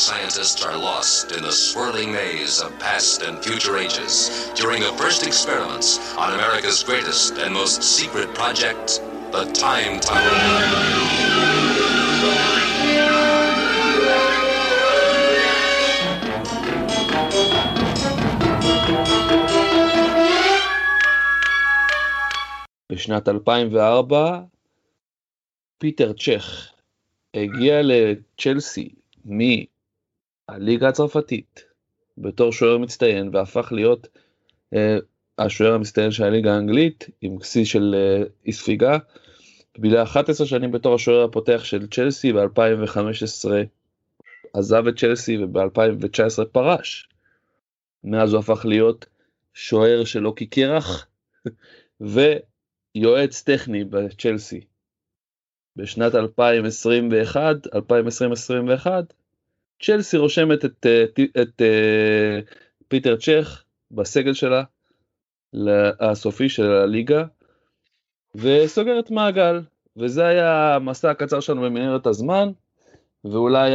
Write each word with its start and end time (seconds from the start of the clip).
scientists 0.00 0.64
are 0.64 0.76
lost 0.76 1.32
in 1.32 1.42
the 1.42 1.52
swirling 1.52 2.10
maze 2.10 2.60
of 2.60 2.76
past 2.78 3.22
and 3.22 3.44
future 3.44 3.76
ages 3.76 4.50
during 4.56 4.80
the 4.80 4.92
first 4.94 5.26
experiments 5.26 5.98
on 6.16 6.32
America's 6.32 6.82
greatest 6.82 7.34
and 7.34 7.52
most 7.52 7.82
secret 7.82 8.34
project, 8.34 9.02
the 9.30 9.44
Time 9.52 10.00
Tunnel. 10.00 10.40
בשנת 22.92 23.28
2004 23.28 24.40
פיטר 25.78 26.12
צ'ך 26.12 26.72
הגיע 27.34 27.80
לצ'לסי 27.82 28.88
הליגה 30.49 30.87
הצרפתית 30.87 31.65
בתור 32.17 32.51
שוער 32.51 32.77
מצטיין 32.77 33.29
והפך 33.33 33.71
להיות 33.71 34.07
אה, 34.73 34.97
השוער 35.37 35.73
המצטיין 35.73 36.11
של 36.11 36.23
הליגה 36.23 36.53
האנגלית 36.55 37.09
עם 37.21 37.37
שיא 37.43 37.65
של 37.65 37.95
אה, 37.97 38.23
אי 38.45 38.51
ספיגה. 38.51 38.97
בילה 39.77 40.03
11 40.03 40.47
שנים 40.47 40.71
בתור 40.71 40.95
השוער 40.95 41.23
הפותח 41.23 41.63
של 41.63 41.87
צ'לסי 41.87 42.33
ב-2015 42.33 43.49
עזב 44.53 44.87
את 44.87 44.99
צ'לסי 44.99 45.37
וב-2019 45.37 46.45
פרש. 46.51 47.09
מאז 48.03 48.33
הוא 48.33 48.39
הפך 48.39 48.65
להיות 48.65 49.05
שוער 49.53 50.03
של 50.05 50.27
אוקי 50.27 50.45
קרח 50.45 51.07
ויועץ 52.95 53.41
טכני 53.41 53.83
בצ'לסי. 53.83 54.61
בשנת 55.75 56.15
2021, 56.15 57.55
2021 57.75 59.13
צ'לסי 59.81 60.17
רושמת 60.17 60.65
את, 60.65 60.85
אה, 60.85 61.03
את, 61.03 61.19
את 61.41 61.61
אה, 61.61 62.39
פיטר 62.87 63.15
צ'ך 63.15 63.63
בסגל 63.91 64.33
שלה 64.33 64.63
הסופי 65.99 66.49
של 66.49 66.71
הליגה 66.71 67.23
וסוגרת 68.35 69.11
מעגל 69.11 69.61
וזה 69.97 70.25
היה 70.25 70.75
המסע 70.75 71.11
הקצר 71.11 71.39
שלנו 71.39 71.61
במנהרת 71.61 72.07
הזמן 72.07 72.51
ואולי 73.25 73.71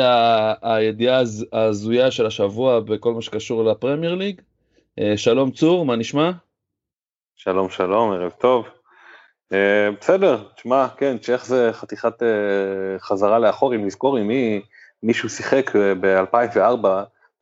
הידיעה 0.63 1.23
ההזויה 1.53 2.11
של 2.11 2.27
השבוע 2.27 2.81
בכל 2.81 3.15
מה 3.15 3.23
שקשור 3.23 3.65
לפרמייר 3.65 4.15
ליג. 4.15 4.41
אה, 4.99 5.17
שלום 5.17 5.51
צור, 5.51 5.87
מה 5.87 5.97
נשמע? 5.97 6.31
שלום 7.37 7.71
שלום, 7.71 8.13
ערב 8.13 8.31
טוב. 8.31 8.69
בסדר, 10.01 10.43
תשמע, 10.57 10.87
כן, 10.97 11.19
צ'ך 11.19 11.45
זה 11.45 11.71
חתיכת 11.73 12.23
חזרה 12.99 13.39
לאחור, 13.39 13.75
אם 13.75 13.87
נזכור 13.87 14.17
עם 14.17 14.29
מי 14.29 14.61
מישהו 15.03 15.29
שיחק 15.29 15.77
אה, 15.77 15.95
ב-2004, 15.95 16.87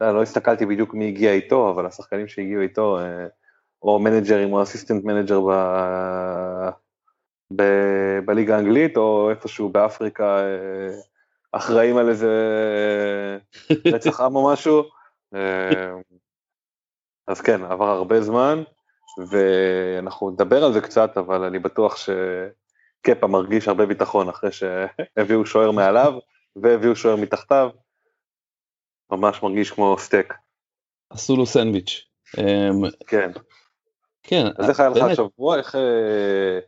לא 0.00 0.22
הסתכלתי 0.22 0.66
בדיוק 0.66 0.94
מי 0.94 1.08
הגיע 1.08 1.32
איתו, 1.32 1.70
אבל 1.70 1.86
השחקנים 1.86 2.28
שהגיעו 2.28 2.62
איתו, 2.62 2.98
אה, 2.98 3.26
או 3.82 3.98
מנג'רים 3.98 4.52
או 4.52 4.62
assistant 4.62 5.04
manager. 5.04 5.41
בליגה 8.24 8.56
האנגלית, 8.56 8.96
או 8.96 9.30
איפשהו 9.30 9.69
באפריקה, 9.69 10.38
אה, 10.38 10.98
אחראים 11.52 11.96
על 11.96 12.08
איזה 12.08 12.30
רצח 13.86 14.20
עם 14.20 14.36
או 14.36 14.52
משהו. 14.52 14.82
אז 17.26 17.40
כן, 17.40 17.64
עבר 17.64 17.88
הרבה 17.88 18.20
זמן, 18.20 18.62
ואנחנו 19.30 20.30
נדבר 20.30 20.64
על 20.64 20.72
זה 20.72 20.80
קצת, 20.80 21.16
אבל 21.16 21.44
אני 21.44 21.58
בטוח 21.58 21.96
שקפה 21.96 23.26
מרגיש 23.26 23.69
הרבה 23.69 23.86
ביטחון 23.86 24.28
אחרי 24.28 24.50
שהביאו 24.52 25.46
שוער 25.46 25.70
מעליו. 25.70 26.12
והביאו 26.62 26.96
שוער 26.96 27.16
מתחתיו, 27.16 27.70
ממש 29.12 29.42
מרגיש 29.42 29.70
כמו 29.70 29.96
סטייק. 29.98 30.34
עשו 31.10 31.36
לו 31.36 31.46
סנדוויץ'. 31.46 32.04
אמ, 32.38 32.91
כן. 33.06 33.30
כן. 34.22 34.46
אז 34.58 34.70
איך 34.70 34.80
היה 34.80 34.88
לך 34.88 35.02
השבוע? 35.02 35.58
איך, 35.58 35.74
אה, 35.74 36.58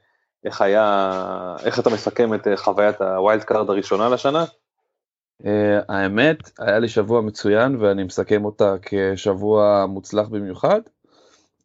איך 0.45 0.61
היה, 0.61 1.57
איך 1.65 1.79
אתה 1.79 1.91
מסכם 1.91 2.35
את 2.35 2.47
אה, 2.47 2.57
חוויית 2.57 3.01
ה 3.01 3.10
wild 3.10 3.45
card 3.45 3.71
הראשונה 3.71 4.09
לשנה? 4.09 4.45
אה, 5.43 5.47
האמת, 5.89 6.51
היה 6.59 6.79
לי 6.79 6.89
שבוע 6.89 7.21
מצוין 7.21 7.77
ואני 7.77 8.05
מסכם 8.05 8.45
אותה 8.45 8.75
כשבוע 8.83 9.87
מוצלח 9.89 10.29
במיוחד. 10.29 10.81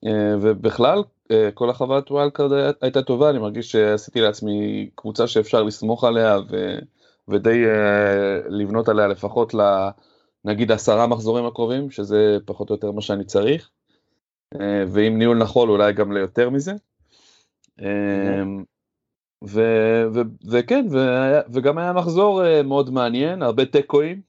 אה, 0.06 0.10
ובכלל, 0.42 1.00
אה, 1.00 1.34
כל 1.54 1.70
החוויית 1.70 2.12
wild 2.12 2.32
card 2.32 2.74
הייתה 2.82 3.02
טובה, 3.02 3.30
אני 3.30 3.40
מרגיש 3.40 3.72
שעשיתי 3.72 4.22
לעצמי 4.22 4.90
קבוצה 4.96 5.28
שאפשר 5.28 5.64
לסמוך 5.64 6.04
עליה 6.04 6.40
ו... 6.50 6.80
ודי 7.28 7.64
אה, 7.66 8.50
לבנות 8.50 8.90
עליה 8.90 9.08
לפחות 9.08 9.54
לנגיד 10.46 10.72
עשרה 10.72 11.08
מחזורים 11.08 11.46
הקרובים, 11.46 11.92
שזה 11.92 12.38
פחות 12.46 12.70
או 12.70 12.76
יותר 12.76 12.92
מה 12.92 13.02
שאני 13.02 13.24
צריך, 13.26 13.70
אה, 14.56 14.58
ועם 14.88 15.18
ניהול 15.18 15.38
נכון 15.38 15.70
אולי 15.70 15.94
גם 15.94 16.12
ליותר 16.12 16.50
מזה. 16.50 16.74
ו- 19.48 20.22
וכן, 20.52 20.86
וגם 21.54 21.78
היה 21.78 21.94
מחזור 21.94 22.62
מאוד 22.64 22.90
מעניין, 22.90 23.42
הרבה 23.42 23.66
תיקואים. 23.66 24.22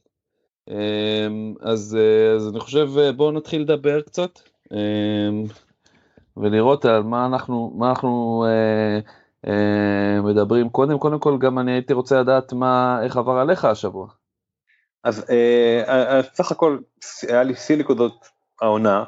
אז, 1.60 1.99
אז 2.37 2.49
אני 2.49 2.60
חושב 2.60 2.88
בואו 3.16 3.32
נתחיל 3.32 3.62
לדבר 3.62 4.00
קצת 4.00 4.38
ולראות 6.37 6.84
על 6.84 7.02
מה 7.02 7.26
אנחנו, 7.26 7.72
מה 7.75 7.88
אנחנו 7.88 8.44
אה, 8.49 9.00
מדברים 10.22 10.69
קודם, 10.69 10.98
קודם 10.98 11.19
כל 11.19 11.38
גם 11.38 11.58
אני 11.58 11.72
הייתי 11.72 11.93
רוצה 11.93 12.20
לדעת 12.20 12.52
מה, 12.52 12.98
איך 13.02 13.16
עבר 13.16 13.32
עליך 13.38 13.64
השבוע. 13.64 14.08
אז 15.04 15.31
אה, 15.31 15.82
אה, 15.88 16.22
סך 16.22 16.52
הכל 16.52 16.78
היה 17.28 17.43
לי 17.43 17.54
שיא 17.54 17.76
נקודות 17.76 18.28
העונה, 18.60 19.04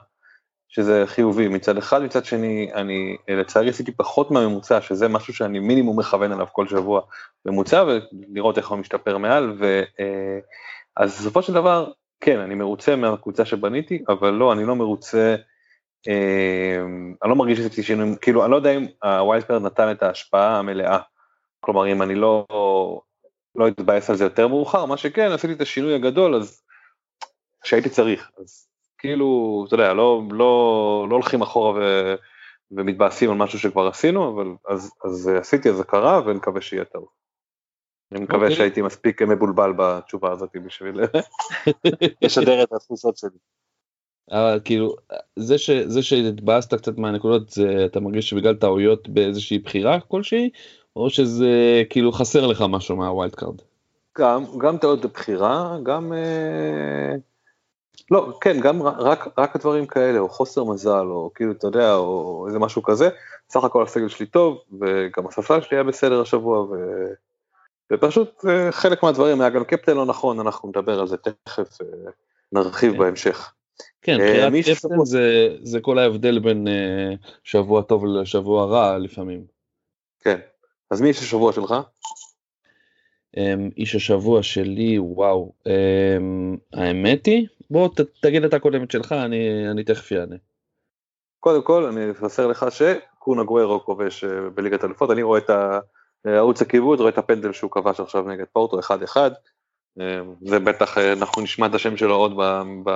שזה 0.68 1.02
חיובי 1.06 1.48
מצד 1.48 1.76
אחד, 1.76 2.02
מצד 2.02 2.24
שני 2.24 2.70
אני 2.74 3.16
לצערי 3.28 3.68
עשיתי 3.68 3.92
פחות 3.92 4.30
מהממוצע, 4.30 4.80
שזה 4.80 5.08
משהו 5.08 5.34
שאני 5.34 5.58
מינימום 5.58 5.98
מכוון 5.98 6.32
עליו 6.32 6.46
כל 6.52 6.68
שבוע 6.68 7.00
ממוצע, 7.46 7.84
ולראות 7.84 8.58
איך 8.58 8.68
הוא 8.68 8.78
משתפר 8.78 9.18
מעל, 9.18 9.56
ו, 9.58 9.82
אז 10.96 11.20
בסופו 11.20 11.42
של 11.42 11.52
דבר, 11.52 11.90
כן, 12.20 12.38
אני 12.38 12.54
מרוצה 12.54 12.96
מהקבוצה 12.96 13.44
שבניתי, 13.44 14.02
אבל 14.08 14.30
לא, 14.30 14.52
אני 14.52 14.64
לא 14.64 14.76
מרוצה 14.76 15.36
אני 17.22 17.30
לא 17.30 17.36
מרגיש 17.36 17.58
שעשיתי 17.58 17.82
שינויים, 17.82 18.16
כאילו 18.16 18.44
אני 18.44 18.50
לא 18.50 18.56
יודע 18.56 18.70
אם 18.70 18.86
ה 19.02 19.11
wild 19.11 19.44
card 19.44 19.62
נתן 19.62 19.90
את 19.90 20.02
ההשפעה 20.02 20.58
המלאה, 20.58 20.98
כלומר 21.60 21.92
אם 21.92 22.02
אני 22.02 22.14
לא 22.14 22.46
לא 23.54 23.68
אתבאס 23.68 24.10
על 24.10 24.16
זה 24.16 24.24
יותר 24.24 24.48
מאוחר, 24.48 24.84
מה 24.84 24.96
שכן, 24.96 25.32
עשיתי 25.32 25.52
את 25.52 25.60
השינוי 25.60 25.94
הגדול, 25.94 26.34
אז 26.34 26.62
שהייתי 27.64 27.88
צריך, 27.88 28.30
אז 28.38 28.68
כאילו, 28.98 29.64
אתה 29.66 29.74
יודע, 29.74 29.94
לא, 29.94 30.22
לא, 30.30 31.06
לא 31.10 31.14
הולכים 31.14 31.42
אחורה 31.42 31.72
ו, 31.72 32.14
ומתבאסים 32.70 33.30
על 33.30 33.36
משהו 33.36 33.58
שכבר 33.58 33.86
עשינו, 33.86 34.34
אבל 34.34 34.46
אז, 34.68 34.92
אז 35.04 35.28
עשיתי, 35.28 35.70
אז 35.70 35.76
זה 35.76 35.84
קרה, 35.84 36.20
ונקווה 36.26 36.60
שיהיה 36.60 36.84
טוב. 36.84 37.08
אני 38.12 38.20
מקווה 38.20 38.38
okay. 38.38 38.42
אוקיי. 38.42 38.56
שהייתי 38.56 38.82
מספיק 38.82 39.22
מבולבל 39.22 39.72
בתשובה 39.76 40.32
הזאת 40.32 40.56
בשביל 40.66 41.00
לשדר 42.22 42.62
את 42.62 42.72
התחושות 42.72 43.16
שלי. 43.16 43.38
אבל 44.30 44.60
כאילו 44.64 44.94
זה 45.36 45.58
ש... 45.58 45.70
זה 45.70 46.02
שהתבאסת 46.02 46.74
קצת 46.74 46.98
מהנקודות 46.98 47.48
זה 47.50 47.84
אתה 47.84 48.00
מרגיש 48.00 48.30
שבגלל 48.30 48.54
טעויות 48.54 49.08
באיזושהי 49.08 49.58
בחירה 49.58 50.00
כלשהי 50.00 50.50
או 50.96 51.10
שזה 51.10 51.82
כאילו 51.90 52.12
חסר 52.12 52.46
לך 52.46 52.64
משהו 52.68 52.96
מה 52.96 53.09
wild 53.09 53.34
card. 53.34 53.62
גם 54.18 54.44
גם 54.58 54.78
טעויות 54.78 55.04
בבחירה 55.04 55.76
גם 55.82 56.12
אה... 56.12 57.16
לא 58.10 58.38
כן 58.40 58.60
גם 58.60 58.82
רק 58.82 59.28
רק 59.38 59.56
הדברים 59.56 59.86
כאלה 59.86 60.18
או 60.18 60.28
חוסר 60.28 60.64
מזל 60.64 61.06
או 61.06 61.30
כאילו 61.34 61.52
אתה 61.52 61.66
יודע 61.66 61.94
או 61.94 62.44
איזה 62.46 62.58
משהו 62.58 62.82
כזה 62.82 63.08
סך 63.50 63.64
הכל 63.64 63.82
הסגל 63.82 64.08
שלי 64.08 64.26
טוב 64.26 64.58
וגם 64.80 65.26
הספסל 65.26 65.60
שלי 65.60 65.76
היה 65.76 65.84
בסדר 65.84 66.20
השבוע 66.20 66.60
ו... 66.60 66.74
ופשוט 67.92 68.44
אה, 68.48 68.72
חלק 68.72 69.02
מהדברים 69.02 69.40
היה 69.40 69.50
גם 69.50 69.64
קפטן 69.64 69.96
לא 69.96 70.06
נכון 70.06 70.40
אנחנו 70.40 70.68
נדבר 70.68 71.00
על 71.00 71.06
זה 71.06 71.16
תכף 71.16 71.80
אה, 71.80 72.10
נרחיב 72.52 72.92
כן. 72.92 72.98
בהמשך. 72.98 73.52
כן, 74.02 74.20
אה, 74.20 74.50
בחירת 74.50 74.76
קפטן 74.76 75.04
זה, 75.04 75.56
זה 75.62 75.80
כל 75.80 75.98
ההבדל 75.98 76.38
בין 76.38 76.68
אה, 76.68 77.14
שבוע 77.44 77.82
טוב 77.82 78.06
לשבוע 78.06 78.66
רע 78.66 78.98
לפעמים. 78.98 79.44
כן, 80.20 80.38
אז 80.90 81.00
מי 81.00 81.08
איש 81.08 81.18
השבוע 81.18 81.52
שלך? 81.52 81.74
אמ, 83.36 83.70
איש 83.76 83.94
השבוע 83.94 84.42
שלי, 84.42 84.98
וואו, 84.98 85.52
אמ, 85.66 86.56
האמת 86.72 87.26
היא, 87.26 87.46
בוא 87.70 87.88
ת, 87.88 88.00
תגיד 88.20 88.44
את 88.44 88.54
הקודמת 88.54 88.90
שלך, 88.90 89.12
אני, 89.12 89.70
אני 89.70 89.84
תכף 89.84 90.12
אענה. 90.12 90.36
קודם 91.40 91.62
כל, 91.62 91.84
אני 91.84 92.10
אבשר 92.10 92.46
לך 92.46 92.66
שקונה 92.70 93.42
גוורו 93.42 93.84
כובש 93.84 94.24
אה, 94.24 94.50
בליגת 94.54 94.84
אלופות, 94.84 95.10
אני 95.10 95.22
רואה 95.22 95.38
את 95.38 95.50
ערוץ 96.24 96.62
הכיבוד, 96.62 97.00
רואה 97.00 97.10
את 97.10 97.18
הפנדל 97.18 97.52
שהוא 97.52 97.70
כבש 97.70 98.00
עכשיו 98.00 98.22
נגד 98.22 98.44
פורטו 98.52 98.80
1-1, 98.80 99.16
אמ, 100.00 100.34
זה 100.40 100.58
בטח, 100.58 100.98
אנחנו 100.98 101.42
נשמע 101.42 101.66
את 101.66 101.74
השם 101.74 101.96
שלו 101.96 102.14
עוד 102.14 102.32
ב... 102.36 102.62
ב 102.84 102.90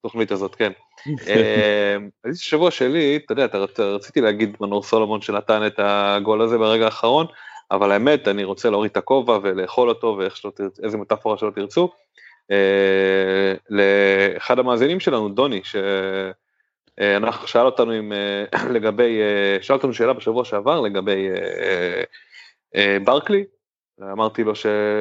בתוכנית 0.00 0.30
הזאת, 0.30 0.54
כן. 0.54 0.72
אמ, 1.06 2.08
אז 2.24 2.36
השבוע 2.36 2.70
שלי, 2.70 3.18
אתה 3.24 3.32
יודע, 3.32 3.46
רציתי 3.78 4.20
להגיד 4.20 4.56
מנור 4.60 4.82
סולומון 4.82 5.20
שנתן 5.20 5.66
את 5.66 5.74
הגול 5.78 6.42
הזה 6.42 6.58
ברגע 6.58 6.84
האחרון, 6.84 7.26
אבל 7.70 7.92
האמת, 7.92 8.28
אני 8.28 8.44
רוצה 8.44 8.70
להוריד 8.70 8.90
את 8.90 8.96
הכובע 8.96 9.38
ולאכול 9.42 9.88
אותו 9.88 10.16
ואיך 10.18 10.36
שלא 10.36 10.52
תרצו, 10.56 10.82
איזה 10.82 10.96
מטאפורה 10.98 11.38
שלא 11.38 11.50
תרצו. 11.50 11.90
אה, 12.50 13.54
לאחד 13.70 14.58
המאזינים 14.58 15.00
שלנו, 15.00 15.28
דוני, 15.28 15.60
שאנחנו 16.98 17.46
שאל 17.46 17.66
אותנו 17.66 17.92
עם, 17.92 18.12
אה, 18.12 18.44
לגבי, 18.74 19.20
אה, 19.20 19.62
שאל 19.62 19.76
אותנו 19.76 19.94
שאלה 19.94 20.12
בשבוע 20.12 20.44
שעבר 20.44 20.80
לגבי 20.80 21.28
ברקלי, 23.04 23.44
אמרתי 24.12 24.44
לו 24.44 24.52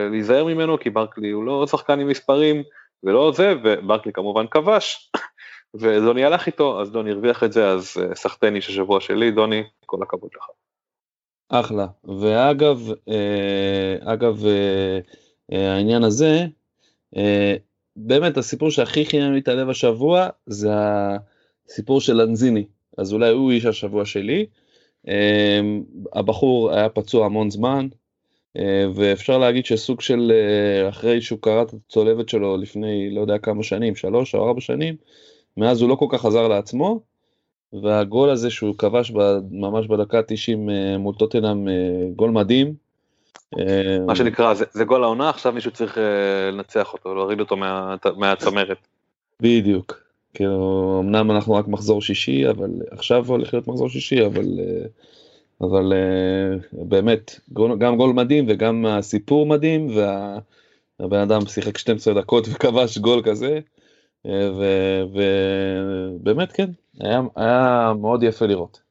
להיזהר 0.09 0.45
ממנו 0.45 0.79
כי 0.79 0.89
ברקלי 0.89 1.29
הוא 1.29 1.45
לא 1.45 1.67
שחקן 1.67 1.99
עם 1.99 2.07
מספרים, 2.07 2.63
ולא 3.03 3.31
זה, 3.35 3.53
וברקלי 3.63 4.13
כמובן 4.13 4.47
כבש, 4.47 5.11
ודוני 5.79 6.23
הלך 6.23 6.47
איתו, 6.47 6.81
אז 6.81 6.91
דוני 6.91 7.11
הרוויח 7.11 7.43
את 7.43 7.53
זה, 7.53 7.69
אז 7.69 7.97
אה, 8.01 8.15
סחטני 8.15 8.61
של 8.61 8.73
שבוע 8.73 9.01
שלי, 9.01 9.31
דוני, 9.31 9.63
כל 9.85 9.97
הכבוד 10.03 10.29
לך. 10.35 10.45
אחלה, 11.49 11.87
ואגב, 12.21 12.89
אה, 13.09 14.13
אגב, 14.13 14.45
אה, 14.45 14.99
העניין 15.75 16.03
הזה, 16.03 16.45
באמת 17.95 18.37
הסיפור 18.37 18.71
שהכי 18.71 19.05
חימם 19.05 19.33
לי 19.33 19.39
את 19.39 19.47
הלב 19.47 19.69
השבוע 19.69 20.27
זה 20.45 20.69
הסיפור 21.67 22.01
של 22.01 22.13
לנזיני, 22.13 22.65
אז 22.97 23.13
אולי 23.13 23.29
הוא 23.29 23.51
איש 23.51 23.65
השבוע 23.65 24.05
שלי. 24.05 24.45
הבחור 26.13 26.71
היה 26.71 26.89
פצוע 26.89 27.25
המון 27.25 27.49
זמן, 27.49 27.87
אה, 27.91 28.04
ואפשר 28.95 29.37
להגיד 29.37 29.65
שסוג 29.65 30.01
של 30.01 30.31
אה, 30.31 30.89
אחרי 30.89 31.21
שהוא 31.21 31.39
קרא 31.41 31.61
את 31.61 31.73
הצולבת 31.73 32.29
שלו 32.29 32.57
לפני 32.57 33.09
לא 33.15 33.21
יודע 33.21 33.37
כמה 33.37 33.63
שנים, 33.63 33.95
שלוש 33.95 34.35
או 34.35 34.47
ארבע 34.47 34.61
שנים, 34.61 34.95
מאז 35.57 35.81
הוא 35.81 35.89
לא 35.89 35.95
כל 35.95 36.05
כך 36.09 36.21
חזר 36.21 36.47
לעצמו, 36.47 36.99
והגול 37.83 38.29
הזה 38.29 38.49
שהוא 38.49 38.75
כבש 38.77 39.11
ממש 39.51 39.87
בדקה 39.87 40.21
90 40.21 40.69
אה, 40.69 40.97
מול 40.97 41.15
טוטנאם, 41.15 41.67
גול 42.15 42.31
מדהים. 42.31 42.73
מה 44.05 44.15
שנקרא, 44.15 44.53
זה, 44.53 44.65
זה 44.71 44.83
גול 44.83 45.03
העונה, 45.03 45.29
עכשיו 45.29 45.53
מישהו 45.53 45.71
צריך 45.71 45.97
לנצח 46.51 46.93
אותו, 46.93 47.15
להוריד 47.15 47.39
אותו 47.39 47.57
מה, 47.57 47.95
מהצמרת. 48.17 48.77
בדיוק. 49.41 50.03
כאילו, 50.33 51.01
אמנם 51.03 51.31
אנחנו 51.31 51.53
רק 51.53 51.67
מחזור 51.67 52.01
שישי, 52.01 52.49
אבל 52.49 52.69
עכשיו 52.91 53.25
הולך 53.27 53.53
להיות 53.53 53.67
מחזור 53.67 53.89
שישי, 53.89 54.25
אבל 54.25 54.45
אבל 55.61 55.93
uh, 55.93 56.65
באמת, 56.71 57.39
גם 57.53 57.97
גול 57.97 58.13
מדהים 58.13 58.45
וגם 58.49 58.85
הסיפור 58.85 59.45
מדהים, 59.45 59.87
והבן 60.99 61.19
אדם 61.19 61.45
שיחק 61.47 61.77
12 61.77 62.21
דקות 62.21 62.47
וכבש 62.51 62.97
גול 62.97 63.21
כזה, 63.25 63.59
אה, 64.25 64.49
ובאמת 66.19 66.51
כן, 66.51 66.69
היה, 66.99 67.21
היה 67.35 67.93
מאוד 68.01 68.23
יפה 68.23 68.45
לראות. 68.45 68.81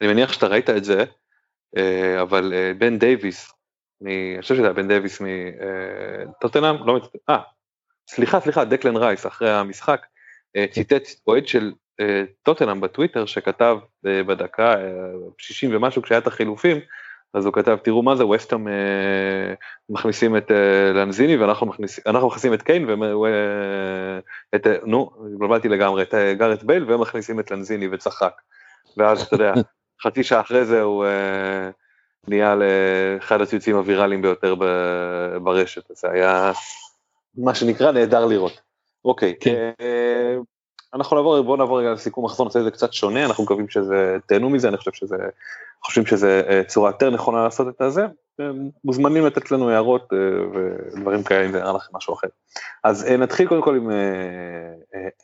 אני 0.00 0.08
מניח 0.08 0.32
שאתה 0.32 0.46
ראית 0.46 0.70
את 0.70 0.84
זה, 0.84 1.04
אה, 1.76 2.22
אבל 2.22 2.52
בן 2.78 2.98
דייוויס, 2.98 3.52
אני 4.02 4.36
חושב 4.40 4.54
שזה 4.54 4.64
היה 4.64 4.72
בן 4.72 4.88
דייוויס 4.88 5.20
מטוטנאם, 5.20 6.86
לא, 6.86 7.00
אה, 7.30 7.38
סליחה, 8.08 8.40
סליחה, 8.40 8.64
דקלן 8.64 8.96
רייס 8.96 9.26
אחרי 9.26 9.50
המשחק, 9.50 10.06
ציטט 10.70 11.02
אוהד 11.26 11.48
של 11.48 11.72
טוטנאם 12.42 12.80
בטוויטר 12.80 13.26
שכתב 13.26 13.78
אה, 14.06 14.22
בדקה 14.22 14.74
60 15.38 15.70
אה, 15.70 15.76
ומשהו 15.76 16.02
כשהיה 16.02 16.18
את 16.18 16.26
החילופים, 16.26 16.80
אז 17.34 17.46
הוא 17.46 17.54
כתב 17.54 17.76
תראו 17.82 18.02
מה 18.02 18.16
זה 18.16 18.26
ווסטהאם 18.26 18.68
אה, 18.68 19.54
מכניסים 19.88 20.36
את 20.36 20.50
לנזיני 20.94 21.36
ואנחנו 21.36 21.66
מכניסים, 21.66 22.54
את 22.54 22.62
קיין 22.62 22.88
ואת, 24.52 24.66
נו, 24.86 25.10
התבלבלתי 25.32 25.68
לגמרי, 25.68 26.02
את 26.02 26.14
גארט 26.38 26.62
בייל 26.62 26.84
והם 26.84 27.00
מכניסים 27.00 27.40
את 27.40 27.50
לנזיני 27.50 27.88
וצחק. 27.92 28.32
ואז 28.96 29.22
אתה 29.22 29.34
יודע, 29.34 29.52
חצי 30.02 30.22
שעה 30.22 30.40
אחרי 30.40 30.64
זה 30.64 30.82
הוא 30.82 31.04
נהיה 32.28 32.54
לאחד 32.54 33.40
הציוצים 33.40 33.76
הוויראליים 33.76 34.22
ביותר 34.22 34.54
ברשת, 35.42 35.82
זה 35.90 36.10
היה 36.10 36.52
מה 37.36 37.54
שנקרא 37.54 37.92
נהדר 37.92 38.26
לראות. 38.26 38.60
אוקיי, 39.04 39.34
כן. 39.40 39.70
אנחנו 40.94 41.16
נעבור, 41.16 41.42
בואו 41.42 41.56
נעבור 41.56 41.80
רגע 41.80 41.92
לסיכום 41.92 42.24
מחזור, 42.24 42.46
נעשה 42.46 42.58
את 42.58 42.64
זה 42.64 42.70
קצת 42.70 42.92
שונה, 42.92 43.24
אנחנו 43.24 43.44
מקווים 43.44 43.68
שזה, 43.68 44.16
תהנו 44.26 44.50
מזה, 44.50 44.68
אני 44.68 44.76
חושב 44.76 44.92
שזה, 44.92 45.16
חושבים 45.84 46.06
שזה 46.06 46.42
אה, 46.48 46.64
צורה 46.64 46.90
יותר 46.90 47.10
נכונה 47.10 47.44
לעשות 47.44 47.82
את 47.82 47.92
זה, 47.92 48.06
מוזמנים 48.84 49.26
לתת 49.26 49.50
לנו 49.50 49.70
הערות 49.70 50.12
אה, 50.12 50.18
ודברים 50.94 51.22
כאלה 51.22 51.46
אם 51.46 51.52
זה 51.52 51.58
נראה 51.58 51.72
לכם 51.72 51.96
משהו 51.96 52.14
אחר. 52.14 52.28
אז 52.84 53.04
אה, 53.04 53.16
נתחיל 53.16 53.48
קודם 53.48 53.62
כל 53.62 53.76
עם, 53.76 53.90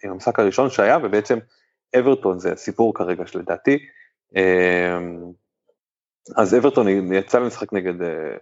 עם 0.04 0.10
המשחק 0.10 0.38
הראשון 0.38 0.70
שהיה, 0.70 0.98
ובעצם 1.02 1.38
אברטון 1.98 2.38
זה 2.38 2.56
סיפור 2.56 2.94
כרגע 2.94 3.26
שלדעתי, 3.26 3.78
אז 6.36 6.54
אברטון 6.54 6.88
יצא 7.12 7.38
למשחק 7.38 7.72
נגד, 7.72 7.94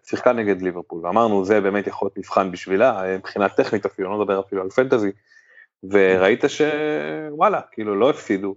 שיחקה 0.05 0.33
נגד 0.33 0.63
ליברפול, 0.63 1.07
ואמרנו 1.07 1.45
זה 1.45 1.61
באמת 1.61 1.87
יכול 1.87 2.07
להיות 2.07 2.19
מבחן 2.19 2.53
בשבילה, 2.53 3.03
מבחינה 3.19 3.49
טכנית 3.49 3.87
אפילו, 3.87 4.11
לא 4.11 4.19
מדבר 4.19 4.41
אפילו 4.41 4.63
על 4.63 4.71
פנטזי, 4.71 5.11
וראית 5.91 6.45
שוואלה, 6.49 7.61
כאילו 7.73 7.97
לא 7.97 8.11
הפסידו. 8.11 8.55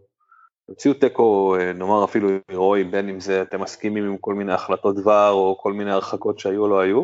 הוציאו 0.66 0.94
תיקו, 0.94 1.56
נאמר 1.76 2.04
אפילו 2.04 2.30
הירואי, 2.48 2.84
בין 2.84 3.10
אם 3.10 3.20
זה 3.20 3.42
אתם 3.42 3.62
מסכימים 3.62 4.04
עם 4.04 4.18
כל 4.18 4.34
מיני 4.34 4.54
החלטות 4.54 4.96
דבר 4.96 5.32
או 5.32 5.58
כל 5.60 5.74
מיני 5.74 5.92
הרחקות 5.92 6.40
שהיו 6.40 6.62
או 6.62 6.68
לא 6.68 6.80
היו. 6.80 7.04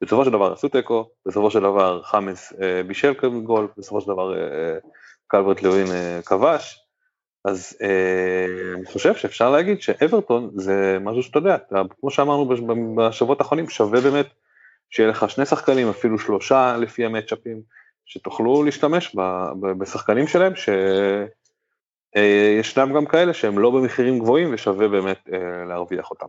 בסופו 0.00 0.24
של 0.24 0.30
דבר 0.30 0.52
עשו 0.52 0.68
תיקו, 0.68 1.10
בסופו 1.26 1.50
של 1.50 1.60
דבר 1.60 2.02
חמאס 2.02 2.52
אה, 2.62 2.82
בישל 2.82 3.12
גול, 3.44 3.68
בסופו 3.76 4.00
של 4.00 4.06
דבר 4.06 4.38
אה, 4.38 4.78
קלברט 5.26 5.62
לוין 5.62 5.86
אה, 5.86 6.20
כבש. 6.26 6.78
אז 7.44 7.76
אה, 7.82 8.74
אני 8.74 8.86
חושב 8.86 9.14
שאפשר 9.14 9.50
להגיד 9.50 9.80
שאברטון 9.80 10.50
זה 10.54 10.98
משהו 11.00 11.22
שאתה 11.22 11.38
יודע, 11.38 11.56
כמו 12.00 12.10
שאמרנו 12.10 12.48
בשבועות 12.96 13.40
האחרונים, 13.40 13.68
שווה 13.68 14.00
באמת 14.00 14.26
שיהיה 14.90 15.08
לך 15.08 15.30
שני 15.30 15.46
שחקנים, 15.46 15.88
אפילו 15.88 16.18
שלושה 16.18 16.76
לפי 16.76 17.04
המצ'אפים. 17.04 17.81
שתוכלו 18.06 18.62
להשתמש 18.62 19.16
בשחקנים 19.78 20.26
שלהם, 20.26 20.52
שישנם 22.14 22.88
אה, 22.88 22.96
גם 22.96 23.06
כאלה 23.06 23.34
שהם 23.34 23.58
לא 23.58 23.70
במחירים 23.70 24.18
גבוהים 24.18 24.54
ושווה 24.54 24.88
באמת 24.88 25.28
אה, 25.32 25.64
להרוויח 25.68 26.10
אותם. 26.10 26.26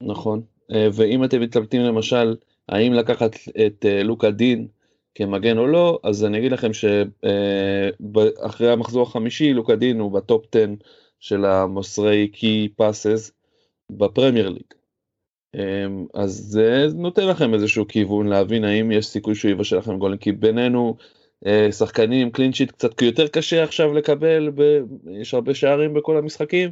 נכון, 0.00 0.42
אה, 0.72 0.88
ואם 0.92 1.24
אתם 1.24 1.40
מתלבטים 1.40 1.82
למשל, 1.82 2.36
האם 2.68 2.92
לקחת 2.92 3.30
את 3.66 3.84
לוקה 4.04 4.30
דין 4.30 4.68
כמגן 5.14 5.58
או 5.58 5.66
לא, 5.66 5.98
אז 6.02 6.24
אני 6.24 6.38
אגיד 6.38 6.52
לכם 6.52 6.70
שאחרי 6.72 8.72
המחזור 8.72 9.02
החמישי, 9.02 9.52
לוקה 9.52 9.76
דין 9.76 10.00
הוא 10.00 10.12
ב 10.12 10.23
top 10.23 10.56
10 10.56 10.66
של 11.20 11.44
המוסרי 11.44 12.28
key 12.28 12.68
passes 12.76 13.30
בפרמייר 13.90 14.48
ליג. 14.48 14.83
אמ, 15.54 16.06
אז 16.14 16.30
זה 16.30 16.86
נותן 16.94 17.26
לכם 17.26 17.54
איזשהו 17.54 17.88
כיוון 17.88 18.26
להבין 18.26 18.64
האם 18.64 18.92
יש 18.92 19.06
סיכוי 19.06 19.34
שהוא 19.34 19.50
יבשל 19.50 19.76
לכם 19.76 19.98
גולים 19.98 20.18
כי 20.18 20.32
בינינו 20.32 20.96
אה, 21.46 21.72
שחקנים 21.72 22.30
קלין 22.30 22.52
שיט 22.52 22.70
קצת 22.70 23.02
יותר 23.02 23.28
קשה 23.28 23.62
עכשיו 23.62 23.92
לקבל 23.92 24.50
יש 25.10 25.34
הרבה 25.34 25.54
שערים 25.54 25.94
בכל 25.94 26.16
המשחקים 26.16 26.70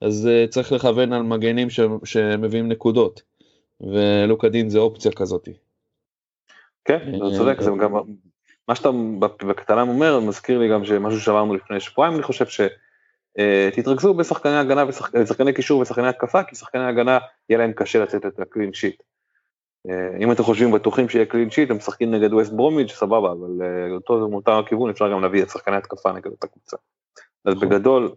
אז 0.00 0.28
uh, 0.28 0.48
צריך 0.48 0.72
לכוון 0.72 1.12
על 1.12 1.22
מגנים 1.22 1.70
ש, 1.70 1.80
שמביאים 2.04 2.68
נקודות 2.68 3.22
ולוקה 3.80 4.48
דין 4.48 4.68
זה 4.68 4.78
אופציה 4.78 5.12
כזאתי. 5.12 5.52
כן, 6.84 7.14
אתה 7.16 7.36
צודק, 7.36 7.60
זה 7.60 7.70
גם 7.82 7.92
מה 8.68 8.74
שאתה 8.74 8.90
בקטנה 9.46 9.82
אומר 9.82 10.20
מזכיר 10.20 10.58
לי 10.58 10.68
גם 10.68 10.84
שמשהו 10.84 11.20
שאמרנו 11.20 11.54
לפני 11.54 11.80
שבועיים 11.80 12.14
אני 12.14 12.22
חושב 12.22 12.44
שתתרכזו 12.46 12.83
אה, 13.38 14.12
בשחקני 14.16 14.56
הגנה 14.56 14.84
ושחקני 15.14 15.52
קישור 15.52 15.80
ושחקני 15.80 16.08
התקפה 16.08 16.42
כי 16.42 16.56
שחקני 16.56 16.84
הגנה 16.84 17.18
יהיה 17.48 17.58
להם 17.58 17.72
קשה 17.72 18.02
לצאת 18.02 18.26
את 18.26 18.40
הקלין 18.40 18.72
שיט. 18.72 19.02
אה, 19.90 20.16
אם 20.18 20.32
אתם 20.32 20.42
חושבים 20.42 20.72
בטוחים 20.72 21.08
שיהיה 21.08 21.26
קלין 21.26 21.50
שיט 21.50 21.70
הם 21.70 21.76
משחקים 21.76 22.14
נגד 22.14 22.32
ווסט 22.32 22.52
ברומיג' 22.52 22.88
סבבה 22.88 23.32
אבל 23.32 23.50
אותו 23.94 24.28
מאותו 24.28 24.58
הכיוון 24.58 24.90
אפשר 24.90 25.12
גם 25.12 25.22
להביא 25.22 25.42
את 25.42 25.50
שחקני 25.50 25.76
התקפה 25.76 26.12
נגד 26.12 26.30
אותה 26.30 26.46
קבוצה. 26.46 26.76
אז 27.44 27.54
נכון. 27.54 27.68
בגדול 27.68 28.14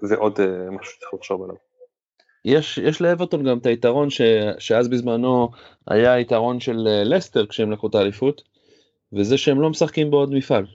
זה 0.00 0.16
עוד 0.16 0.40
משהו 0.70 0.92
שצריך 0.92 1.14
לחשוב 1.14 1.42
עליו. 1.42 1.56
יש, 2.44 2.78
יש 2.78 3.00
לאברטון 3.00 3.44
גם 3.44 3.58
את 3.58 3.66
היתרון 3.66 4.10
ש, 4.10 4.20
שאז 4.58 4.88
בזמנו 4.88 5.48
היה 5.86 6.20
יתרון 6.20 6.60
של 6.60 6.88
אה, 6.88 7.04
לסטר 7.04 7.46
כשהם 7.46 7.72
לקחו 7.72 7.86
את 7.86 7.94
האליפות, 7.94 8.42
וזה 9.12 9.38
שהם 9.38 9.60
לא 9.60 9.70
משחקים 9.70 10.10
בעוד 10.10 10.32
מפעל. 10.32 10.66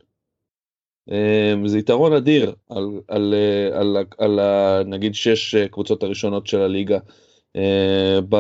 אמ, 1.12 1.68
זה 1.68 1.80
יתרון 1.80 2.14
אדיר 2.14 2.54
על, 2.70 3.02
על, 3.08 3.34
אה, 3.34 3.80
על, 3.80 3.98
על, 4.18 4.40
על 4.40 4.84
נגיד 4.86 5.16
שש 5.16 5.56
אה, 5.56 5.68
קבוצות 5.68 6.04
הראשונות 6.04 6.48
של 6.48 6.62
הליגה 6.62 6.98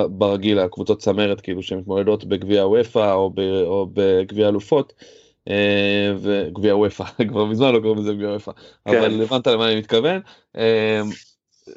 ברגיל, 0.09 0.59
הקבוצות 0.59 0.99
צמרת 0.99 1.41
כאילו 1.41 1.63
שמתמודדות 1.63 2.25
בגביע 2.25 2.65
וופא 2.67 3.13
או, 3.13 3.33
או 3.65 3.87
בגביע 3.93 4.49
אלופות. 4.49 4.93
וגביע 6.17 6.75
וופא 6.75 7.03
כבר 7.29 7.45
מזמן 7.45 7.73
לא 7.73 7.79
קוראים 7.79 7.99
לזה 7.99 8.13
גביע 8.13 8.29
וופא 8.29 8.51
כן. 8.87 8.97
אבל 8.97 9.21
הבנת 9.21 9.47
למה 9.47 9.67
אני 9.67 9.75
מתכוון 9.79 10.21
אמ, 10.57 10.61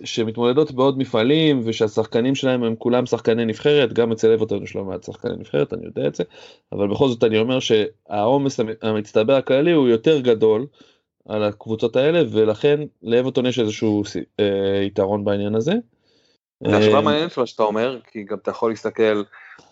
שמתמודדות 0.04 0.72
בעוד 0.72 0.98
מפעלים 0.98 1.60
ושהשחקנים 1.64 2.34
שלהם 2.34 2.64
הם 2.64 2.76
כולם 2.76 3.06
שחקני 3.06 3.44
נבחרת 3.44 3.92
גם 3.92 4.12
אצל 4.12 4.32
אברטון 4.32 4.62
יש 4.62 4.76
לא 4.76 4.84
מעט 4.84 5.02
שחקני 5.02 5.36
נבחרת 5.36 5.72
אני 5.72 5.84
יודע 5.84 6.06
את 6.06 6.14
זה 6.14 6.24
אבל 6.72 6.88
בכל 6.88 7.08
זאת 7.08 7.24
אני 7.24 7.38
אומר 7.38 7.58
שהעומס 7.60 8.60
המצטבר 8.82 9.34
הכללי 9.34 9.72
הוא 9.72 9.88
יותר 9.88 10.20
גדול 10.20 10.66
על 11.28 11.42
הקבוצות 11.42 11.96
האלה 11.96 12.22
ולכן 12.32 12.80
לאברטון 13.02 13.46
יש 13.46 13.58
איזשהו 13.58 14.02
אה, 14.40 14.82
יתרון 14.82 15.24
בעניין 15.24 15.54
הזה. 15.54 15.72
זה 16.66 16.76
השוואה 16.76 16.96
אה, 16.96 17.00
מעניינת 17.00 17.38
מה 17.38 17.46
שאתה 17.46 17.62
אומר 17.62 17.98
כי 18.10 18.24
גם 18.24 18.36
אתה 18.42 18.50
יכול 18.50 18.70
להסתכל 18.70 19.22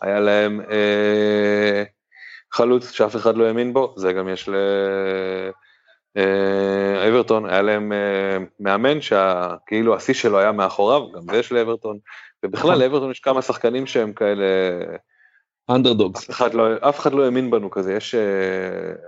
היה 0.00 0.20
להם 0.20 0.60
אה, 0.60 1.82
חלוץ 2.52 2.90
שאף 2.90 3.16
אחד 3.16 3.36
לא 3.36 3.44
האמין 3.44 3.72
בו 3.72 3.94
זה 3.96 4.12
גם 4.12 4.28
יש 4.28 4.48
ל... 4.48 4.54
אה, 6.16 7.08
אברטון 7.08 7.46
היה 7.46 7.62
להם 7.62 7.92
אה, 7.92 8.38
מאמן 8.60 9.00
שכאילו 9.00 9.94
השיא 9.94 10.14
שלו 10.14 10.38
היה 10.38 10.52
מאחוריו, 10.52 11.12
גם 11.12 11.22
זה 11.30 11.36
יש 11.36 11.52
לאברטון, 11.52 11.98
ובכלל 12.42 12.70
נכון. 12.70 12.82
לאברטון 12.82 13.10
יש 13.10 13.20
כמה 13.20 13.42
שחקנים 13.42 13.86
שהם 13.86 14.12
כאלה... 14.12 14.46
אנדרדוגס. 15.70 16.30
אף 16.30 16.30
אחד 16.30 16.54
לא, 16.54 16.88
אף 16.88 16.98
אחד 16.98 17.12
לא 17.12 17.24
האמין 17.24 17.50
בנו 17.50 17.70
כזה, 17.70 17.94
יש 17.94 18.14
אה, 18.14 18.20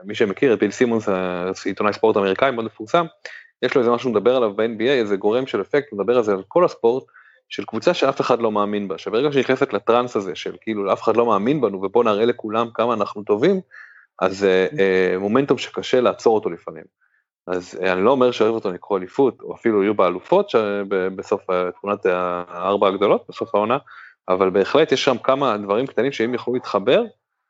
מי 0.04 0.14
שמכיר 0.14 0.54
את 0.54 0.58
ביל 0.58 0.70
סימונס, 0.70 1.08
עיתונאי 1.64 1.92
ספורט 1.92 2.16
אמריקאי 2.16 2.50
מאוד 2.50 2.64
מפורסם, 2.64 3.06
יש 3.62 3.74
לו 3.74 3.80
איזה 3.80 3.90
משהו 3.90 4.10
לדבר 4.10 4.36
עליו 4.36 4.54
ב-NBA, 4.56 4.82
איזה 4.82 5.16
גורם 5.16 5.46
של 5.46 5.60
אפקט, 5.60 5.92
מדבר 5.92 6.16
על 6.16 6.22
זה 6.22 6.32
על 6.32 6.42
כל 6.48 6.64
הספורט, 6.64 7.04
של 7.48 7.64
קבוצה 7.64 7.94
שאף 7.94 8.20
אחד 8.20 8.40
לא 8.40 8.52
מאמין 8.52 8.88
בה, 8.88 8.98
שברגע 8.98 9.32
שנכנסת 9.32 9.72
לטראנס 9.72 10.16
הזה 10.16 10.34
של 10.34 10.56
כאילו 10.60 10.92
אף 10.92 11.02
אחד 11.02 11.16
לא 11.16 11.26
מאמין 11.26 11.60
בנו 11.60 11.82
ובוא 11.82 12.04
נראה 12.04 12.24
לכולם 12.24 12.68
כמה 12.74 12.94
אנחנו 12.94 13.22
טובים, 13.22 13.60
אז 14.18 14.44
אה, 14.44 14.66
אה, 14.78 15.18
מומנטום 15.18 15.58
שקשה 15.58 16.00
לעצור 16.00 16.34
אותו 16.34 16.50
לפעמים. 16.50 16.84
אז 17.46 17.78
אה, 17.82 17.92
אני 17.92 18.02
לא 18.02 18.10
אומר 18.10 18.30
שאוהב 18.30 18.74
יקחו 18.74 18.96
אליפות, 18.96 19.42
או 19.42 19.54
אפילו 19.54 19.82
יהיו 19.82 19.94
באלופות 19.94 20.52
בסוף 21.16 21.42
תמונת 21.80 22.06
הארבע 22.06 22.88
הגדולות, 22.88 23.24
בסוף 23.28 23.54
העונה, 23.54 23.78
אבל 24.28 24.50
בהחלט 24.50 24.92
יש 24.92 25.04
שם 25.04 25.16
כמה 25.18 25.56
דברים 25.56 25.86
קטנים 25.86 26.12
שאם 26.12 26.32
יוכלו 26.34 26.54
להתחבר, 26.54 27.04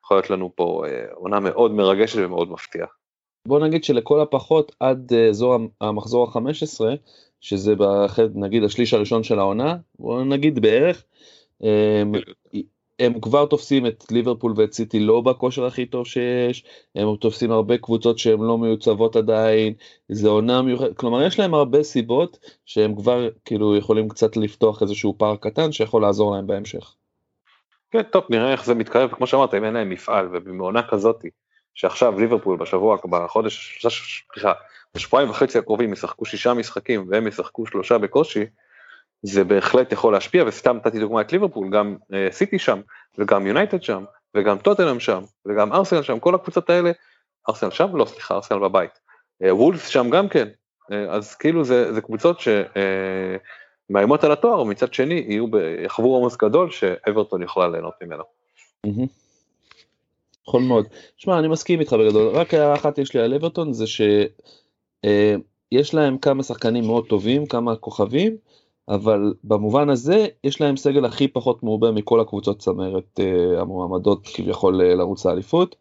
יכול 0.05 0.17
להיות 0.17 0.31
לנו 0.31 0.53
פה 0.55 0.85
עונה 1.15 1.41
מאוד 1.41 1.73
מרגשת 1.73 2.19
ומאוד 2.19 2.51
מפתיעה. 2.51 2.87
בוא 3.49 3.61
נגיד 3.61 3.85
שלכל 3.85 4.21
הפחות 4.21 4.77
עד 4.81 5.13
אזור 5.31 5.57
המחזור 5.81 6.29
ה-15, 6.29 6.81
שזה 7.41 7.75
נגיד 8.35 8.65
השליש 8.65 8.95
הראשון 8.95 9.23
של 9.23 9.39
העונה, 9.39 9.77
בוא 9.99 10.25
נגיד 10.25 10.59
בערך, 10.63 11.05
הם 12.99 13.21
כבר 13.21 13.47
תופסים 13.47 13.87
את 13.87 14.05
ליברפול 14.11 14.53
ואת 14.57 14.73
סיטי 14.73 15.01
לא 15.01 15.21
בכושר 15.21 15.67
הכי 15.67 15.87
טוב 15.87 16.07
שיש, 16.07 16.65
הם 16.95 17.17
תופסים 17.17 17.51
הרבה 17.53 17.79
קבוצות 17.79 18.19
שהן 18.19 18.41
לא 18.41 18.59
מיוצבות 18.59 19.17
עדיין, 19.17 19.75
זה 20.09 20.29
עונה 20.29 20.63
מיוחדת, 20.63 20.97
כלומר 20.97 21.23
יש 21.23 21.39
להם 21.39 21.55
הרבה 21.55 21.83
סיבות 21.83 22.39
שהם 22.67 22.97
כבר 22.97 23.29
כאילו 23.45 23.77
יכולים 23.77 24.09
קצת 24.09 24.37
לפתוח 24.37 24.83
איזשהו 24.83 25.15
פער 25.19 25.37
קטן 25.37 25.73
שיכול 25.73 26.03
לעזור 26.03 26.35
להם 26.35 26.47
בהמשך. 26.47 26.95
כן, 27.91 28.03
טוב, 28.03 28.25
נראה 28.31 28.53
איך 28.53 28.65
זה 28.65 28.75
מתקרב, 28.75 29.11
כמו 29.15 29.27
שאמרת, 29.27 29.55
אם 29.55 29.65
אין 29.65 29.75
להם 29.75 29.91
מפעל 29.91 30.29
ובעונה 30.33 30.83
כזאתי, 30.83 31.29
שעכשיו 31.75 32.21
ליברפול 32.21 32.57
בשבוע, 32.57 32.97
בחודש, 33.11 33.87
סליחה, 34.33 34.53
בשבועיים 34.95 35.31
וחצי 35.31 35.59
הקרובים 35.59 35.93
ישחקו 35.93 36.25
שישה 36.25 36.55
משחקים 36.55 37.07
והם 37.09 37.27
ישחקו 37.27 37.67
שלושה 37.67 37.99
בקושי, 37.99 38.45
זה 39.27 39.45
בהחלט 39.45 39.93
יכול 39.93 40.13
להשפיע, 40.13 40.45
וסתם 40.47 40.77
נתתי 40.77 40.99
דוגמא 40.99 41.21
את 41.21 41.33
ליברפול, 41.33 41.71
גם 41.71 41.97
אה, 42.15 42.29
סיטי 42.31 42.59
שם, 42.59 42.81
וגם 43.19 43.47
יונייטד 43.47 43.83
שם, 43.83 44.05
וגם 44.35 44.59
טוטנאם 44.59 45.01
שם, 45.01 45.23
וגם 45.47 45.73
ארסנל 45.73 46.03
שם, 46.03 46.19
כל 46.19 46.35
הקבוצות 46.35 46.71
האלה, 46.71 46.91
ארסנל 47.49 47.71
שם? 47.71 47.97
לא, 47.97 48.05
סליחה, 48.05 48.35
ארסנל 48.35 48.59
בבית. 48.59 48.91
אה, 49.43 49.55
וולס 49.55 49.87
שם 49.87 50.11
גם 50.11 50.29
כן, 50.29 50.49
אה, 50.93 51.11
אז 51.11 51.35
כאילו 51.35 51.65
זה, 51.65 51.93
זה 51.93 52.01
קבוצות 52.01 52.41
שמאיימות 53.91 54.25
על 54.25 54.33
התואר, 54.33 54.61
ומצד 54.61 54.95
שני 54.95 55.25
יהיו, 55.29 55.47
יחוו 55.85 56.15
עומס 56.15 56.37
גדול 56.37 56.71
שאברטון 56.71 57.43
יכולה 57.43 57.69
ליהנות 57.69 57.95
ממנו. 58.03 58.25
נכון 60.49 60.69
מאוד. 60.69 60.87
שמע, 61.17 61.39
אני 61.39 61.49
מסכים 61.49 61.81
איתך 61.81 61.93
בגדול, 61.93 62.29
רק 62.29 62.55
הערה 62.55 62.75
אחת 62.75 62.99
יש 62.99 63.15
לי 63.15 63.21
על 63.21 63.35
אברטון, 63.35 63.73
זה 63.73 63.85
שיש 63.87 65.95
להם 65.95 66.19
כמה 66.19 66.43
שחקנים 66.43 66.85
מאוד 66.85 67.07
טובים, 67.07 67.47
כמה 67.47 67.77
כוכבים, 67.77 68.37
אבל 68.89 69.35
במובן 69.45 69.91
הזה 69.91 70.27
יש 70.45 70.61
להם 70.61 70.77
סגל 70.77 71.05
הכי 71.05 71.29
פחות 71.29 71.63
מעובה 71.63 71.91
מכל 71.91 72.21
הקבוצות 72.21 72.59
צמרת 72.59 73.21
uh, 73.21 73.61
המועמדות 73.61 74.27
כביכול 74.35 74.81
uh, 74.81 74.85
לרוץ 74.85 75.27
האליפות. 75.27 75.77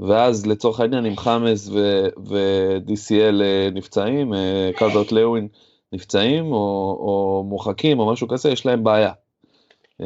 ואז 0.00 0.46
לצורך 0.46 0.80
העניין 0.80 1.04
עם 1.04 1.16
חמאס 1.16 1.68
ו-DCL 1.68 3.42
אה, 3.42 3.68
נפצעים, 3.72 4.32
uh, 4.32 4.36
קלברט 4.78 5.12
לאווין 5.12 5.48
נפצעים 5.92 6.52
או, 6.52 6.98
או 7.00 7.44
מורחקים 7.48 7.98
או 7.98 8.12
משהו 8.12 8.28
כזה, 8.28 8.50
יש 8.50 8.66
להם 8.66 8.84
בעיה. 8.84 9.12
Um, 10.02 10.04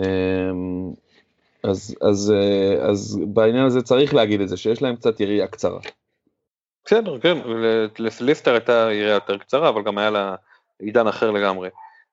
אז, 1.62 1.96
אז, 2.00 2.32
uh, 2.36 2.82
אז 2.82 3.18
בעניין 3.26 3.64
הזה 3.64 3.82
צריך 3.82 4.14
להגיד 4.14 4.40
את 4.40 4.48
זה, 4.48 4.56
שיש 4.56 4.82
להם 4.82 4.96
קצת 4.96 5.20
יריעה 5.20 5.46
קצרה. 5.46 5.80
בסדר, 6.84 7.18
כן, 7.18 7.38
לסליסטר 7.98 8.52
הייתה 8.52 8.72
יריעה 8.72 9.14
יותר 9.14 9.38
קצרה, 9.38 9.68
אבל 9.68 9.82
גם 9.82 9.98
היה 9.98 10.10
לה 10.10 10.34
עידן 10.78 11.06
אחר 11.06 11.30
לגמרי. 11.30 11.68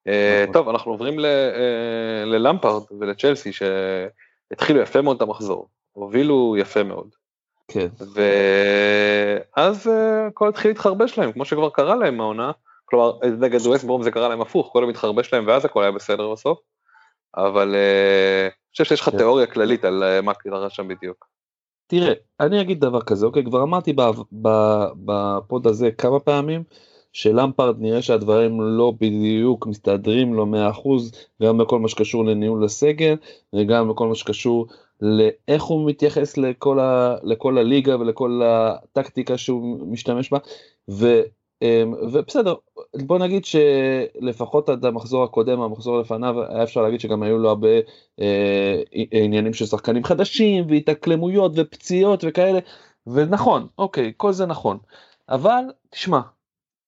אה, 0.08 0.43
נכון. 0.43 0.53
טוב, 0.53 0.70
אנחנו 0.70 0.91
עוברים 0.91 1.20
אה, 1.20 2.25
ללמפרד 2.25 2.84
ולצ'לסי 3.00 3.51
שהתחילו 3.53 4.81
יפה 4.81 5.01
מאוד 5.01 5.15
את 5.15 5.22
המחזור, 5.22 5.67
הובילו 5.91 6.55
יפה 6.58 6.84
מאוד. 6.84 7.10
כן. 7.67 7.88
ואז 9.55 9.88
אה, 9.88 10.27
הכל 10.27 10.50
התחיל 10.50 10.72
להתחרבש 10.72 11.17
להם, 11.20 11.31
כמו 11.31 11.46
שכבר 11.46 11.70
קרה 11.70 11.96
להם 11.96 12.22
העונה, 12.22 12.51
כלומר 12.86 13.20
נגד 13.39 13.60
ווסט 13.60 13.84
ברום 13.84 14.03
זה 14.03 14.12
קרה 14.12 14.29
להם 14.29 14.41
הפוך, 14.41 14.67
הכל 14.67 14.86
מתחרבש 14.86 15.34
להם 15.34 15.48
ואז 15.48 15.65
הכל 15.65 15.84
היה 15.84 15.91
בסדר 15.91 16.31
בסוף, 16.31 16.60
אבל 17.38 17.67
אני 17.67 18.51
חושב 18.72 18.84
שיש 18.84 19.01
לך 19.01 19.10
כן. 19.10 19.17
תיאוריה 19.17 19.46
כללית 19.46 19.86
על 19.86 20.22
מה 20.24 20.34
קרה 20.34 20.70
שם 20.70 20.88
בדיוק. 20.88 21.27
תראה, 21.88 22.13
אני 22.39 22.62
אגיד 22.62 22.79
דבר 22.79 23.01
כזה, 23.01 23.25
אוקיי, 23.25 23.46
כבר 23.46 23.63
אמרתי 23.63 23.93
בפוד 25.05 25.67
הזה 25.67 25.91
כמה 25.91 26.20
פעמים, 26.20 26.63
שלמפרד 27.13 27.75
נראה 27.79 28.01
שהדברים 28.01 28.61
לא 28.61 28.93
בדיוק 28.99 29.67
מסתדרים 29.67 30.33
לו 30.33 30.45
100% 30.45 30.87
גם 31.43 31.57
בכל 31.57 31.79
מה 31.79 31.87
שקשור 31.87 32.25
לניהול 32.25 32.65
הסגל 32.65 33.15
וגם 33.53 33.89
בכל 33.89 34.07
מה 34.07 34.15
שקשור 34.15 34.67
לאיך 35.01 35.63
הוא 35.63 35.89
מתייחס 35.89 36.37
לכל, 36.37 36.79
ה, 36.79 37.15
לכל 37.23 37.57
הליגה 37.57 37.99
ולכל 37.99 38.41
הטקטיקה 38.45 39.37
שהוא 39.37 39.87
משתמש 39.87 40.29
בה. 40.29 40.37
ו, 40.89 41.21
אמ, 41.61 41.93
ובסדר 41.93 42.55
בוא 42.95 43.19
נגיד 43.19 43.45
שלפחות 43.45 44.69
עד 44.69 44.85
המחזור 44.85 45.23
הקודם 45.23 45.61
המחזור 45.61 45.99
לפניו 45.99 46.35
היה 46.49 46.63
אפשר 46.63 46.81
להגיד 46.81 46.99
שגם 46.99 47.23
היו 47.23 47.37
לו 47.37 47.49
הרבה 47.49 47.67
אה, 48.21 48.81
עניינים 49.11 49.53
של 49.53 49.65
שחקנים 49.65 50.03
חדשים 50.03 50.65
והתאקלמויות 50.69 51.51
ופציעות 51.55 52.23
וכאלה 52.27 52.59
ונכון 53.07 53.67
אוקיי 53.77 54.13
כל 54.17 54.31
זה 54.31 54.45
נכון. 54.45 54.77
אבל 55.29 55.63
תשמע 55.89 56.19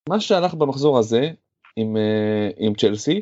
מה 0.10 0.19
שהלך 0.19 0.53
במחזור 0.53 0.98
הזה 0.98 1.29
עם, 1.75 1.95
uh, 1.95 2.53
עם 2.57 2.74
צ'לסי 2.74 3.22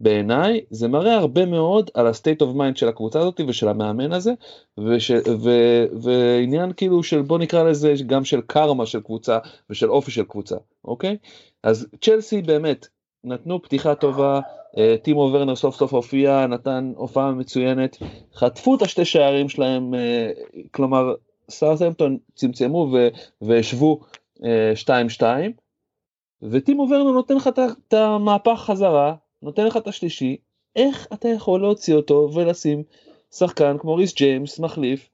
בעיניי 0.00 0.60
זה 0.70 0.88
מראה 0.88 1.14
הרבה 1.14 1.46
מאוד 1.46 1.90
על 1.94 2.06
ה-state 2.06 2.42
of 2.42 2.56
mind 2.56 2.74
של 2.74 2.88
הקבוצה 2.88 3.20
הזאת 3.20 3.40
ושל 3.48 3.68
המאמן 3.68 4.12
הזה 4.12 4.32
וש, 4.78 5.10
ו, 5.10 5.50
ועניין 6.02 6.72
כאילו 6.72 7.02
של 7.02 7.22
בוא 7.22 7.38
נקרא 7.38 7.62
לזה 7.62 7.94
גם 8.06 8.24
של 8.24 8.40
קרמה 8.46 8.86
של 8.86 9.00
קבוצה 9.00 9.38
ושל 9.70 9.90
אופי 9.90 10.10
של 10.10 10.24
קבוצה 10.24 10.56
אוקיי? 10.84 11.16
אז 11.62 11.86
צ'לסי 12.00 12.42
באמת 12.42 12.86
נתנו 13.24 13.62
פתיחה 13.62 13.94
טובה 13.94 14.40
אה, 14.78 14.96
טימו 15.02 15.30
ורנר 15.32 15.56
סוף 15.56 15.76
סוף 15.76 15.94
הופיע 15.94 16.46
נתן 16.46 16.92
הופעה 16.96 17.30
מצוינת 17.30 17.96
חטפו 18.34 18.74
את 18.74 18.82
השתי 18.82 19.04
שערים 19.04 19.48
שלהם 19.48 19.94
אה, 19.94 20.30
כלומר 20.70 21.14
סארטהמפטון 21.50 22.18
צמצמו 22.34 22.94
והשוו 23.42 24.00
2-2 24.38 24.42
וטימו 26.50 26.82
ורנר 26.90 27.10
נותן 27.10 27.36
לך 27.36 27.48
את 27.88 27.92
המהפך 27.92 28.62
חזרה 28.66 29.14
נותן 29.42 29.66
לך 29.66 29.76
את 29.76 29.86
השלישי, 29.86 30.36
איך 30.76 31.06
אתה 31.12 31.28
יכול 31.28 31.60
להוציא 31.60 31.94
אותו 31.94 32.30
ולשים 32.34 32.82
שחקן 33.34 33.76
כמו 33.78 33.94
ריס 33.94 34.14
ג'יימס 34.14 34.58
מחליף? 34.58 35.08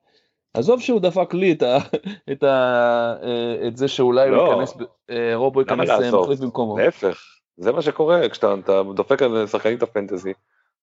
עזוב 0.55 0.81
שהוא 0.81 1.01
דפק 1.01 1.35
לי 1.35 1.53
את, 1.53 1.63
ה, 1.63 1.79
את, 2.33 2.43
ה, 2.43 3.15
אה, 3.23 3.69
את 3.69 3.77
זה 3.77 3.89
שאולי 3.89 4.31
לא, 4.31 4.51
ייכנס, 4.51 4.77
אה, 5.11 5.37
רובו 5.37 5.61
ייכנס 5.61 5.91
אה, 5.91 6.21
מחליף 6.21 6.41
במקומו. 6.41 6.79
להפך, 6.79 7.25
זה 7.57 7.73
מה 7.73 7.83
שקורה 7.83 8.29
כשאתה 8.29 8.55
דופק 8.95 9.23
על 9.23 9.47
שחקנים 9.47 9.77
את 9.77 9.83
הפנטזי. 9.83 10.33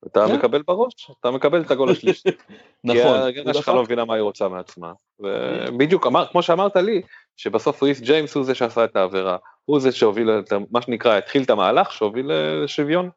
אתה 0.08 0.26
כן. 0.28 0.36
מקבל 0.36 0.62
בראש, 0.68 1.12
אתה 1.20 1.32
מקבל 1.32 1.62
את 1.62 1.72
הגול 1.72 1.90
השלישי. 1.90 2.30
נכון. 2.84 3.02
כי 3.02 3.08
ההגנה 3.08 3.54
שלך 3.54 3.70
לא 3.70 3.84
מבינה 3.84 4.06
מה 4.06 4.14
היא 4.14 4.22
רוצה 4.22 4.48
מעצמה. 4.48 4.94
ובדיוק, 5.20 6.08
כמו 6.32 6.44
שאמרת 6.44 6.76
לי, 6.76 7.02
שבסוף 7.38 7.84
ריס 7.84 8.02
ג'יימס 8.02 8.36
הוא 8.36 8.44
זה 8.44 8.56
שעשה 8.56 8.84
את 8.84 8.96
העבירה, 8.96 9.38
הוא 9.66 9.80
זה 9.80 9.92
שהוביל, 9.92 10.30
מה 10.72 10.82
שנקרא, 10.82 11.18
התחיל 11.18 11.44
את 11.44 11.50
המהלך 11.50 11.92
שהוביל 11.92 12.32
לשוויון. 12.64 13.10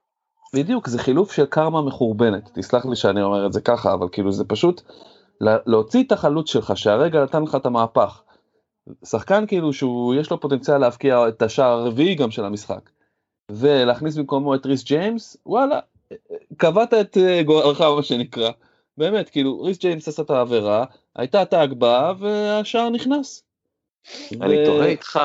בדיוק, 0.56 0.88
זה 0.88 0.98
חילוף 0.98 1.32
של 1.32 1.46
קרמה 1.46 1.82
מחורבנת, 1.82 2.50
תסלח 2.54 2.86
לי 2.86 2.96
שאני 2.96 3.22
אומר 3.22 3.46
את 3.46 3.52
זה 3.52 3.60
ככה, 3.60 3.94
אבל 3.94 4.06
כאילו 4.12 4.32
זה 4.32 4.44
פשוט 4.44 4.82
להוציא 5.40 6.04
את 6.04 6.12
החלוץ 6.12 6.50
שלך 6.50 6.76
שהרגע 6.76 7.22
נתן 7.22 7.42
לך 7.42 7.54
את 7.54 7.66
המהפך. 7.66 8.22
שחקן 9.04 9.46
כאילו 9.46 9.72
שהוא 9.72 10.14
יש 10.14 10.30
לו 10.30 10.40
פוטנציאל 10.40 10.78
להבקיע 10.78 11.28
את 11.28 11.42
השער 11.42 11.78
הרביעי 11.78 12.14
גם 12.14 12.30
של 12.30 12.44
המשחק. 12.44 12.90
ולהכניס 13.50 14.16
במקומו 14.16 14.54
את 14.54 14.66
ריס 14.66 14.84
ג'יימס, 14.84 15.36
וואלה, 15.46 15.80
קבעת 16.56 16.94
את 16.94 17.16
אה, 17.16 17.42
גורלך 17.42 17.80
מה 17.80 18.02
שנקרא. 18.02 18.50
באמת, 18.98 19.28
כאילו 19.28 19.62
ריס 19.62 19.78
ג'יימס 19.78 20.08
עשה 20.08 20.22
את 20.22 20.30
העבירה, 20.30 20.84
הייתה 21.16 21.42
את 21.42 21.52
ההגבהה 21.52 22.12
והשער 22.18 22.90
נכנס. 22.90 23.42
אני 24.40 24.62
ו... 24.62 24.66
תוהה 24.66 24.86
איתך, 24.86 25.20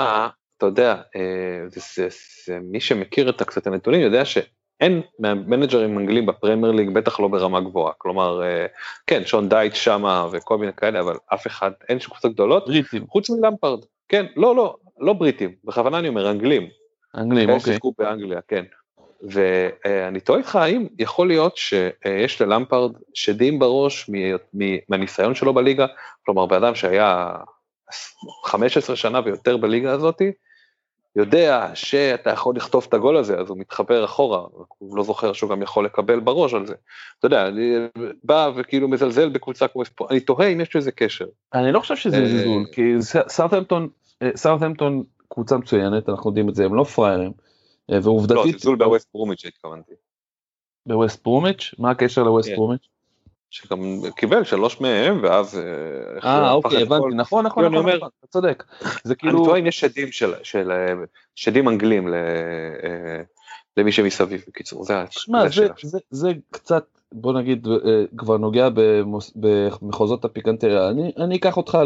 אתה 0.58 0.66
יודע, 0.66 0.96
אה, 1.16 1.70
זה, 1.70 1.82
זה, 1.96 2.08
זה, 2.46 2.60
מי 2.62 2.80
שמכיר 2.80 3.30
את 3.30 3.42
קצת 3.42 3.68
הנתונים 3.68 4.02
יודע 4.02 4.26
ש... 4.26 4.38
אין 4.80 5.02
מנג'רים 5.20 6.00
אנגלים 6.00 6.26
בפרמייר 6.26 6.72
ליג, 6.72 6.90
בטח 6.90 7.20
לא 7.20 7.28
ברמה 7.28 7.62
גבוהה, 7.62 7.94
כלומר, 7.98 8.44
אה, 8.44 8.66
כן, 9.08 9.26
שון 9.26 9.50
דייש 9.50 9.76
שמה 9.76 10.28
וכל 10.32 10.58
מיני 10.58 10.74
כאלה, 10.74 11.00
אבל 11.00 11.18
אף 11.34 11.48
אחד, 11.48 11.72
אין 11.90 12.00
שום 12.00 12.12
קבוצות 12.12 12.34
גדולות, 12.34 12.66
בריטים, 12.68 13.08
חוץ 13.08 13.30
מלמפרד, 13.30 13.80
כן, 14.10 14.26
לא, 14.36 14.56
לא, 14.56 14.76
לא 15.00 15.14
בריטים, 15.14 15.52
בכוונה 15.64 16.00
אני 16.00 16.08
אומר, 16.08 16.32
אנגלים. 16.32 16.68
אנגלים, 17.18 17.50
אוקיי. 17.50 17.74
שיחקו 17.74 17.94
באנגליה, 17.98 18.40
כן. 18.48 18.64
ואני 19.24 20.20
תוהה 20.20 20.40
איתך 20.40 20.56
האם 20.56 20.88
יכול 21.00 21.28
להיות 21.28 21.58
שיש 21.58 22.42
ללמפרד 22.42 22.92
שדים 23.14 23.60
בראש 23.60 24.10
מהניסיון 24.90 25.36
שלו 25.36 25.54
בליגה, 25.54 25.86
כלומר, 26.26 26.46
באדם 26.46 26.76
שהיה 26.76 27.36
15 28.46 28.96
שנה 28.96 29.22
ויותר 29.26 29.58
בליגה 29.58 29.92
הזאתי, 29.92 30.32
יודע 31.16 31.72
שאתה 31.74 32.30
יכול 32.30 32.56
לכתוב 32.56 32.86
את 32.90 32.94
הגול 32.94 33.18
הזה, 33.18 33.38
אז 33.40 33.50
הוא 33.50 33.58
מתחבר 33.58 34.06
אחורה, 34.06 34.46
הוא 34.78 34.98
לא 34.98 35.04
זוכר 35.04 35.34
שהוא 35.34 35.50
גם 35.50 35.62
יכול 35.62 35.86
לקבל 35.86 36.20
בראש 36.20 36.54
על 36.54 36.68
זה. 36.68 36.74
אתה 37.20 37.26
יודע, 37.26 37.48
אני 37.48 37.76
בא 38.24 38.52
וכאילו 38.56 38.88
מזלזל 38.88 39.30
בקבוצה 39.30 39.68
כמו 39.68 39.86
ספורט, 39.86 40.12
אני 40.12 40.20
תוהה 40.20 40.48
אם 40.48 40.62
יש 40.62 40.76
לזה 40.76 40.92
קשר. 40.92 41.26
אני 41.54 41.72
לא 41.72 41.80
חושב 41.80 41.96
שזה 41.96 42.18
אה, 42.18 42.26
זלזול, 42.26 42.66
כי 42.72 42.82
סארטהמפטון, 43.28 43.90
אה, 44.22 44.30
סארטהמפטון 44.36 45.04
קבוצה 45.28 45.58
מצוינת, 45.58 46.10
אנחנו 46.10 46.30
יודעים 46.30 46.50
את 46.50 46.56
זה, 46.56 46.66
הם 46.66 46.76
לא 46.76 46.84
פראיירים, 46.84 47.32
אה, 47.92 48.00
ועובדתית... 48.04 48.36
לא, 48.36 48.52
זלזול 48.52 48.76
בווסט 48.76 49.12
פרומיץ' 49.12 49.46
התכוונתי. 49.46 49.94
בווסט 50.86 51.24
פרומיץ'? 51.24 51.76
מה 51.80 51.92
הקשר 51.92 52.24
לווסט 52.24 52.50
כן. 52.50 52.56
פרומיץ'? 52.56 52.88
שגם 53.54 53.80
קיבל 54.16 54.44
שלוש 54.44 54.82
מהם 54.82 55.20
ואז... 55.24 55.60
אה, 56.24 56.30
אה 56.30 56.52
אוקיי 56.52 56.82
הבנתי. 56.82 57.16
נכון 57.16 57.46
נכון 57.46 57.66
נכון, 57.66 57.66
נכון. 57.66 58.10
אתה 58.20 58.28
צודק. 58.28 58.64
זה 59.04 59.16
כאילו... 59.16 59.38
אני 59.38 59.46
טועה 59.46 59.60
אם 59.60 59.68
יש 59.68 59.80
שדים 59.80 60.12
של, 60.12 60.34
של 60.44 60.72
שדים 61.36 61.70
אנגלים 61.70 62.08
ל, 62.08 62.14
אה, 62.14 63.22
למי 63.78 63.92
שמסביב 63.92 64.44
בקיצור 64.48 64.84
זה 64.84 64.94
שמע, 65.10 65.44
זה, 66.12 66.32
קצת 66.52 66.86
בוא 67.12 67.34
נגיד 67.34 67.68
אה, 67.68 68.04
כבר 68.18 68.38
נוגע 68.38 68.70
במחוזות 69.36 70.26
הפיקנטריה 70.26 70.90
אני, 70.90 71.12
אני 71.18 71.36
אקח 71.36 71.58
אותך 71.58 71.78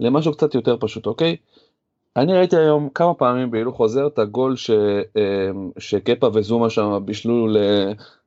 למשהו 0.00 0.32
קצת 0.32 0.54
יותר 0.54 0.76
פשוט 0.80 1.06
אוקיי. 1.06 1.36
אני 2.16 2.32
ראיתי 2.32 2.56
היום 2.56 2.88
כמה 2.94 3.14
פעמים 3.14 3.50
בהילוך 3.50 3.76
חוזר 3.76 4.06
את 4.06 4.18
הגול 4.18 4.54
שקפה 5.78 6.28
וזומה 6.34 6.70
שם 6.70 6.98
בישלו 7.04 7.48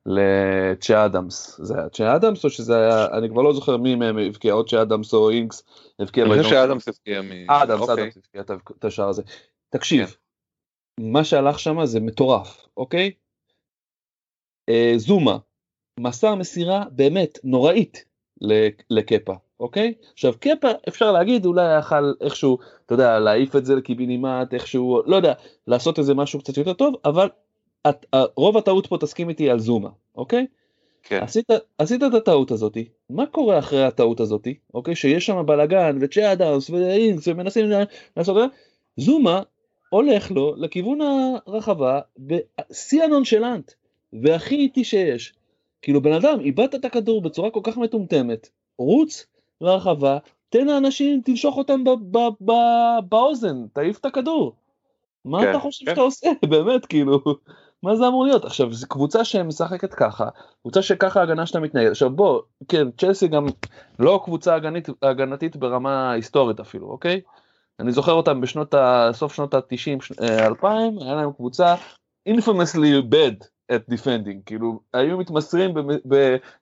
לצ'ה 0.06 1.06
אדמס. 1.06 1.60
זה 1.64 1.78
היה 1.78 1.90
צ'ה 1.90 2.16
אדמס 2.16 2.46
או 2.46 2.50
שזה 2.50 2.78
היה, 2.78 3.08
אני 3.18 3.30
כבר 3.30 3.42
לא 3.42 3.54
זוכר 3.54 3.78
מי 3.78 3.96
מהם 3.96 4.18
הבקיע, 4.18 4.54
או 4.54 4.66
צ'ה 4.66 4.82
אדמס 4.82 5.14
או 5.14 5.30
אינקס 5.30 5.64
הבקיע. 6.00 6.26
אני 6.26 6.38
חושב 6.38 6.50
שאדמס 6.50 6.88
הבקיע 6.88 7.22
מ... 7.22 7.52
אדמס, 7.52 7.82
אוקיי. 7.82 8.04
אדמס 8.04 8.18
הבקיע 8.18 8.42
את 8.78 8.86
השער 8.86 9.10
הזה. 9.10 9.24
תקשיב. 9.70 10.16
מה 11.00 11.24
שהלך 11.24 11.60
שם 11.60 11.86
זה 11.86 12.00
מטורף, 12.00 12.68
אוקיי? 12.78 13.12
אה, 14.70 14.94
זומה, 14.98 15.38
מסר 16.00 16.36
מסירה 16.36 16.84
באמת 16.92 17.40
נוראית 17.44 18.06
לקפה, 18.90 19.34
אוקיי? 19.60 19.94
עכשיו 20.14 20.34
קפה 20.40 20.68
אפשר 20.88 21.12
להגיד 21.12 21.46
אולי 21.46 21.80
יכל 21.80 22.14
איכשהו, 22.22 22.58
אתה 22.86 22.94
יודע, 22.94 23.20
להעיף 23.20 23.56
את 23.56 23.66
זה 23.66 23.76
לקיבינימט, 23.76 24.54
איכשהו, 24.54 25.02
לא 25.06 25.16
יודע, 25.16 25.34
לעשות 25.68 26.00
איזה 26.00 26.14
משהו 26.14 26.40
קצת 26.40 26.58
יותר 26.58 26.74
טוב, 26.74 26.96
אבל 27.06 27.30
את, 27.90 28.06
רוב 28.38 28.58
הטעות 28.58 28.88
פה 28.88 28.98
תסכים 28.98 29.30
איתי 29.30 29.50
על 29.50 29.60
זומה, 29.60 29.90
אוקיי? 30.16 30.46
כן. 31.04 31.20
עשית, 31.24 31.50
עשית 31.78 32.04
את 32.04 32.14
הטעות 32.14 32.52
הזאתי, 32.52 32.88
מה 33.10 33.26
קורה 33.26 33.60
אחרי 33.60 33.84
הטעות 33.84 34.20
הזאתי, 34.20 34.58
אוקיי? 34.74 34.96
שיש 34.96 35.26
שם 35.26 35.46
בלאגן 35.46 35.98
וצ'ה 36.02 36.32
אדמס 36.32 36.70
ואינקס 36.70 37.28
ומנסים 37.28 37.66
לעשות 38.18 38.38
את 38.38 38.42
זה, 38.42 38.48
זומה 38.98 39.42
הולך 39.90 40.32
לו 40.32 40.56
לכיוון 40.58 41.00
הרחבה 41.02 42.00
בשיא 42.18 43.04
הנונשלנט 43.04 43.72
והכי 44.14 44.56
איטי 44.56 44.84
שיש. 44.84 45.34
כאילו 45.82 46.02
בן 46.02 46.14
אדם 46.14 46.40
איבדת 46.40 46.76
את 46.76 46.86
הכדור 46.86 47.22
בצורה 47.22 47.50
כל 47.50 47.60
כך 47.64 47.78
מטומטמת, 47.78 48.50
רוץ 48.78 49.26
לרחבה, 49.62 50.18
תן 50.50 50.68
לאנשים, 50.68 51.22
תנשוך 51.26 51.58
אותם 51.58 51.84
באוזן, 53.10 53.68
תעיף 53.74 53.98
את 53.98 54.06
הכדור. 54.06 54.56
מה 55.26 55.42
כן, 55.42 55.50
אתה 55.50 55.60
חושב 55.60 55.86
כן. 55.86 55.92
שאתה 55.92 56.02
עושה 56.02 56.30
באמת 56.50 56.86
כאילו 56.86 57.20
מה 57.86 57.96
זה 57.96 58.08
אמור 58.08 58.26
להיות 58.26 58.46
עכשיו 58.46 58.74
זו 58.74 58.88
קבוצה 58.88 59.26
שמשחקת 59.26 59.94
ככה 59.94 60.30
קבוצה 60.62 60.82
שככה 60.82 61.20
ההגנה 61.20 61.46
שלה 61.46 61.62
מתנהלת 61.62 61.92
עכשיו 61.92 62.10
בוא 62.10 62.42
כן 62.68 62.88
צ'לסי 62.98 63.28
גם 63.28 63.46
לא 64.00 64.22
קבוצה 64.26 64.56
הגנית, 64.56 64.88
הגנתית 65.02 65.56
ברמה 65.56 66.12
היסטורית 66.12 66.60
אפילו 66.60 66.88
אוקיי 66.88 67.22
אני 67.80 67.92
זוכר 67.92 68.12
אותם 68.12 68.42
בשנות 68.42 68.74
ה... 68.74 69.10
סוף 69.14 69.34
שנות 69.34 69.54
ה-90 69.54 70.22
2000 70.22 71.00
היה 71.02 71.16
להם 71.16 71.32
קבוצה 71.32 71.76
infamously 72.30 73.12
bad 73.12 73.48
at 73.72 73.94
defending 73.94 74.44
כאילו 74.46 74.80
היו 74.94 75.18
מתמסרים 75.18 75.74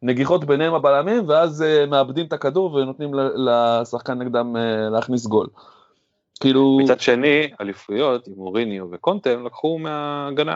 בנגיחות 0.02 0.46
ביניהם 0.46 0.74
הבלמים 0.74 1.30
ואז 1.30 1.62
uh, 1.64 1.90
מאבדים 1.90 2.26
את 2.26 2.34
הכדור 2.34 2.74
ונותנים 2.74 3.12
לשחקן 3.36 4.22
נגדם 4.22 4.56
uh, 4.56 4.90
להכניס 4.92 5.26
גול. 5.26 5.48
כאילו... 6.40 6.80
מצד 6.84 7.00
שני, 7.00 7.52
אליפויות 7.62 8.28
עם 8.28 8.34
אוריניו 8.38 8.86
וקונטה 8.92 9.30
הם 9.30 9.46
לקחו 9.46 9.80
מההגנה. 9.80 10.56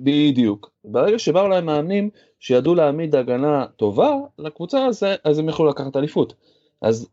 בדיוק. 0.00 0.70
ברגע 0.84 1.18
שבאו 1.18 1.48
להם 1.48 1.66
מאמנים 1.66 2.10
שידעו 2.40 2.74
להעמיד 2.74 3.14
הגנה 3.14 3.66
טובה 3.76 4.10
לקבוצה 4.38 4.86
הזו, 4.86 5.06
אז 5.24 5.38
הם 5.38 5.48
יכלו 5.48 5.66
לקחת 5.66 5.96
אליפות. 5.96 6.34
אז 6.82 7.08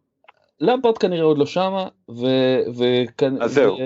למפרט 0.59 0.97
כנראה 0.99 1.23
עוד 1.23 1.37
לא 1.37 1.45
שמה, 1.45 1.87
ו... 2.09 2.25
ו... 2.75 2.83
אז 3.41 3.53
זהו. 3.53 3.77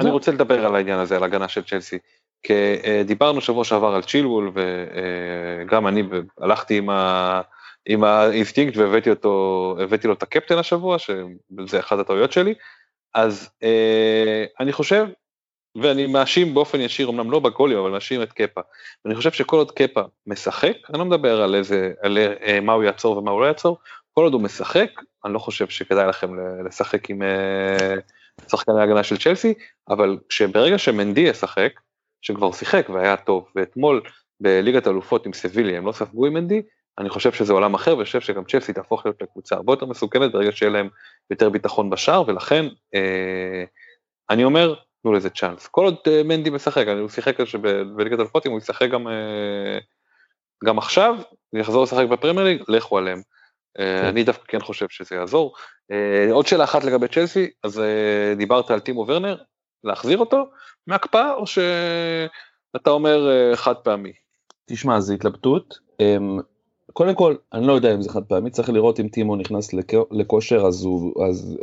אני 0.00 0.10
רוצה 0.10 0.32
לדבר 0.32 0.66
על 0.66 0.74
העניין 0.74 0.98
הזה, 0.98 1.16
על 1.16 1.24
הגנה 1.24 1.48
של 1.48 1.62
צ'לסי. 1.62 1.98
כי 2.42 2.52
אה, 2.84 3.02
דיברנו 3.04 3.40
שבוע 3.40 3.64
שעבר 3.64 3.94
על 3.94 4.02
צ'ילוול, 4.02 4.52
וגם 4.54 5.86
אני 5.86 6.02
הלכתי 6.38 6.78
עם 6.78 6.90
ה... 6.90 7.40
עם 7.86 8.04
האינסטינקט 8.04 8.76
והבאתי 8.76 9.10
אותו, 9.10 9.76
הבאתי 9.80 10.08
לו 10.08 10.12
את 10.12 10.22
הקפטן 10.22 10.58
השבוע, 10.58 10.98
שזה 10.98 11.80
אחת 11.80 11.98
הטעויות 11.98 12.32
שלי, 12.32 12.54
אז 13.14 13.50
אה, 13.62 14.44
אני 14.60 14.72
חושב, 14.72 15.06
ואני 15.76 16.06
מאשים 16.06 16.54
באופן 16.54 16.80
ישיר, 16.80 17.08
אמנם 17.08 17.30
לא 17.30 17.40
בגולים, 17.40 17.78
אבל 17.78 17.90
מאשים 17.90 18.22
את 18.22 18.32
קפה. 18.32 18.60
אני 19.06 19.14
חושב 19.14 19.32
שכל 19.32 19.56
עוד 19.56 19.70
קפה 19.70 20.00
משחק, 20.26 20.76
אני 20.90 20.98
לא 20.98 21.04
מדבר 21.04 21.42
על 21.42 21.54
איזה, 21.54 21.92
על 22.02 22.18
אה, 22.18 22.60
מה 22.60 22.72
הוא 22.72 22.84
יעצור 22.84 23.18
ומה 23.18 23.30
הוא 23.30 23.40
לא 23.40 23.46
יעצור, 23.46 23.78
כל 24.14 24.24
עוד 24.24 24.32
הוא 24.32 24.42
משחק, 24.42 24.90
אני 25.24 25.34
לא 25.34 25.38
חושב 25.38 25.68
שכדאי 25.68 26.06
לכם 26.06 26.30
לשחק 26.66 27.10
עם 27.10 27.22
אה, 27.22 27.94
שחקני 28.50 28.80
ההגנה 28.80 29.02
של 29.02 29.16
צ'לסי, 29.16 29.54
אבל 29.88 30.18
שברגע 30.28 30.78
שמנדי 30.78 31.20
ישחק, 31.20 31.72
שכבר 32.22 32.52
שיחק 32.52 32.88
והיה 32.88 33.16
טוב, 33.16 33.48
ואתמול 33.56 34.02
בליגת 34.40 34.86
אלופות 34.88 35.26
עם 35.26 35.32
סביליה 35.32 35.78
הם 35.78 35.86
לא 35.86 35.92
ספגו 35.92 36.26
עם 36.26 36.34
מנדי, 36.34 36.62
אני 36.98 37.08
חושב 37.08 37.32
שזה 37.32 37.52
עולם 37.52 37.74
אחר, 37.74 37.92
ואני 37.92 38.04
חושב 38.04 38.20
שגם 38.20 38.44
צ'לסי 38.44 38.72
תהפוך 38.72 39.06
להיות 39.06 39.22
לקבוצה 39.22 39.56
הרבה 39.56 39.72
יותר 39.72 39.86
מסוכנת 39.86 40.32
ברגע 40.32 40.52
שיהיה 40.52 40.72
להם 40.72 40.88
יותר 41.30 41.50
ביטחון 41.50 41.90
בשער, 41.90 42.24
ולכן 42.26 42.66
אה, 42.94 43.64
אני 44.30 44.44
אומר, 44.44 44.74
תנו 45.08 45.16
לזה 45.16 45.30
צ'אנס. 45.30 45.66
כל 45.66 45.84
עוד 45.84 45.96
אה, 46.06 46.22
מנדי 46.22 46.50
משחק, 46.50 46.84
הוא 47.00 47.08
שיחק 47.08 47.38
בליגת 47.96 48.18
אלופות, 48.18 48.46
אם 48.46 48.50
הוא 48.50 48.58
ישחק 48.58 48.90
גם, 48.90 49.08
אה, 49.08 49.78
גם 50.64 50.78
עכשיו, 50.78 51.16
ויחזור 51.52 51.82
לשחק 51.82 52.06
בפרמייר 52.06 52.46
ליג, 52.46 52.62
לכו 52.68 52.98
עליהם. 52.98 53.22
אה, 53.78 53.98
כן. 54.00 54.06
אני 54.06 54.24
דווקא 54.24 54.44
כן 54.48 54.60
חושב 54.60 54.86
שזה 54.88 55.16
יעזור. 55.16 55.54
עוד 56.30 56.46
שאלה 56.46 56.64
אחת 56.64 56.84
לגבי 56.84 57.08
צ'לסי, 57.08 57.50
אז 57.64 57.82
דיברת 58.36 58.70
על 58.70 58.80
טימו 58.80 59.04
ורנר, 59.08 59.36
להחזיר 59.84 60.18
אותו 60.18 60.50
מהקפאה, 60.86 61.34
או 61.34 61.46
שאתה 61.46 62.90
אומר 62.90 63.30
חד 63.54 63.74
פעמי? 63.74 64.12
תשמע, 64.70 65.00
זו 65.00 65.14
התלבטות. 65.14 65.78
קודם 66.92 67.14
כל, 67.14 67.34
אני 67.52 67.66
לא 67.66 67.72
יודע 67.72 67.94
אם 67.94 68.02
זה 68.02 68.10
חד 68.10 68.24
פעמי, 68.24 68.50
צריך 68.50 68.70
לראות 68.70 69.00
אם 69.00 69.08
טימו 69.08 69.36
נכנס 69.36 69.70
לכושר, 70.10 70.66
אז, 70.66 70.84
הוא, 70.84 71.24
אז 71.28 71.58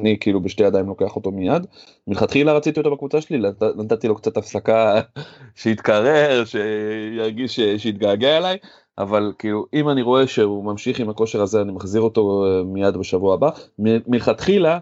אני 0.00 0.16
כאילו 0.20 0.40
בשתי 0.40 0.64
ידיים 0.64 0.86
לוקח 0.86 1.16
אותו 1.16 1.30
מיד. 1.30 1.66
מלכתחילה 2.06 2.52
רציתי 2.52 2.80
אותו 2.80 2.90
בקבוצה 2.90 3.20
שלי, 3.20 3.38
נתתי 3.76 4.08
לו 4.08 4.14
קצת 4.14 4.36
הפסקה 4.36 5.00
שיתקרר, 5.60 6.44
שירגיש, 6.44 7.60
שיתגעגע 7.60 8.36
אליי, 8.36 8.58
אבל 8.98 9.32
כאילו 9.38 9.66
אם 9.74 9.88
אני 9.88 10.02
רואה 10.02 10.26
שהוא 10.26 10.64
ממשיך 10.64 11.00
עם 11.00 11.10
הכושר 11.10 11.42
הזה, 11.42 11.60
אני 11.60 11.72
מחזיר 11.72 12.00
אותו 12.00 12.44
אה, 12.46 12.62
מיד 12.64 12.96
בשבוע 12.96 13.34
הבא. 13.34 13.50
מלכתחילה, 13.78 14.78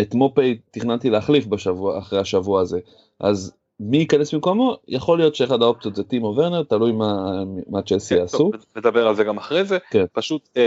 את 0.00 0.14
מופי 0.14 0.58
תכננתי 0.70 1.10
להחליף 1.10 1.46
בשבוע, 1.46 1.98
אחרי 1.98 2.18
השבוע 2.18 2.60
הזה, 2.60 2.78
אז 3.20 3.52
מי 3.90 3.96
ייכנס 3.96 4.34
במקומו 4.34 4.76
יכול 4.88 5.18
להיות 5.18 5.34
שאחד 5.34 5.62
האופציות 5.62 5.96
זה 5.96 6.04
טימו 6.04 6.34
ורנר 6.36 6.62
תלוי 6.62 6.92
מה, 6.92 7.42
מה 7.68 7.82
צ'לסי 7.82 8.14
כן, 8.14 8.20
יעשו. 8.20 8.50
נדבר 8.76 9.08
על 9.08 9.14
זה 9.14 9.24
גם 9.24 9.36
אחרי 9.36 9.64
זה 9.64 9.78
כן. 9.90 10.04
פשוט 10.12 10.48
אה, 10.56 10.62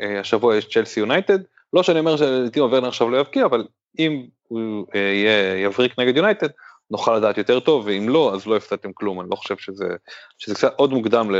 אה, 0.00 0.20
השבוע 0.20 0.56
יש 0.56 0.68
צ'לסי 0.68 1.00
יונייטד 1.00 1.38
לא 1.72 1.82
שאני 1.82 1.98
אומר 1.98 2.16
שטימו 2.16 2.70
ורנר 2.70 2.88
עכשיו 2.88 3.10
לא 3.10 3.16
יבקיע 3.16 3.44
אבל 3.44 3.66
אם 3.98 4.26
הוא 4.48 4.86
אה, 4.94 5.00
יהיה 5.00 5.58
יבריק 5.64 5.98
נגד 5.98 6.16
יונייטד 6.16 6.48
נוכל 6.90 7.16
לדעת 7.16 7.38
יותר 7.38 7.60
טוב 7.60 7.86
ואם 7.86 8.08
לא 8.08 8.34
אז 8.34 8.46
לא 8.46 8.56
הפסדתם 8.56 8.92
כלום 8.92 9.20
אני 9.20 9.30
לא 9.30 9.36
חושב 9.36 9.56
שזה 9.56 9.88
שזה 10.38 10.54
קצת 10.54 10.72
עוד 10.76 10.92
מוקדם 10.92 11.30
ל, 11.30 11.36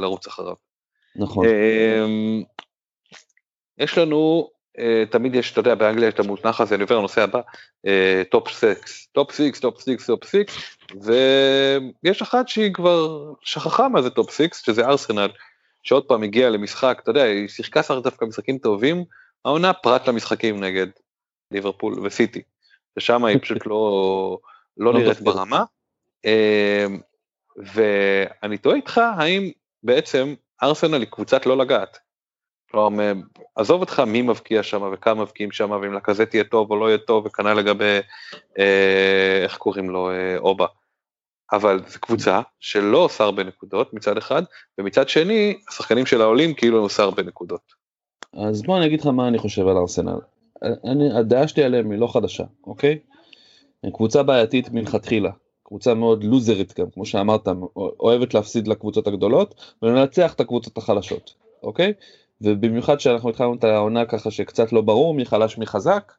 לרוץ 0.00 0.26
אחריו. 0.26 0.54
נכון. 1.16 1.46
אה, 1.46 2.06
יש 3.78 3.98
לנו 3.98 4.50
תמיד 5.10 5.34
יש, 5.34 5.52
אתה 5.52 5.60
יודע, 5.60 5.74
באנגליה 5.74 6.08
יש 6.08 6.14
את 6.14 6.20
המונח 6.20 6.60
הזה, 6.60 6.74
אני 6.74 6.82
עובר 6.82 6.98
לנושא 6.98 7.22
הבא, 7.22 7.40
טופ 8.30 8.48
סקס, 8.50 9.06
טופ 9.12 9.32
סיקס, 9.32 9.60
טופ 9.60 9.80
סיקס, 9.80 10.06
טופ 10.06 10.24
סיקס, 10.24 10.54
ויש 11.02 12.22
אחת 12.22 12.48
שהיא 12.48 12.74
כבר 12.74 13.32
שכחה 13.40 13.88
מה 13.88 14.02
זה 14.02 14.10
top 14.10 14.30
six, 14.30 14.64
שזה 14.64 14.86
ארסנל, 14.86 15.28
שעוד 15.82 16.04
פעם 16.04 16.22
הגיעה 16.22 16.50
למשחק, 16.50 17.00
אתה 17.02 17.10
יודע, 17.10 17.22
היא 17.22 17.48
שיחקה 17.48 17.82
סך 17.82 17.94
דווקא 18.02 18.24
משחקים 18.24 18.58
טובים, 18.58 19.04
העונה 19.44 19.72
פרט 19.72 20.08
למשחקים 20.08 20.64
נגד 20.64 20.86
ליברפול 21.50 22.06
וסיטי, 22.06 22.42
ושם 22.96 23.24
היא 23.24 23.38
פשוט 23.42 23.66
לא, 23.66 24.38
לא, 24.76 24.92
לא 24.94 25.00
נראית 25.00 25.20
ברמה, 25.20 25.64
אה, 26.26 26.86
ואני 27.56 28.58
תוהה 28.58 28.76
איתך, 28.76 29.00
האם 29.18 29.50
בעצם 29.82 30.34
ארסנל 30.62 31.00
היא 31.00 31.08
קבוצת 31.10 31.46
לא 31.46 31.58
לגעת. 31.58 31.98
כלומר, 32.70 33.12
עזוב 33.56 33.80
אותך 33.80 34.00
מי 34.00 34.22
מבקיע 34.22 34.62
שם 34.62 34.90
וכמה 34.92 35.22
מבקיעים 35.22 35.52
שם, 35.52 35.70
ואם 35.70 35.92
לקזט 35.92 36.34
יהיה 36.34 36.44
טוב 36.44 36.70
או 36.70 36.76
לא 36.76 36.88
יהיה 36.88 36.98
טוב, 36.98 37.26
וכנ"ל 37.26 37.54
לגבי, 37.54 37.98
אה, 38.58 39.40
איך 39.42 39.56
קוראים 39.56 39.90
לו, 39.90 40.10
אה, 40.10 40.36
אובה. 40.38 40.66
אבל 41.52 41.80
זו 41.88 42.00
קבוצה 42.00 42.40
שלא 42.60 42.98
עושה 42.98 43.24
הרבה 43.24 43.44
נקודות 43.44 43.94
מצד 43.94 44.16
אחד, 44.16 44.42
ומצד 44.78 45.08
שני, 45.08 45.58
השחקנים 45.68 46.06
שלה 46.06 46.24
עולים 46.24 46.54
כאילו 46.54 46.76
הם 46.76 46.82
עושה 46.82 47.02
הרבה 47.02 47.22
נקודות. 47.22 47.72
אז 48.34 48.62
בוא 48.62 48.78
אני 48.78 48.86
אגיד 48.86 49.00
לך 49.00 49.06
מה 49.06 49.28
אני 49.28 49.38
חושב 49.38 49.68
על 49.68 49.76
ארסנל. 49.76 50.18
אני, 50.62 51.18
הדעה 51.18 51.48
שלי 51.48 51.64
עליהם 51.64 51.90
היא 51.90 51.98
לא 52.00 52.06
חדשה, 52.12 52.44
אוקיי? 52.66 52.98
קבוצה 53.94 54.22
בעייתית 54.22 54.72
מלכתחילה, 54.72 55.30
קבוצה 55.62 55.94
מאוד 55.94 56.24
לוזרית 56.24 56.80
גם, 56.80 56.90
כמו 56.90 57.06
שאמרת, 57.06 57.48
אוהבת 57.76 58.34
להפסיד 58.34 58.68
לקבוצות 58.68 59.06
הגדולות 59.06 59.74
ולנצח 59.82 60.34
את 60.34 60.40
הקבוצות 60.40 60.78
החלשות, 60.78 61.34
אוקיי? 61.62 61.92
ובמיוחד 62.40 63.00
שאנחנו 63.00 63.30
התחלנו 63.30 63.54
את 63.54 63.64
העונה 63.64 64.04
ככה 64.04 64.30
שקצת 64.30 64.72
לא 64.72 64.80
ברור 64.80 65.14
מי 65.14 65.24
חלש 65.24 65.58
מי 65.58 65.66
חזק, 65.66 66.12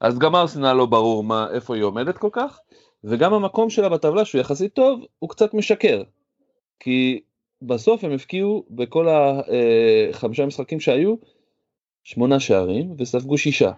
אז 0.00 0.18
גם 0.18 0.36
ארסנל 0.36 0.72
לא 0.72 0.86
ברור 0.86 1.24
מה, 1.24 1.46
איפה 1.50 1.74
היא 1.74 1.82
עומדת 1.82 2.18
כל 2.18 2.28
כך, 2.32 2.60
וגם 3.04 3.34
המקום 3.34 3.70
שלה 3.70 3.88
בטבלה 3.88 4.24
שהוא 4.24 4.40
יחסית 4.40 4.74
טוב, 4.74 5.04
הוא 5.18 5.30
קצת 5.30 5.54
משקר. 5.54 6.02
כי 6.80 7.20
בסוף 7.62 8.04
הם 8.04 8.12
הפקיעו 8.12 8.64
בכל 8.70 9.08
החמישה 9.08 10.42
אה, 10.42 10.46
משחקים 10.46 10.80
שהיו, 10.80 11.14
שמונה 12.04 12.40
שערים 12.40 12.94
וספגו 12.98 13.38
שישה, 13.38 13.72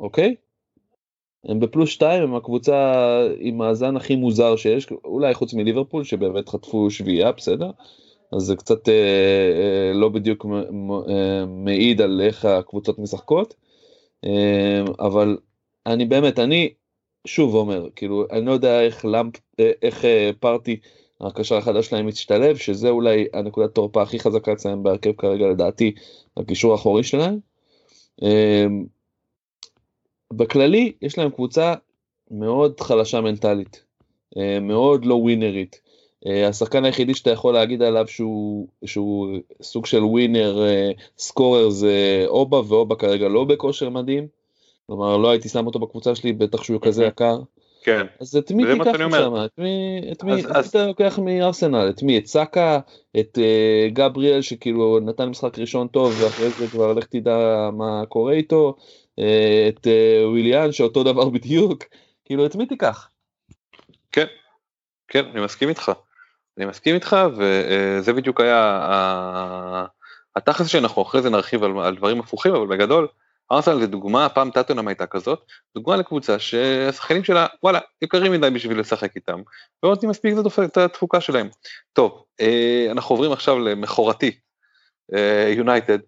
אוקיי? 0.00 0.34
הם 1.44 1.60
בפלוס 1.60 1.90
שתיים, 1.90 2.22
הם 2.22 2.34
הקבוצה 2.34 2.94
עם 3.38 3.58
מאזן 3.58 3.96
הכי 3.96 4.16
מוזר 4.16 4.56
שיש, 4.56 4.86
אולי 5.04 5.34
חוץ 5.34 5.54
מליברפול 5.54 6.04
שבאמת 6.04 6.48
חטפו 6.48 6.90
שביעייה, 6.90 7.32
בסדר? 7.32 7.70
אז 8.32 8.42
זה 8.42 8.56
קצת 8.56 8.88
אה, 8.88 8.94
אה, 8.94 9.92
לא 9.94 10.08
בדיוק 10.08 10.46
אה, 10.46 11.46
מעיד 11.46 12.00
על 12.00 12.20
איך 12.20 12.44
הקבוצות 12.44 12.98
משחקות, 12.98 13.54
אה, 14.24 14.82
אבל 15.00 15.38
אני 15.86 16.04
באמת, 16.04 16.38
אני 16.38 16.72
שוב 17.26 17.54
אומר, 17.54 17.88
כאילו, 17.96 18.26
אני 18.30 18.46
לא 18.46 18.52
יודע 18.52 18.80
איך 18.82 19.04
למפ, 19.04 19.34
אה, 19.60 19.70
איך 19.82 20.04
אה, 20.04 20.30
פארטי, 20.40 20.80
הקשר 21.20 21.56
החדש 21.56 21.86
שלהם 21.86 22.06
מצטלב, 22.06 22.56
שזה 22.56 22.88
אולי 22.88 23.26
הנקודת 23.32 23.74
תורפה 23.74 24.02
הכי 24.02 24.18
חזקה 24.18 24.52
אצלם 24.52 24.82
בהרכב 24.82 25.12
כרגע 25.12 25.46
לדעתי, 25.46 25.94
הקישור 26.36 26.72
האחורי 26.72 27.02
שלהם. 27.02 27.38
אה, 28.22 28.66
בכללי, 30.32 30.92
יש 31.02 31.18
להם 31.18 31.30
קבוצה 31.30 31.74
מאוד 32.30 32.80
חלשה 32.80 33.20
מנטלית, 33.20 33.84
אה, 34.36 34.60
מאוד 34.60 35.04
לא 35.04 35.14
ווינרית. 35.14 35.80
אה, 36.26 36.48
השחקן 36.48 36.84
היחידי 36.84 37.14
שאתה 37.14 37.30
יכול 37.30 37.54
להגיד 37.54 37.82
עליו 37.82 38.08
שהוא, 38.08 38.68
שהוא 38.84 39.38
סוג 39.62 39.86
של 39.86 40.04
ווינר 40.04 40.62
אה, 40.62 40.90
סקורר 41.18 41.70
זה 41.70 42.24
אובה 42.26 42.60
ואובה 42.68 42.94
כרגע 42.94 43.28
לא 43.28 43.44
בכושר 43.44 43.88
מדהים. 43.88 44.26
כלומר 44.86 45.16
לא 45.16 45.30
הייתי 45.30 45.48
שם 45.48 45.66
אותו 45.66 45.78
בקבוצה 45.78 46.14
שלי 46.14 46.32
בטח 46.32 46.62
שהוא 46.62 46.80
כזה 46.82 47.04
יקר. 47.04 47.38
כן. 47.82 48.06
אז 48.20 48.36
את 48.36 48.50
מי 48.50 48.62
תיקח 48.62 49.00
משם? 49.00 49.34
את 49.44 49.58
מי, 49.58 50.00
את 50.12 50.24
מי, 50.24 50.32
אז, 50.54 50.68
אתה 50.68 50.86
לוקח 50.86 51.18
מארסנל? 51.18 51.88
את 51.90 52.02
מי? 52.02 52.18
את 52.18 52.26
סאקה? 52.26 52.80
את 53.20 53.38
uh, 53.38 53.92
גבריאל 53.92 54.42
שכאילו 54.42 55.00
נתן 55.00 55.28
משחק 55.28 55.58
ראשון 55.58 55.88
טוב 55.88 56.22
ואחרי 56.22 56.50
זה 56.50 56.66
כבר 56.66 56.92
לך 56.92 57.06
תדע 57.06 57.70
מה 57.72 58.02
קורה 58.08 58.32
איתו? 58.32 58.74
Uh, 59.20 59.22
את 59.68 59.86
uh, 59.86 60.26
וויליאן 60.26 60.72
שאותו 60.72 61.02
דבר 61.02 61.28
בדיוק? 61.28 61.84
כאילו 62.24 62.46
את 62.46 62.56
מי 62.56 62.66
תיקח? 62.66 63.08
כן, 64.12 64.26
כן, 65.08 65.24
אני 65.34 65.44
מסכים 65.44 65.68
איתך. 65.68 65.92
אני 66.58 66.66
מסכים 66.66 66.94
איתך 66.94 67.16
וזה 67.36 68.12
בדיוק 68.12 68.40
היה 68.40 69.86
התכלס 70.36 70.66
שאנחנו 70.66 71.02
אחרי 71.02 71.22
זה 71.22 71.30
נרחיב 71.30 71.64
על, 71.64 71.78
על 71.78 71.96
דברים 71.96 72.20
הפוכים 72.20 72.54
אבל 72.54 72.66
בגדול 72.66 73.08
ארסנל 73.52 73.80
זה 73.80 73.86
דוגמה 73.86 74.28
פעם 74.28 74.50
טאטונם 74.50 74.88
הייתה 74.88 75.06
כזאת 75.06 75.44
דוגמה 75.74 75.96
לקבוצה 75.96 76.38
שהשחקנים 76.38 77.24
שלה 77.24 77.46
וואלה 77.62 77.78
יקרים 78.02 78.32
מדי 78.32 78.50
בשביל 78.50 78.80
לשחק 78.80 79.16
איתם 79.16 79.40
ולא 79.82 79.92
נותנים 79.92 80.10
מספיק 80.10 80.34
את 80.64 80.76
התפוקה 80.76 81.20
שלהם. 81.20 81.48
טוב 81.92 82.24
אה, 82.40 82.86
אנחנו 82.90 83.14
עוברים 83.14 83.32
עכשיו 83.32 83.58
למכורתי 83.58 84.38
יונייטד 85.56 85.98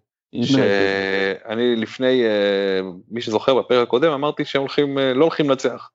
שאני 0.43 1.75
לפני 1.75 2.23
אה, 2.23 2.81
מי 3.11 3.21
שזוכר 3.21 3.55
בפרק 3.55 3.87
הקודם 3.87 4.11
אמרתי 4.11 4.45
שהם 4.45 4.61
הולכים 4.61 4.97
לא 4.97 5.23
הולכים 5.23 5.49
לנצח. 5.49 5.89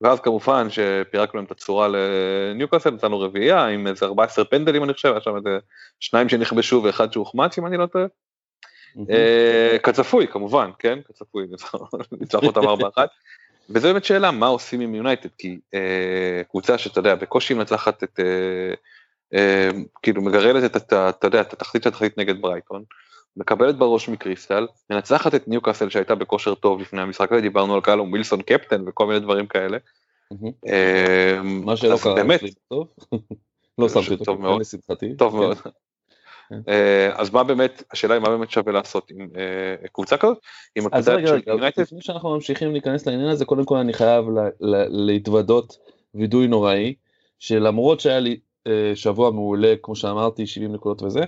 ואז 0.00 0.20
כמובן 0.20 0.66
שפירקנו 0.70 1.38
להם 1.38 1.44
את 1.44 1.50
הצורה 1.50 1.88
לניוקאסל, 1.88 2.90
נתנו 2.90 3.20
רביעייה 3.20 3.66
עם 3.66 3.86
איזה 3.86 4.06
14 4.06 4.44
פנדלים 4.44 4.84
אני 4.84 4.94
חושב, 4.94 5.08
היה 5.08 5.20
שם 5.20 5.36
איזה 5.36 5.58
שניים 6.00 6.28
שנכבשו 6.28 6.82
ואחד 6.84 7.12
שהוחמץ 7.12 7.58
אם 7.58 7.66
אני 7.66 7.76
לא 7.76 7.86
טועה. 7.86 8.04
אה, 9.10 9.76
כצפוי 9.82 10.26
כמובן, 10.26 10.70
כן, 10.78 10.98
כצפוי, 11.08 11.46
ניצח 12.20 12.38
אותם 12.42 12.68
ארבע 12.68 12.88
אחת. 12.88 13.08
וזו 13.70 13.88
באמת 13.88 14.04
שאלה 14.04 14.30
מה 14.30 14.46
עושים 14.46 14.80
עם 14.80 14.94
יונייטד, 14.94 15.28
כי 15.38 15.58
אה, 15.74 16.42
קבוצה 16.50 16.78
שאתה 16.78 16.98
יודע 16.98 17.14
בקושי 17.14 17.54
מנצחת 17.54 18.04
את, 18.04 18.20
אה, 19.34 19.70
כאילו 20.02 20.22
מגרלת 20.22 20.76
את, 20.76 20.92
אתה 20.92 21.26
יודע, 21.26 21.40
את 21.40 21.52
התחתית 21.52 21.82
של 21.82 21.88
התחתית 21.88 22.18
נגד 22.18 22.40
ברייטון, 22.40 22.84
מקבלת 23.36 23.76
בראש 23.78 24.08
מקריסטל, 24.08 24.66
מנצחת 24.90 25.34
את 25.34 25.48
ניוקאסל 25.48 25.90
שהייתה 25.90 26.14
בכושר 26.14 26.54
טוב 26.54 26.80
לפני 26.80 27.00
המשחק 27.00 27.32
הזה, 27.32 27.40
דיברנו 27.40 27.74
על 27.74 27.80
קהלום 27.80 28.10
ווילסון 28.10 28.42
קפטן 28.42 28.84
וכל 28.88 29.06
מיני 29.06 29.20
דברים 29.20 29.46
כאלה. 29.46 29.78
אמ, 30.32 31.64
מה 31.64 31.76
שלא 31.76 31.96
קרה 32.02 32.14
באמת, 32.14 32.40
טוב, 32.68 32.88
לא 33.78 33.88
שמתי 33.88 34.14
אותו 34.14 34.38
מאוד, 34.38 34.62
טוב 35.18 35.32
כן. 35.32 35.38
מאוד. 35.38 35.56
כן. 35.56 35.70
אה, 36.68 37.10
אז 37.14 37.30
מה 37.30 37.44
באמת, 37.44 37.82
השאלה 37.92 38.14
היא 38.14 38.22
מה 38.22 38.28
באמת 38.28 38.50
שווה 38.50 38.72
לעשות 38.72 39.10
עם 39.10 39.28
אה, 39.36 39.88
קבוצה 39.92 40.16
כזאת, 40.16 40.38
עם 40.76 40.86
הקבוצה 40.86 41.16
של 41.26 41.40
יונייטד. 41.46 41.82
לפני 41.82 42.02
שאנחנו 42.02 42.34
ממשיכים 42.34 42.72
להיכנס 42.72 43.06
לעניין 43.06 43.28
הזה, 43.28 43.44
קודם 43.44 43.64
כל 43.64 43.76
אני 43.76 43.92
חייב 43.92 44.24
להתוודות 44.90 45.78
וידוי 46.14 46.46
נוראי, 46.46 46.94
שלמרות 47.38 48.00
שהיה 48.00 48.20
לי 48.20 48.40
אה, 48.66 48.92
שבוע 48.94 49.30
מעולה, 49.30 49.74
כמו 49.82 49.96
שאמרתי, 49.96 50.46
70 50.46 50.72
נקודות 50.72 51.02
וזה. 51.02 51.20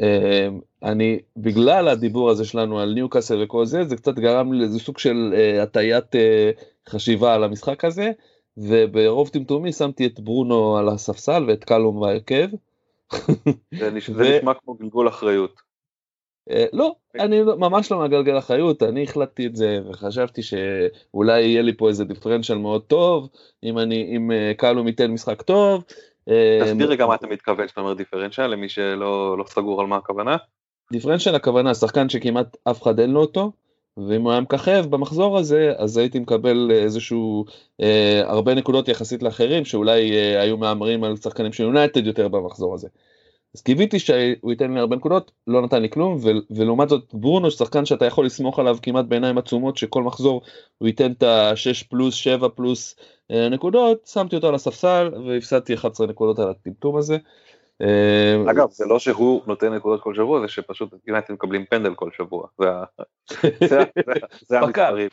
אה, 0.00 0.48
אני, 0.82 1.18
בגלל 1.36 1.88
הדיבור 1.88 2.30
הזה 2.30 2.44
שלנו 2.44 2.80
על 2.80 2.94
ניוקאסל 2.94 3.42
וכל 3.42 3.66
זה, 3.66 3.84
זה 3.84 3.96
קצת 3.96 4.14
גרם 4.14 4.52
לאיזה 4.52 4.78
סוג 4.78 4.98
של 4.98 5.34
הטיית 5.62 6.14
חשיבה 6.88 7.34
על 7.34 7.44
המשחק 7.44 7.84
הזה, 7.84 8.12
וברוב 8.56 9.28
טמטומי 9.28 9.72
שמתי 9.72 10.06
את 10.06 10.20
ברונו 10.20 10.76
על 10.76 10.88
הספסל 10.88 11.44
ואת 11.48 11.64
קלום 11.64 12.00
בהרכב. 12.00 12.48
זה 13.78 13.90
נשמע 13.90 14.54
כמו 14.54 14.74
גלגול 14.74 15.08
אחריות. 15.08 15.60
אה, 16.50 16.66
לא, 16.72 16.94
אני 17.18 17.42
ממש 17.42 17.92
לא 17.92 17.98
מגלגל 17.98 18.38
אחריות, 18.38 18.82
אני 18.82 19.02
החלטתי 19.02 19.46
את 19.46 19.56
זה 19.56 19.78
וחשבתי 19.90 20.42
שאולי 20.42 21.42
יהיה 21.42 21.62
לי 21.62 21.76
פה 21.76 21.88
איזה 21.88 22.04
דיפרנציאל 22.04 22.58
מאוד 22.58 22.82
טוב, 22.82 23.28
אם 23.64 23.78
אני, 23.78 24.16
אם 24.16 24.32
אה, 24.32 24.52
קלום 24.56 24.86
ייתן 24.86 25.10
משחק 25.10 25.42
טוב. 25.42 25.84
אה, 26.28 26.58
תסביר 26.64 26.90
רגע 26.90 27.06
מה 27.06 27.14
אתה 27.14 27.26
מתכוון 27.26 27.66
כשאתה 27.66 27.80
אומר 27.80 27.94
דיפרנציאל 27.94 28.46
למי 28.46 28.68
שלא 28.68 29.38
לא 29.38 29.44
סגור 29.46 29.80
על 29.80 29.86
מה 29.86 29.96
הכוונה. 29.96 30.36
דיפרנציאל 30.92 31.34
הכוונה 31.34 31.74
שחקן 31.74 32.08
שכמעט 32.08 32.56
אף 32.64 32.82
אחד 32.82 33.00
אין 33.00 33.10
לו 33.10 33.20
אותו, 33.20 33.52
ואם 33.96 34.22
הוא 34.22 34.32
היה 34.32 34.40
מככב 34.40 34.84
במחזור 34.90 35.38
הזה 35.38 35.72
אז 35.76 35.96
הייתי 35.96 36.18
מקבל 36.18 36.70
איזשהו 36.70 37.44
אה, 37.80 38.22
הרבה 38.24 38.54
נקודות 38.54 38.88
יחסית 38.88 39.22
לאחרים 39.22 39.64
שאולי 39.64 40.12
אה, 40.16 40.40
היו 40.40 40.56
מהמרים 40.56 41.04
על 41.04 41.16
שחקנים 41.16 41.52
של 41.52 41.62
יונייטד 41.62 42.06
יותר 42.06 42.28
במחזור 42.28 42.74
הזה. 42.74 42.88
אז 43.54 43.62
קיוויתי 43.62 43.98
שהוא 43.98 44.50
ייתן 44.50 44.74
לי 44.74 44.80
הרבה 44.80 44.96
נקודות, 44.96 45.30
לא 45.46 45.62
נתן 45.62 45.82
לי 45.82 45.90
כלום, 45.90 46.16
ו- 46.22 46.54
ולעומת 46.56 46.88
זאת 46.88 47.14
ברונו 47.14 47.50
שחקן 47.50 47.84
שאתה 47.84 48.04
יכול 48.04 48.26
לסמוך 48.26 48.58
עליו 48.58 48.76
כמעט 48.82 49.04
בעיניים 49.04 49.38
עצומות 49.38 49.76
שכל 49.76 50.02
מחזור 50.02 50.42
הוא 50.78 50.88
ייתן 50.88 51.12
את 51.12 51.22
ה-6 51.22 51.88
פלוס 51.88 52.14
7 52.14 52.48
פלוס 52.48 52.96
אה, 53.30 53.48
נקודות, 53.48 54.06
שמתי 54.06 54.36
אותו 54.36 54.48
על 54.48 54.54
הספסל 54.54 55.10
והפסדתי 55.26 55.74
11 55.74 56.06
נקודות 56.06 56.38
על 56.38 56.50
הטמטום 56.50 56.96
הזה. 56.96 57.16
אה, 57.82 58.50
אגב 58.50 58.70
זה 58.70 58.84
לא 58.86 58.98
שהוא 58.98 59.42
נותן 59.46 59.74
נקודות 59.74 60.02
כל 60.02 60.14
שבוע 60.14 60.40
זה 60.40 60.48
שפשוט 60.48 60.94
יונייטד 61.06 61.34
מקבלים 61.34 61.64
פנדל 61.70 61.94
כל 61.94 62.10
שבוע 62.16 62.46
זה 62.58 62.68
המספרים. 64.58 65.08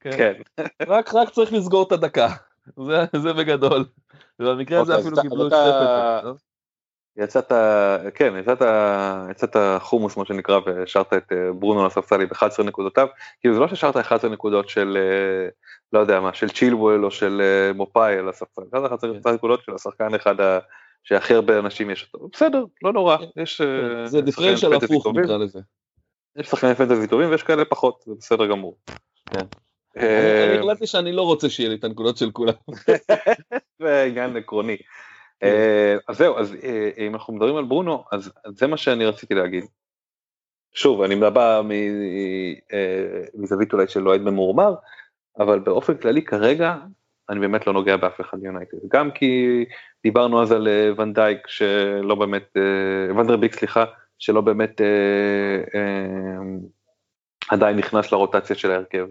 כן. 0.00 0.10
כן. 0.56 0.64
רק 0.88 1.14
רק 1.14 1.30
צריך 1.30 1.52
לסגור 1.52 1.82
את 1.82 1.92
הדקה 1.92 2.28
זה 3.22 3.32
בגדול. 3.32 3.84
במקרה 4.38 4.80
הזה 4.80 4.94
אוקיי, 4.94 5.02
אפילו 5.02 5.22
קיבלו 5.22 5.46
שתי 5.46 5.56
פנדלים. 5.56 6.53
יצאת, 7.16 7.52
כן, 8.14 8.34
יצאת, 8.40 8.58
יצאת 9.30 9.56
חומוס 9.78 10.16
מה 10.16 10.24
שנקרא 10.24 10.60
והשארת 10.66 11.12
את 11.12 11.32
אה, 11.32 11.52
ברונו 11.52 11.86
לספסלי 11.86 12.26
ב-11 12.26 12.62
נקודותיו, 12.62 13.06
כאילו 13.40 13.54
זה 13.54 13.60
לא 13.60 13.68
שהשארת 13.68 13.96
11 13.96 14.30
נקודות 14.30 14.68
של, 14.68 14.98
אה, 15.00 15.48
לא 15.92 15.98
יודע 15.98 16.20
מה, 16.20 16.34
של 16.34 16.48
צ'ילבואל 16.48 17.04
או 17.04 17.10
של 17.10 17.40
אה, 17.40 17.72
מופאי 17.72 18.18
על 18.18 18.28
הספסל, 18.28 18.62
השארת 18.72 19.04
11 19.04 19.32
נקודות 19.32 19.62
של 19.64 19.74
השחקן 19.74 20.14
אחד 20.14 20.34
שהכי 21.04 21.34
הרבה 21.34 21.58
אנשים 21.58 21.90
יש 21.90 22.10
אותו, 22.12 22.28
בסדר, 22.32 22.64
לא 22.82 22.92
נורא, 22.92 23.16
יש... 23.36 23.62
כן, 23.62 24.06
זה 24.06 24.20
דיפרנציאל 24.20 24.74
הפוך 24.74 25.06
נקרא 25.06 25.36
לזה. 25.36 25.60
יש 26.36 26.46
שחקנים 26.46 26.74
פנטזי 26.74 27.06
טובים 27.06 27.30
ויש 27.30 27.42
כאלה 27.42 27.64
פחות, 27.64 28.04
זה 28.06 28.12
בסדר 28.18 28.46
גמור. 28.46 28.76
כן. 29.26 29.46
אני 29.96 30.58
החלטתי 30.58 30.86
שאני 30.86 31.12
לא 31.12 31.22
רוצה 31.22 31.50
שיהיה 31.50 31.68
לי 31.68 31.76
את 31.76 31.84
הנקודות 31.84 32.16
של 32.16 32.30
כולם. 32.30 32.52
זה 33.82 34.02
עניין 34.02 34.36
עקרוני. 34.36 34.76
אה, 35.44 35.96
אז 36.08 36.16
זהו, 36.18 36.38
אז 36.38 36.54
אה, 36.62 36.90
אם 36.98 37.14
אנחנו 37.14 37.32
מדברים 37.32 37.56
על 37.56 37.64
ברונו, 37.64 38.04
אז 38.12 38.32
זה 38.46 38.66
מה 38.66 38.76
שאני 38.76 39.06
רציתי 39.06 39.34
להגיד. 39.34 39.64
שוב, 40.74 41.02
אני 41.02 41.14
מדבר 41.14 41.62
אה, 42.72 43.22
מזווית 43.34 43.72
אולי 43.72 43.88
של 43.88 44.08
אוהד 44.08 44.20
ממורמר, 44.20 44.74
אבל 45.38 45.58
באופן 45.58 45.96
כללי 45.96 46.22
כרגע 46.22 46.76
אני 47.30 47.40
באמת 47.40 47.66
לא 47.66 47.72
נוגע 47.72 47.96
באף 47.96 48.20
אחד 48.20 48.38
יונייטד. 48.42 48.78
גם 48.88 49.10
כי 49.10 49.64
דיברנו 50.02 50.42
אז 50.42 50.52
על 50.52 50.68
ונדייק 50.96 51.46
שלא 51.46 52.14
באמת, 52.14 52.56
ונדרביק 53.16 53.52
סליחה, 53.54 53.84
שלא 54.18 54.40
באמת 54.40 54.80
עדיין 57.50 57.76
נכנס 57.76 58.12
לרוטציה 58.12 58.56
של 58.56 58.70
ההרכב. 58.70 59.06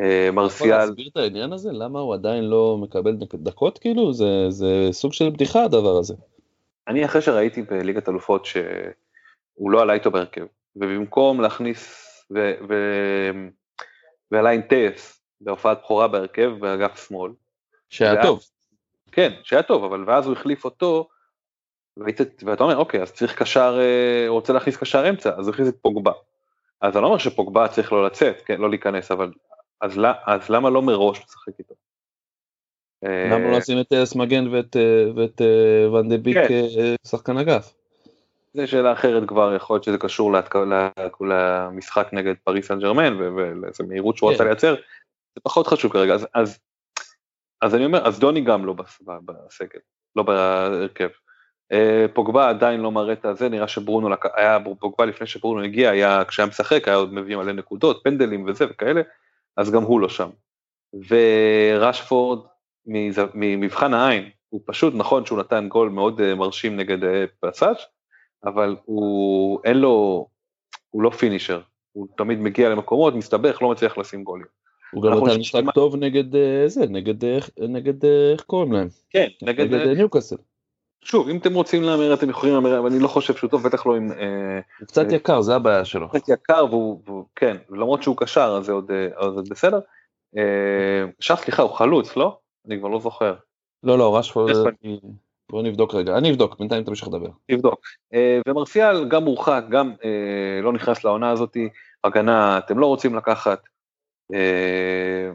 אה, 0.00 0.30
מרסיאל. 0.30 0.68
אתה 0.68 0.76
יכול 0.76 0.86
להסביר 0.86 1.08
את 1.12 1.16
העניין 1.16 1.52
הזה? 1.52 1.72
למה 1.72 2.00
הוא 2.00 2.14
עדיין 2.14 2.44
לא 2.44 2.78
מקבל 2.80 3.16
דקות 3.34 3.78
כאילו? 3.78 4.12
זה, 4.12 4.46
זה 4.48 4.88
סוג 4.92 5.12
של 5.12 5.30
בדיחה 5.30 5.64
הדבר 5.64 5.96
הזה. 5.98 6.14
אני 6.88 7.04
אחרי 7.04 7.22
שראיתי 7.22 7.62
בליגת 7.62 8.08
אלופות 8.08 8.46
שהוא 8.46 9.70
לא 9.70 9.82
עלה 9.82 9.92
איתו 9.92 10.10
בהרכב, 10.10 10.46
ובמקום 10.76 11.40
להכניס, 11.40 12.08
ו, 12.34 12.52
ו, 12.68 12.74
ועלה 14.30 14.50
עם 14.50 14.62
טייס 14.62 15.22
בהופעת 15.40 15.78
בכורה 15.78 16.08
בהרכב 16.08 16.52
באגף 16.60 17.08
שמאל. 17.08 17.32
שהיה 17.90 18.14
ואז, 18.14 18.26
טוב. 18.26 18.42
כן, 19.12 19.32
שהיה 19.42 19.62
טוב, 19.62 19.84
אבל 19.84 20.04
ואז 20.06 20.26
הוא 20.26 20.32
החליף 20.32 20.64
אותו, 20.64 21.08
ואתה 22.42 22.64
אומר, 22.64 22.76
אוקיי, 22.76 23.02
אז 23.02 23.12
צריך 23.12 23.38
קשר, 23.38 23.78
אה, 23.80 24.28
הוא 24.28 24.34
רוצה 24.34 24.52
להכניס 24.52 24.76
קשר 24.76 25.08
אמצע, 25.08 25.30
אז 25.38 25.46
הוא 25.46 25.54
הכניס 25.54 25.68
את 25.68 25.76
פוגבה. 25.82 26.12
אז 26.80 26.96
אני 26.96 27.02
לא 27.02 27.06
אומר 27.06 27.18
שפוגבה 27.18 27.68
צריך 27.68 27.92
לא 27.92 28.06
לצאת, 28.06 28.42
כן, 28.44 28.60
לא 28.60 28.70
להיכנס, 28.70 29.10
אבל 29.10 29.32
אז, 29.82 30.00
אז 30.26 30.50
למה 30.50 30.70
לא 30.70 30.82
מראש 30.82 31.18
לשחק 31.18 31.58
איתו? 31.58 31.74
למה 33.02 33.50
לא 33.50 33.58
לשים 33.58 33.80
את 33.80 33.92
ארס 33.92 34.14
מגן 34.16 34.48
ואת, 34.48 34.76
אה, 34.76 35.04
ואת 35.16 35.40
אה, 35.40 35.92
ואן 35.92 36.08
דה 36.08 36.16
ביק 36.16 36.36
כן. 36.36 36.64
שחקן 37.06 37.36
אגף? 37.36 37.74
זו 38.54 38.68
שאלה 38.68 38.92
אחרת 38.92 39.28
כבר, 39.28 39.54
יכול 39.54 39.74
להיות 39.74 39.84
שזה 39.84 39.98
קשור 39.98 40.32
להתק... 40.32 40.54
למשחק 41.20 42.08
נגד 42.12 42.34
פריס 42.44 42.68
סן 42.68 42.80
ג'רמן 42.80 43.16
ולאיזה 43.16 43.84
מהירות 43.84 44.16
שהוא 44.16 44.30
כן. 44.30 44.34
רצה 44.34 44.44
לייצר, 44.44 44.74
זה 45.34 45.40
פחות 45.42 45.66
חשוב 45.66 45.92
כרגע, 45.92 46.14
אז, 46.14 46.26
אז, 46.34 46.58
אז 47.62 47.74
אני 47.74 47.84
אומר, 47.84 48.06
אז 48.06 48.18
דוני 48.18 48.40
גם 48.40 48.66
לא 48.66 48.74
בסגל, 49.24 49.80
לא 50.16 50.22
בהרכב. 50.22 51.08
פוגבה 52.14 52.48
עדיין 52.48 52.80
לא 52.80 52.92
מראה 52.92 53.12
את 53.12 53.24
הזה, 53.24 53.48
נראה 53.48 53.68
שברונו, 53.68 54.08
היה 54.34 54.58
פוגבה 54.78 55.04
לפני 55.04 55.26
שברונו 55.26 55.62
הגיע, 55.62 55.90
היה, 55.90 56.24
כשהיה 56.28 56.48
משחק, 56.48 56.88
היה 56.88 56.96
עוד 56.96 57.14
מביא 57.14 57.36
מלא 57.36 57.52
נקודות, 57.52 58.00
פנדלים 58.04 58.44
וזה 58.48 58.64
וכאלה, 58.70 59.02
אז 59.56 59.70
גם 59.70 59.82
הוא 59.82 60.00
לא 60.00 60.08
שם. 60.08 60.30
ורשפורד, 61.08 62.38
ממבחן 63.34 63.94
העין, 63.94 64.30
הוא 64.48 64.60
פשוט 64.66 64.94
נכון 64.96 65.26
שהוא 65.26 65.38
נתן 65.38 65.68
גול 65.68 65.88
מאוד 65.88 66.20
אה, 66.20 66.34
מרשים 66.34 66.76
נגד 66.76 67.04
אה, 67.04 67.24
פסאז', 67.40 67.76
אבל 68.44 68.76
הוא, 68.84 69.60
אין 69.64 69.76
לו, 69.76 70.26
הוא 70.90 71.02
לא 71.02 71.10
פינישר, 71.10 71.60
הוא 71.92 72.06
תמיד 72.16 72.38
מגיע 72.38 72.68
למקומות, 72.68 73.14
מסתבך, 73.14 73.62
לא 73.62 73.70
מצליח 73.70 73.98
לשים 73.98 74.24
גולים. 74.24 74.46
הוא 74.92 75.02
גם 75.02 75.12
נתן 75.12 75.40
משחק 75.40 75.62
טוב 75.74 75.96
נגד 75.96 76.36
אה, 76.36 76.64
זה, 76.66 76.86
נגד, 77.60 78.04
איך 78.04 78.42
קוראים 78.46 78.72
להם? 78.72 78.88
כן, 79.10 79.28
נגד 79.42 79.74
ניוקאסל. 79.74 80.36
שוב, 81.04 81.28
אם 81.28 81.36
אתם 81.36 81.54
רוצים 81.54 81.82
להמר, 81.82 82.14
אתם 82.14 82.30
יכולים 82.30 82.54
להמר, 82.54 82.78
אבל 82.78 82.90
אני 82.90 82.98
לא 82.98 83.08
חושב 83.08 83.34
שהוא 83.34 83.50
טוב, 83.50 83.62
בטח 83.62 83.86
לא 83.86 83.96
עם... 83.96 84.12
אה, 84.12 84.60
הוא 84.80 84.86
קצת 84.86 85.10
אה, 85.10 85.14
יקר, 85.14 85.40
זה 85.40 85.56
הבעיה 85.56 85.84
שלו. 85.84 86.08
קצת 86.08 86.28
יקר, 86.28 86.66
והוא, 86.70 87.24
כן, 87.36 87.56
למרות 87.70 88.02
שהוא 88.02 88.16
קשר, 88.16 88.56
אז 88.58 88.64
זה 88.64 88.72
עוד 88.72 88.90
אה, 88.90 89.42
בסדר. 89.50 89.80
עכשיו, 91.18 91.36
סליחה, 91.36 91.62
הוא 91.62 91.70
חלוץ, 91.70 92.16
לא? 92.16 92.38
אני 92.66 92.78
כבר 92.78 92.88
לא 92.88 93.00
זוכר. 93.00 93.34
לא, 93.82 93.98
לא, 93.98 94.18
רשפורד, 94.18 94.56
בוא 95.50 95.62
נבדוק 95.62 95.94
רגע, 95.94 96.16
אני 96.18 96.30
אבדוק, 96.30 96.58
בינתיים 96.58 96.84
תמשיך 96.84 97.08
לדבר. 97.08 97.28
תבדוק. 97.46 97.80
ומרסיאל 98.48 99.08
גם 99.08 99.24
מורחק, 99.24 99.64
גם 99.70 99.92
לא 100.62 100.72
נכנס 100.72 101.04
לעונה 101.04 101.30
הזאת, 101.30 101.56
הגנה 102.04 102.58
אתם 102.58 102.78
לא 102.78 102.86
רוצים 102.86 103.14
לקחת, 103.14 103.62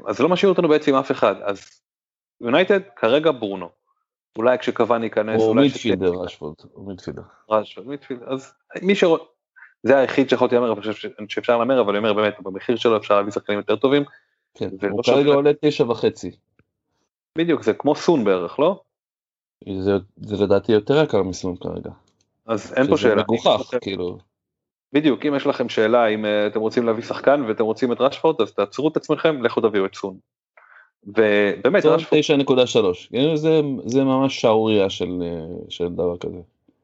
אז 0.08 0.18
זה 0.18 0.24
לא 0.24 0.30
משאיר 0.30 0.50
אותנו 0.50 0.68
בעצם 0.68 0.96
אף 0.96 1.12
אחד, 1.12 1.36
אז 1.42 1.82
יונייטד 2.42 2.80
כרגע 2.96 3.32
ברונו. 3.32 3.70
אולי 4.36 4.58
כשקאבאני 4.58 5.06
ייכנס, 5.06 5.42
או 5.42 5.54
midfielder 5.54 6.12
רשפורד, 6.12 6.56
או 6.76 6.84
midfielder. 6.84 7.22
רשפורד, 7.50 7.88
midfielder, 7.88 8.34
אז 8.34 8.54
מי 8.82 8.96
ש... 8.96 9.04
זה 9.84 9.98
היחיד 9.98 10.30
שיכולתי 10.30 10.56
להמר, 10.56 10.74
אני 10.74 10.82
חושב 10.82 11.10
שאפשר 11.28 11.58
להמר, 11.58 11.82
אבל 11.82 11.90
אני 11.90 11.98
אומר 11.98 12.14
באמת, 12.14 12.42
במחיר 12.42 12.76
שלו 12.76 12.98
אפשר 12.98 13.16
להביא 13.16 13.32
שחקנים 13.32 13.60
יותר 13.60 13.76
טובים. 13.76 14.04
כן, 14.54 14.70
הוא 14.92 15.04
כרגע 15.04 15.32
עולה 15.32 15.52
תשע 15.62 15.84
וחצי. 15.84 16.32
בדיוק, 17.38 17.64
זה 17.64 17.74
כמו 17.74 17.96
סון 17.96 18.24
בערך, 18.24 18.60
לא? 18.60 18.82
זה, 19.80 19.92
זה 20.18 20.44
לדעתי 20.44 20.72
יותר 20.72 21.04
יקר 21.04 21.24
מסון 21.24 21.56
כרגע. 21.56 21.90
אז 22.46 22.74
אין 22.74 22.88
פה 22.88 22.98
שאלה. 22.98 23.16
זה 23.16 23.22
מגוחך, 23.22 23.74
כאילו. 23.82 24.18
בדיוק, 24.94 25.26
אם 25.26 25.36
יש 25.36 25.48
לכם 25.48 25.70
שאלה 25.70 26.08
אם 26.08 26.26
uh, 26.26 26.28
אתם 26.52 26.60
רוצים 26.60 26.86
להביא 26.86 27.04
שחקן 27.04 27.42
ואתם 27.48 27.64
רוצים 27.64 27.92
את 27.92 28.02
רשפורד, 28.02 28.42
אז 28.42 28.54
תעצרו 28.54 28.88
את 28.88 28.98
עצמכם, 28.98 29.44
לכו 29.44 29.62
תביאו 29.62 29.86
את 29.86 29.96
סון. 29.96 30.18
ובאמת, 31.08 31.84
זה 31.84 31.96
9.3, 31.96 33.08
כאילו 33.10 33.38
זה, 33.38 33.62
זה 33.86 34.04
ממש 34.04 34.42
שערורייה 34.42 34.90
של, 34.90 35.24
של 35.70 35.88
דבר 35.88 36.18
כזה. 36.18 36.40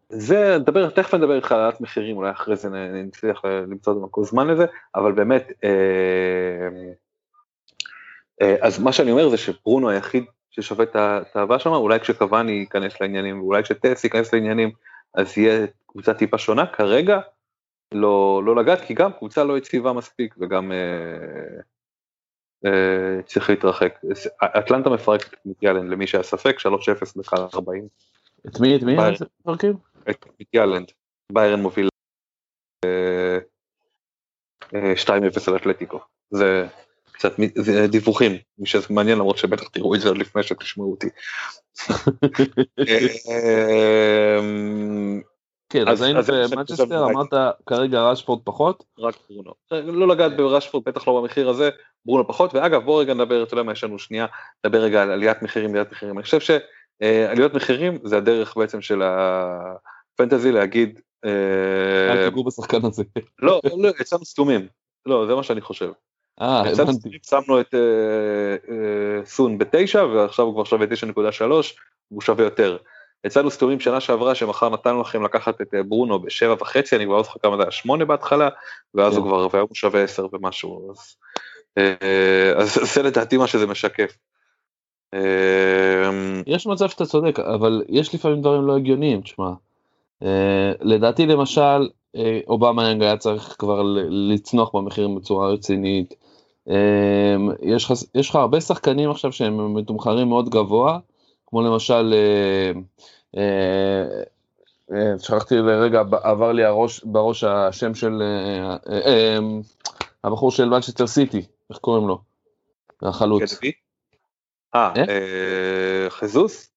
זה, 0.10 0.58
נדבר, 0.60 0.90
תכף 0.90 1.14
נדבר 1.14 1.36
איתך 1.36 1.52
על 1.52 1.60
העלאת 1.60 1.82
מחירים, 1.82 2.18
אולי 2.18 2.32
אחרי 2.32 2.56
זה 2.56 2.70
נצליח 2.94 3.46
למצוא 3.46 3.94
במקום 3.94 4.24
זמן 4.24 4.48
לזה, 4.48 4.66
אבל 4.96 5.12
באמת, 5.12 5.52
אה, 5.64 5.70
אה, 8.42 8.56
אז 8.62 8.80
מה 8.80 8.92
שאני 8.92 9.12
אומר 9.12 9.30
זה 9.30 9.38
שברונו 9.38 9.90
היחיד 9.90 10.24
ששווה 10.52 10.86
את 10.86 10.96
האהבה 11.36 11.60
שם, 11.60 11.70
אולי 11.70 12.00
כשקוואני 12.00 12.52
ייכנס 12.52 13.02
לעניינים, 13.02 13.42
ואולי 13.42 13.64
כשטס 13.64 14.04
ייכנס 14.04 14.34
לעניינים, 14.34 14.72
אז 15.14 15.38
יהיה 15.38 15.66
קבוצה 15.88 16.14
טיפה 16.14 16.38
שונה, 16.38 16.66
כרגע 16.66 17.20
לא, 17.92 18.42
לא 18.46 18.56
לגעת, 18.56 18.82
כי 18.82 18.94
גם 18.94 19.12
קבוצה 19.14 19.44
לא 19.44 19.58
יציבה 19.58 19.94
מספיק, 19.94 20.36
וגם 20.40 20.72
אה, 20.72 20.78
אה, 20.78 21.62
צריך 23.26 23.50
להתרחק. 23.50 24.00
אטלנטה 24.44 24.90
מפרקת 24.90 25.34
את 25.34 25.40
מיטיאלן 25.46 25.88
למי 25.88 26.08
שהיה 26.08 26.24
ספק, 26.24 26.56
3-0 26.60 26.66
בקהל 27.16 27.48
40. 27.54 27.88
את 28.48 28.60
מי, 28.60 28.76
את 28.76 28.84
מי? 28.84 28.96
את 30.10 30.26
את 30.42 30.48
יאלנד. 30.54 30.92
ביירן 31.32 31.62
מוביל 31.62 31.88
אה, 32.86 33.38
אה, 34.76 34.94
2-0 35.04 35.12
על 35.48 35.56
אתלטיקו. 35.56 36.00
זה 36.32 36.68
קצת 37.12 37.34
זה 37.56 37.88
דיווחים, 37.88 38.38
מי 38.58 38.66
שזה 38.66 38.88
מעניין 38.90 39.18
למרות 39.18 39.38
שבטח 39.38 39.68
תראו 39.68 39.96
את 39.96 40.02
זה 40.02 40.10
עוד 40.10 40.18
לפני 40.18 40.44
שתשמעו 40.44 40.92
אותי. 40.92 41.08
אה, 45.76 45.86
כן, 45.86 45.88
אז- 45.88 46.02
היינו 46.02 46.20
במנצ'סטר, 46.52 47.06
אמרת 47.06 47.56
כרגע 47.66 48.02
רשפורד 48.02 48.40
פחות. 48.44 48.84
רק 49.00 49.16
ברונו. 49.30 49.52
לא 49.72 50.08
לגעת 50.08 50.38
ברשפורד, 50.38 50.84
בטח 50.86 51.08
לא 51.08 51.22
במחיר 51.22 51.50
הזה, 51.50 51.70
ברונו 52.06 52.28
פחות, 52.28 52.56
ואגב 52.56 52.84
בוא 52.84 53.02
רגע 53.02 53.14
נדבר, 53.14 53.44
אתה 53.44 53.54
יודע 53.54 53.64
מה 53.64 53.72
יש 53.72 53.84
לנו 53.84 54.00
שנייה, 54.00 54.26
נדבר 54.66 54.80
רגע 54.80 55.02
על 55.02 55.12
עליית 55.12 55.42
מחירים, 55.42 55.70
עליית 55.70 55.92
מחירים. 55.92 56.18
אני 56.18 56.24
חושב 56.24 56.40
שעליות 56.40 57.54
מחירים 57.54 57.98
זה 58.04 58.18
הדרך 58.18 58.58
בעצם 58.58 58.82
של 58.82 59.02
הפנטזי 59.04 60.52
להגיד, 60.52 61.00
אה, 61.26 62.12
אל 62.12 62.26
תיגעו 62.26 62.44
בשחקן 62.44 62.86
הזה. 62.86 63.04
לא, 63.42 63.62
לא, 63.78 63.90
יצאנו 64.00 64.26
סתומים, 64.26 64.68
לא, 65.06 65.26
זה 65.28 65.36
מה 65.36 65.44
שאני 65.44 65.62
חושב. 65.62 65.92
אה, 66.42 66.72
הבנתי. 66.72 67.20
שמנו 67.30 67.62
את 67.62 67.74
אה, 67.74 67.80
אה, 68.70 69.26
סון 69.26 69.58
בתשע, 69.58 70.04
ועכשיו 70.04 70.46
הוא 70.46 70.54
כבר 70.54 70.64
שווה 70.64 70.88
9.3, 70.88 71.44
הוא 72.10 72.22
שווה 72.22 72.44
יותר. 72.44 72.78
יצאנו 73.26 73.52
סתומים 73.52 73.80
שנה 73.80 74.00
שעברה 74.00 74.36
שמחר 74.36 74.70
נתנו 74.70 75.02
לכם 75.02 75.24
לקחת 75.24 75.62
את 75.62 75.74
אה, 75.74 75.84
ברונו 75.84 76.20
בשבע 76.20 76.56
וחצי, 76.60 76.96
אני 76.96 77.06
כבר 77.06 77.18
לא 77.18 77.24
זוכר 77.24 77.40
כמה 77.40 77.58
זה 77.58 77.64
היה, 77.64 77.72
שמונה 77.72 78.06
בהתחלה, 78.06 78.50
ואז 78.94 79.14
כן. 79.14 79.20
הוא 79.20 79.28
כבר, 79.28 79.48
והיום 79.52 79.68
הוא 79.70 79.76
שווה 79.76 80.04
עשר 80.04 80.28
ומשהו, 80.34 80.92
אז, 80.92 81.16
אה, 81.78 82.54
אז 82.56 82.74
זה 82.94 83.04
לדעתי 83.04 83.38
מה 83.38 83.48
שזה 83.48 83.68
משקף. 83.68 84.18
אה, 85.14 85.20
יש 86.48 86.68
מצב 86.68 86.90
שאתה 86.90 87.06
צודק, 87.06 87.40
אבל 87.40 87.84
יש 87.90 88.16
לפעמים 88.16 88.42
דברים 88.42 88.62
לא 88.62 88.76
הגיוניים, 88.76 89.22
תשמע. 89.22 89.52
לדעתי 90.82 91.26
למשל, 91.26 91.90
אובמה 92.48 92.88
היה 92.88 93.18
צריך 93.18 93.56
כבר 93.60 93.82
לצנוח 94.10 94.76
במחירים 94.76 95.16
בצורה 95.16 95.48
רצינית. 95.48 96.14
יש 98.14 98.30
לך 98.30 98.36
הרבה 98.36 98.62
שחקנים 98.62 99.12
עכשיו 99.12 99.32
שהם 99.32 99.76
מתומחרים 99.76 100.30
מאוד 100.30 100.50
גבוה, 100.50 101.00
כמו 101.54 101.62
למשל, 101.62 102.14
אה, 102.14 102.72
אה, 103.38 104.24
אה, 104.92 105.20
שכחתי 105.20 105.56
לרגע, 105.56 106.02
עבר 106.24 106.52
לי 106.52 106.64
הראש, 106.64 107.04
בראש 107.04 107.44
השם 107.44 107.96
של 107.96 108.22
הבחור 110.24 110.52
של 110.52 110.70
מנצ'סטר 110.70 111.08
סיטי, 111.08 111.46
איך 111.70 111.78
קוראים 111.78 112.08
לו? 112.08 112.20
החלוץ. 113.02 113.54
KDB? 113.54 113.72
אה, 114.76 114.94
ג'זוס? 116.10 116.70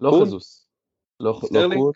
לא? 0.00 0.20
ג'זוס. 0.22 0.66
לא, 1.20 1.30
לא 1.30 1.46
סטרלינג? 1.46 1.82
קון. 1.82 1.92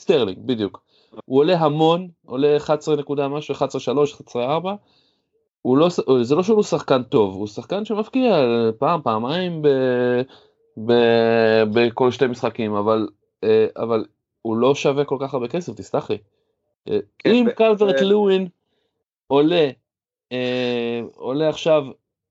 סטרלינג, 0.00 0.38
בדיוק. 0.46 0.82
הוא 1.24 1.38
עולה 1.38 1.56
המון, 1.58 2.08
עולה 2.26 2.56
11 2.56 2.96
נקודה 2.96 3.28
משהו, 3.28 3.54
11.3, 3.54 3.58
11.4. 4.34 4.38
הוא 5.62 5.78
לא, 5.78 5.88
זה 6.22 6.34
לא 6.34 6.42
שהוא 6.42 6.62
שחקן 6.62 7.02
טוב, 7.02 7.34
הוא 7.34 7.46
שחקן 7.46 7.84
שמבקיע 7.84 8.36
פעם, 8.78 9.02
פעמיים 9.02 9.62
בכל 10.76 12.10
שתי 12.10 12.26
משחקים, 12.26 12.74
אבל, 12.74 13.08
אה, 13.44 13.66
אבל 13.76 14.04
הוא 14.42 14.56
לא 14.56 14.74
שווה 14.74 15.04
כל 15.04 15.16
כך 15.20 15.34
הרבה 15.34 15.48
כסף, 15.48 15.72
תסלח 15.74 16.10
לי. 16.10 16.18
אה, 16.88 16.98
כן, 17.18 17.30
אם 17.30 17.46
קלברט 17.56 18.00
לואין 18.00 18.48
עולה, 19.26 19.70
אה, 20.32 21.00
עולה 21.14 21.48
עכשיו 21.48 21.84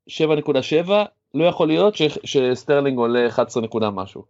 7.7, 0.10 0.91
לא 1.34 1.43
יכול 1.43 1.67
להיות 1.67 1.95
ש, 1.95 2.01
שסטרלינג 2.23 2.97
עולה 2.97 3.27
11 3.27 3.63
נקודה 3.63 3.89
משהו. 3.89 4.25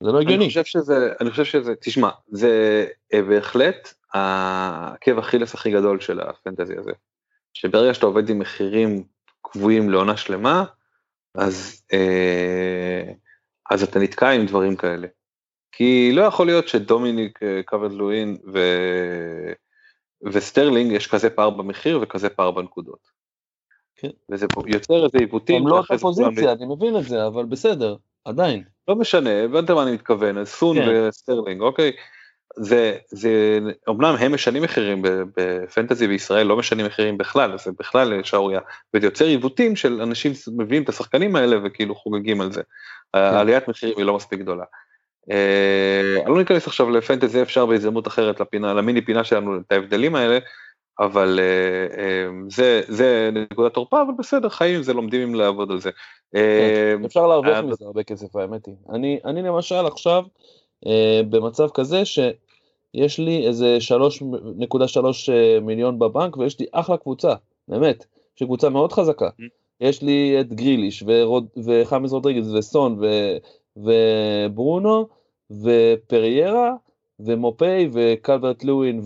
זה 0.00 0.12
לא 0.12 0.20
הגיוני. 0.20 0.44
אני 0.44 0.48
חושב 0.48 0.64
שזה, 0.64 1.12
אני 1.20 1.30
חושב 1.30 1.44
שזה, 1.44 1.74
תשמע, 1.74 2.10
זה 2.28 2.86
בהחלט 3.12 3.94
העקב 4.14 5.18
אכילס 5.18 5.54
הכי 5.54 5.70
גדול 5.70 6.00
של 6.00 6.20
הפנטזי 6.20 6.76
הזה. 6.76 6.92
שברגע 7.54 7.94
שאתה 7.94 8.06
עובד 8.06 8.28
עם 8.28 8.38
מחירים 8.38 9.04
קבועים 9.42 9.90
לעונה 9.90 10.16
שלמה, 10.16 10.64
אז, 11.34 11.82
אה, 11.92 13.12
אז 13.70 13.82
אתה 13.82 13.98
נתקע 13.98 14.30
עם 14.30 14.46
דברים 14.46 14.76
כאלה. 14.76 15.08
כי 15.72 16.12
לא 16.12 16.22
יכול 16.22 16.46
להיות 16.46 16.68
שדומיניק 16.68 17.42
אה, 17.42 17.60
קוורד 17.64 17.92
לואין 17.92 18.36
ו... 18.52 18.58
וסטרלינג 20.22 20.92
יש 20.92 21.06
כזה 21.06 21.30
פער 21.30 21.50
במחיר 21.50 21.98
וכזה 22.02 22.28
פער 22.28 22.50
בנקודות. 22.50 23.18
כן. 23.96 24.08
וזה 24.30 24.46
יוצר 24.66 25.04
איזה 25.04 25.18
עיוותים. 25.18 25.62
הם 25.62 25.68
לא 25.68 25.78
אותה 25.78 25.98
פוזיציה, 25.98 26.52
אני 26.52 26.66
מבין 26.66 26.96
את 26.96 27.04
זה, 27.04 27.26
אבל 27.26 27.44
בסדר, 27.44 27.96
עדיין. 28.24 28.64
לא 28.88 28.96
משנה, 28.96 29.30
הבנתם 29.30 29.74
מה 29.74 29.82
אני 29.82 29.92
מתכוון, 29.92 30.44
סון 30.44 30.76
כן. 30.76 30.88
וסטרלינג, 31.08 31.60
אוקיי? 31.60 31.92
זה, 32.56 32.96
זה, 33.08 33.58
אמנם 33.88 34.14
הם 34.20 34.34
משנים 34.34 34.62
מחירים 34.62 35.02
בפנטזי 35.36 36.06
בישראל, 36.06 36.46
לא 36.46 36.56
משנים 36.56 36.86
מחירים 36.86 37.18
בכלל, 37.18 37.58
זה 37.58 37.70
בכלל 37.78 38.22
שערורייה, 38.22 38.60
וזה 38.94 39.06
יוצר 39.06 39.24
עיוותים 39.24 39.76
של 39.76 40.00
אנשים 40.02 40.32
מביאים 40.56 40.82
את 40.82 40.88
השחקנים 40.88 41.36
האלה 41.36 41.56
וכאילו 41.64 41.94
חוגגים 41.94 42.40
על 42.40 42.52
זה. 42.52 42.62
כן. 43.12 43.18
העליית 43.18 43.68
מחירים 43.68 43.94
היא 43.98 44.04
לא 44.04 44.16
מספיק 44.16 44.40
גדולה. 44.40 44.64
אה, 45.30 46.22
אני 46.22 46.30
לא 46.30 46.38
ניכנס 46.38 46.66
עכשיו 46.66 46.90
לפנטזי, 46.90 47.42
אפשר 47.42 47.66
בהזדמנות 47.66 48.06
אחרת 48.06 48.40
לפינה, 48.40 48.74
למיני 48.74 49.04
פינה 49.04 49.24
שלנו, 49.24 49.56
את 49.56 49.72
ההבדלים 49.72 50.14
האלה, 50.14 50.38
אבל 51.00 51.40
אה, 51.42 52.02
אה, 52.02 52.28
זה, 52.48 52.80
זה 52.88 53.30
נקודת 53.32 53.74
תורפה, 53.74 54.02
אבל 54.02 54.12
בסדר, 54.18 54.48
חיים 54.48 54.76
עם 54.76 54.82
זה, 54.82 54.92
לומדים 54.92 55.20
עם 55.20 55.34
לעבוד 55.34 55.70
על 55.70 55.80
זה. 55.80 55.90
אה, 56.36 56.94
אפשר 57.06 57.26
להרוויח 57.26 57.64
מזה 57.64 57.84
הרבה 57.84 58.02
כסף, 58.02 58.36
האמת 58.36 58.66
היא. 58.66 58.74
אני, 59.24 59.42
למשל 59.42 59.86
עכשיו 59.86 60.22
במצב 61.30 61.68
כזה 61.74 62.04
שיש 62.04 63.18
לי 63.18 63.46
איזה 63.46 63.78
3.3 64.20 65.32
אה, 65.32 65.60
מיליון 65.60 65.98
בבנק 65.98 66.36
ויש 66.36 66.60
לי 66.60 66.66
אחלה 66.72 66.96
קבוצה, 66.96 67.34
באמת, 67.68 68.06
שהיא 68.36 68.46
קבוצה 68.46 68.68
מאוד 68.68 68.92
חזקה. 68.92 69.28
Mm. 69.28 69.42
יש 69.80 70.02
לי 70.02 70.36
את 70.40 70.52
גריליש 70.52 71.04
ורוד, 71.06 71.46
וחמאס 71.64 72.12
רודריגז 72.12 72.54
וסון 72.54 72.98
ו, 73.00 73.06
וברונו 73.76 75.08
ופריירה 75.50 76.72
ומופי 77.20 77.88
וקלברט 77.92 78.64
לואין 78.64 79.00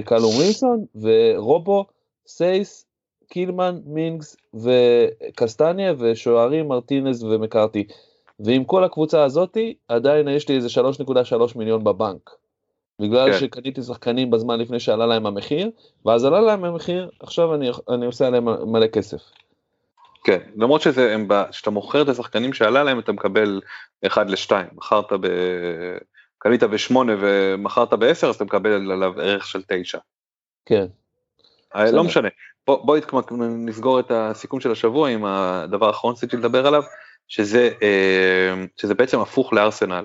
וקלום 0.00 0.34
ווילסון 0.34 0.84
ורובו, 0.94 1.84
סייס, 2.26 2.86
קילמן, 3.28 3.80
מינגס 3.86 4.36
וקסטניה 4.54 5.94
ושוערים 5.98 6.68
מרטינז 6.68 7.24
ומקארתי. 7.24 7.84
ועם 8.44 8.64
כל 8.64 8.84
הקבוצה 8.84 9.24
הזאתי 9.24 9.74
עדיין 9.88 10.28
יש 10.28 10.48
לי 10.48 10.56
איזה 10.56 10.68
3.3 10.80 11.58
מיליון 11.58 11.84
בבנק. 11.84 12.30
בגלל 13.00 13.32
כן. 13.32 13.38
שקניתי 13.38 13.82
שחקנים 13.82 14.30
בזמן 14.30 14.60
לפני 14.60 14.80
שעלה 14.80 15.06
להם 15.06 15.26
המחיר, 15.26 15.70
ואז 16.06 16.24
עלה 16.24 16.40
להם 16.40 16.64
המחיר, 16.64 17.10
עכשיו 17.20 17.54
אני, 17.54 17.70
אני 17.88 18.06
עושה 18.06 18.26
עליהם 18.26 18.72
מלא 18.72 18.86
כסף. 18.86 19.20
כן, 20.24 20.38
למרות 20.56 20.80
שזה, 20.80 21.14
הם 21.14 21.28
כשאתה 21.50 21.70
מוכר 21.70 22.02
את 22.02 22.08
השחקנים 22.08 22.52
שעלה 22.52 22.84
להם 22.84 22.98
אתה 22.98 23.12
מקבל 23.12 23.60
1 24.06 24.26
ל-2, 24.30 24.52
מכרת 24.72 25.12
ב... 25.12 25.26
קנית 26.38 26.62
ב-8 26.62 26.96
ומכרת 27.20 27.92
ב-10 27.92 28.26
אז 28.26 28.34
אתה 28.34 28.44
מקבל 28.44 28.92
עליו 28.92 29.20
ערך 29.20 29.46
של 29.46 29.62
9. 29.68 29.98
כן. 30.66 30.86
אה. 31.74 31.90
לא 31.90 32.04
משנה, 32.04 32.28
בוא, 32.66 32.86
בוא 32.86 32.98
נסגור 33.40 34.00
את 34.00 34.10
הסיכום 34.10 34.60
של 34.60 34.72
השבוע 34.72 35.08
עם 35.08 35.24
הדבר 35.24 35.86
האחרון 35.86 36.14
שרציתי 36.14 36.36
לדבר 36.36 36.66
עליו, 36.66 36.82
שזה, 37.30 37.70
אה, 37.82 38.64
שזה 38.76 38.94
בעצם 38.94 39.20
הפוך 39.20 39.52
לארסנל, 39.52 40.04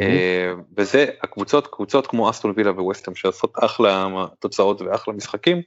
אה, 0.00 0.52
וזה 0.76 1.06
הקבוצות, 1.22 1.66
קבוצות 1.66 2.06
כמו 2.06 2.30
אסטון 2.30 2.52
וילה 2.56 2.70
וווסטהאם 2.70 3.14
שעושות 3.14 3.52
אחלה 3.64 4.08
תוצאות 4.38 4.82
ואחלה 4.82 5.14
משחקים, 5.14 5.62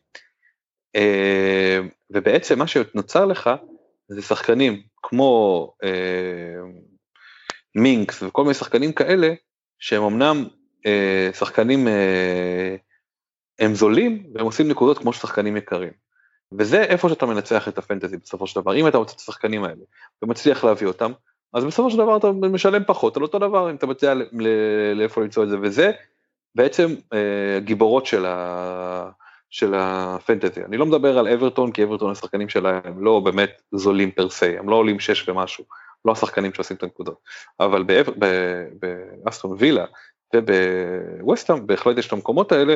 אה, 0.95 1.79
ובעצם 2.09 2.59
מה 2.59 2.67
שנוצר 2.67 3.25
לך 3.25 3.49
זה 4.07 4.21
שחקנים 4.21 4.81
כמו 5.03 5.73
מינקס 7.75 8.23
וכל 8.23 8.41
מיני 8.41 8.53
שחקנים 8.53 8.91
כאלה, 8.93 9.33
שהם 9.79 10.03
אמנם 10.03 10.45
שחקנים, 11.33 11.87
הם 13.59 13.73
זולים 13.73 14.23
והם 14.33 14.45
עושים 14.45 14.67
נקודות 14.67 14.97
כמו 14.97 15.13
שחקנים 15.13 15.57
יקרים. 15.57 16.02
וזה 16.57 16.81
איפה 16.81 17.09
שאתה 17.09 17.25
מנצח 17.25 17.67
את 17.67 17.77
הפנטזי 17.77 18.17
בסופו 18.17 18.47
של 18.47 18.61
דבר, 18.61 18.75
אם 18.75 18.87
אתה 18.87 18.97
רוצה 18.97 19.13
את 19.15 19.19
השחקנים 19.19 19.63
האלה 19.63 19.81
ומצליח 20.21 20.63
להביא 20.63 20.87
אותם, 20.87 21.11
אז 21.53 21.65
בסופו 21.65 21.91
של 21.91 21.97
דבר 21.97 22.17
אתה 22.17 22.31
משלם 22.31 22.83
פחות 22.87 23.17
על 23.17 23.23
אותו 23.23 23.39
דבר 23.39 23.69
אם 23.69 23.75
אתה 23.75 24.13
ל- 24.13 24.47
לאיפה 24.95 25.21
למצוא 25.21 25.43
את 25.43 25.49
זה, 25.49 25.57
וזה 25.61 25.91
בעצם 26.55 26.95
אה, 27.13 27.59
גיבורות 27.59 28.05
של, 28.05 28.25
ה, 28.25 29.09
של 29.49 29.73
הפנטזי. 29.77 30.63
אני 30.63 30.77
לא 30.77 30.85
מדבר 30.85 31.17
על 31.19 31.27
אברטון, 31.27 31.71
כי 31.71 31.83
אברטון 31.83 32.11
השחקנים 32.11 32.49
שלה 32.49 32.79
הם 32.83 33.03
לא 33.03 33.19
באמת 33.19 33.61
זולים 33.71 34.11
פר 34.11 34.29
סי, 34.29 34.57
הם 34.57 34.69
לא 34.69 34.75
עולים 34.75 34.99
6 34.99 35.29
ומשהו, 35.29 35.63
לא 36.05 36.11
השחקנים 36.11 36.53
שעושים 36.53 36.77
את 36.77 36.83
הנקודות, 36.83 37.17
אבל 37.59 37.83
באסטון 39.23 39.55
וילה 39.59 39.85
ובווסטהאם 40.35 41.67
בהחלט 41.67 41.97
יש 41.97 42.07
את 42.07 42.13
המקומות 42.13 42.51
האלה, 42.51 42.75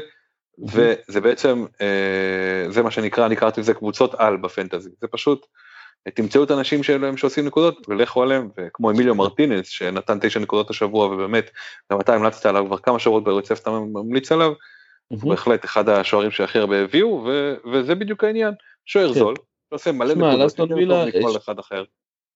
וזה 0.64 1.22
בעצם, 1.22 1.66
אה, 1.82 2.72
זה 2.72 2.84
מה 2.84 2.92
שנקרא, 2.92 3.26
אני 3.26 3.36
קראתי 3.36 3.62
לזה 3.62 3.74
קבוצות 3.74 4.16
על 4.16 4.38
בפנטזי, 4.38 4.90
זה 5.02 5.08
פשוט 5.08 5.46
תמצאו 6.14 6.44
את 6.44 6.52
האנשים 6.52 6.84
שלהם 6.84 7.18
שעושים 7.18 7.46
נקודות 7.46 7.86
ולכו 7.90 8.24
עליהם, 8.24 8.50
וכמו 8.58 8.92
אמיליו 8.92 9.16
מרטינס 9.16 9.68
שנתן 9.68 10.18
תשע 10.22 10.40
נקודות 10.40 10.70
השבוע 10.70 11.06
ובאמת, 11.08 11.52
גם 11.92 12.00
אתה 12.00 12.16
המלצת 12.16 12.46
עליו 12.46 12.66
כבר 12.68 12.78
כמה 12.78 13.00
שבועות 13.00 13.24
ברצף 13.24 13.60
אתה 13.62 13.70
ממליץ 13.72 14.32
עליו, 14.32 14.54
הוא 15.08 15.30
בהחלט 15.30 15.66
אחד 15.66 15.90
השוערים 15.90 16.32
שהכי 16.32 16.60
הרבה 16.60 16.84
הביאו, 16.84 17.28
וזה 17.74 17.96
בדיוק 17.96 18.24
העניין, 18.24 18.54
שוער 18.86 19.14
כן. 19.14 19.20
זול, 19.20 19.36
שעושה 19.70 19.92
מלא 19.92 20.14
נקודות, 20.14 20.60
יותר 20.60 20.66
טוב 20.66 20.80
מכל 21.08 21.38
אחד 21.38 21.60
אחר. 21.60 21.84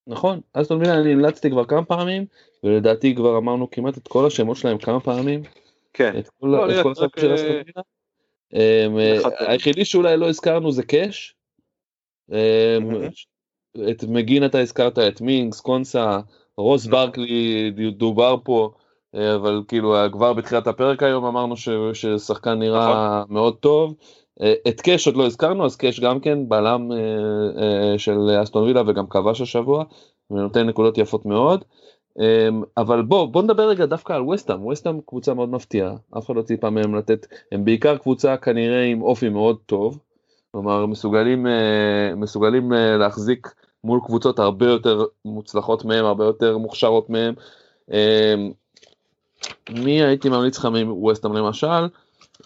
נכון, 0.07 0.41
אסטון 0.53 0.79
וילה 0.79 0.93
אני 0.93 1.13
המלצתי 1.13 1.49
כבר 1.49 1.65
כמה 1.65 1.85
פעמים, 1.85 2.25
ולדעתי 2.63 3.15
כבר 3.15 3.37
אמרנו 3.37 3.71
כמעט 3.71 3.97
את 3.97 4.07
כל 4.07 4.25
השמות 4.27 4.57
שלהם 4.57 4.77
כמה 4.77 4.99
פעמים, 4.99 5.41
כן, 5.93 6.19
את 6.19 6.29
כל 6.39 6.47
לא, 6.47 6.65
את 6.65 6.83
כל 6.83 6.91
השמות 6.91 7.11
של 7.19 7.29
אה, 7.29 7.35
אסטון 7.35 7.49
וילה. 7.49 7.81
אמ, 8.53 8.99
אה, 8.99 9.17
היחידי 9.39 9.85
שאולי 9.85 10.17
לא 10.17 10.29
הזכרנו 10.29 10.71
זה 10.71 10.83
קאש. 10.83 11.35
אמ. 12.31 12.35
את 13.91 14.03
מגין 14.03 14.45
אתה 14.45 14.59
הזכרת, 14.59 14.99
את 14.99 15.21
מינגס, 15.21 15.59
קונסה, 15.59 16.19
רוס. 16.57 16.85
ברקלי 16.85 17.71
דובר 17.97 18.35
פה, 18.43 18.71
אה, 19.15 19.35
אבל 19.35 19.61
כאילו 19.67 19.95
כבר 20.11 20.33
בתחילת 20.33 20.67
הפרק 20.67 21.03
היום 21.03 21.25
אמרנו 21.25 21.57
ש- 21.57 21.69
ששחקן 21.93 22.59
נראה 22.59 23.19
נכון. 23.23 23.33
מאוד 23.35 23.55
טוב. 23.55 23.95
אה, 24.41 24.53
את 24.67 24.81
קאש 24.81 25.07
עוד 25.07 25.15
לא 25.15 25.25
הזכרנו, 25.25 25.65
אז 25.65 25.75
קאש 25.75 25.99
גם 25.99 26.19
כן 26.19 26.49
בלם 26.49 26.91
אה, 26.91 26.97
אה, 27.63 27.99
של 27.99 28.19
אסטון 28.43 28.63
וילה 28.63 28.81
וגם 28.87 29.07
כבש 29.07 29.41
השבוע, 29.41 29.83
ונותן 30.31 30.67
נקודות 30.67 30.97
יפות 30.97 31.25
מאוד. 31.25 31.65
אמ, 32.19 32.63
אבל 32.77 33.01
בוא 33.01 33.25
בוא 33.25 33.41
נדבר 33.41 33.69
רגע 33.69 33.85
דווקא 33.85 34.13
על 34.13 34.21
וסטאם, 34.21 34.65
וסטאם 34.65 34.99
קבוצה 35.05 35.33
מאוד 35.33 35.49
מפתיעה, 35.49 35.93
אף 36.17 36.25
אחד 36.25 36.35
לא 36.35 36.41
ציפה 36.41 36.69
מהם 36.69 36.95
לתת, 36.95 37.27
הם 37.51 37.65
בעיקר 37.65 37.97
קבוצה 37.97 38.37
כנראה 38.37 38.83
עם 38.83 39.01
אופי 39.01 39.29
מאוד 39.29 39.57
טוב, 39.65 39.99
כלומר 40.51 40.85
מסוגלים 40.85 41.47
אה, 41.47 42.15
מסוגלים 42.15 42.73
אה, 42.73 42.97
להחזיק 42.97 43.53
מול 43.83 43.99
קבוצות 44.05 44.39
הרבה 44.39 44.65
יותר 44.65 45.05
מוצלחות 45.25 45.85
מהם, 45.85 46.05
הרבה 46.05 46.25
יותר 46.25 46.57
מוכשרות 46.57 47.09
מהם. 47.09 47.33
אמ, 47.91 48.51
מי 49.69 50.03
הייתי 50.03 50.29
ממליץ 50.29 50.57
לך 50.57 50.65
מווסטאם 50.85 51.33
למשל? 51.33 51.87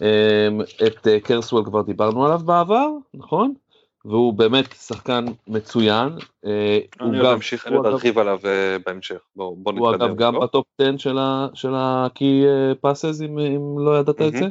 אמ, 0.02 0.60
את 0.86 1.06
אה, 1.06 1.20
קרסוול 1.20 1.64
כבר 1.64 1.82
דיברנו 1.82 2.26
עליו 2.26 2.38
בעבר, 2.44 2.88
נכון? 3.14 3.54
והוא 4.06 4.32
באמת 4.32 4.72
שחקן 4.72 5.24
מצוין. 5.48 6.08
אה, 6.46 6.78
אני 7.00 7.18
עוד 7.18 7.26
אמשיך 7.26 7.66
להרחיב 7.66 8.18
עליו 8.18 8.38
אה, 8.44 8.76
בהמשך, 8.86 9.18
בואו 9.36 9.56
בוא 9.56 9.72
הוא 9.72 9.90
נתקדם. 9.90 10.08
אגב 10.08 10.16
גם 10.16 10.34
לא? 10.34 10.40
בטופ 10.40 10.66
10 10.78 10.96
של 11.54 11.74
ה-key 11.74 12.86
passes 12.86 13.24
אם, 13.24 13.38
אם 13.38 13.78
לא 13.78 13.98
ידעת 13.98 14.22
את. 14.22 14.32
זה. 14.32 14.48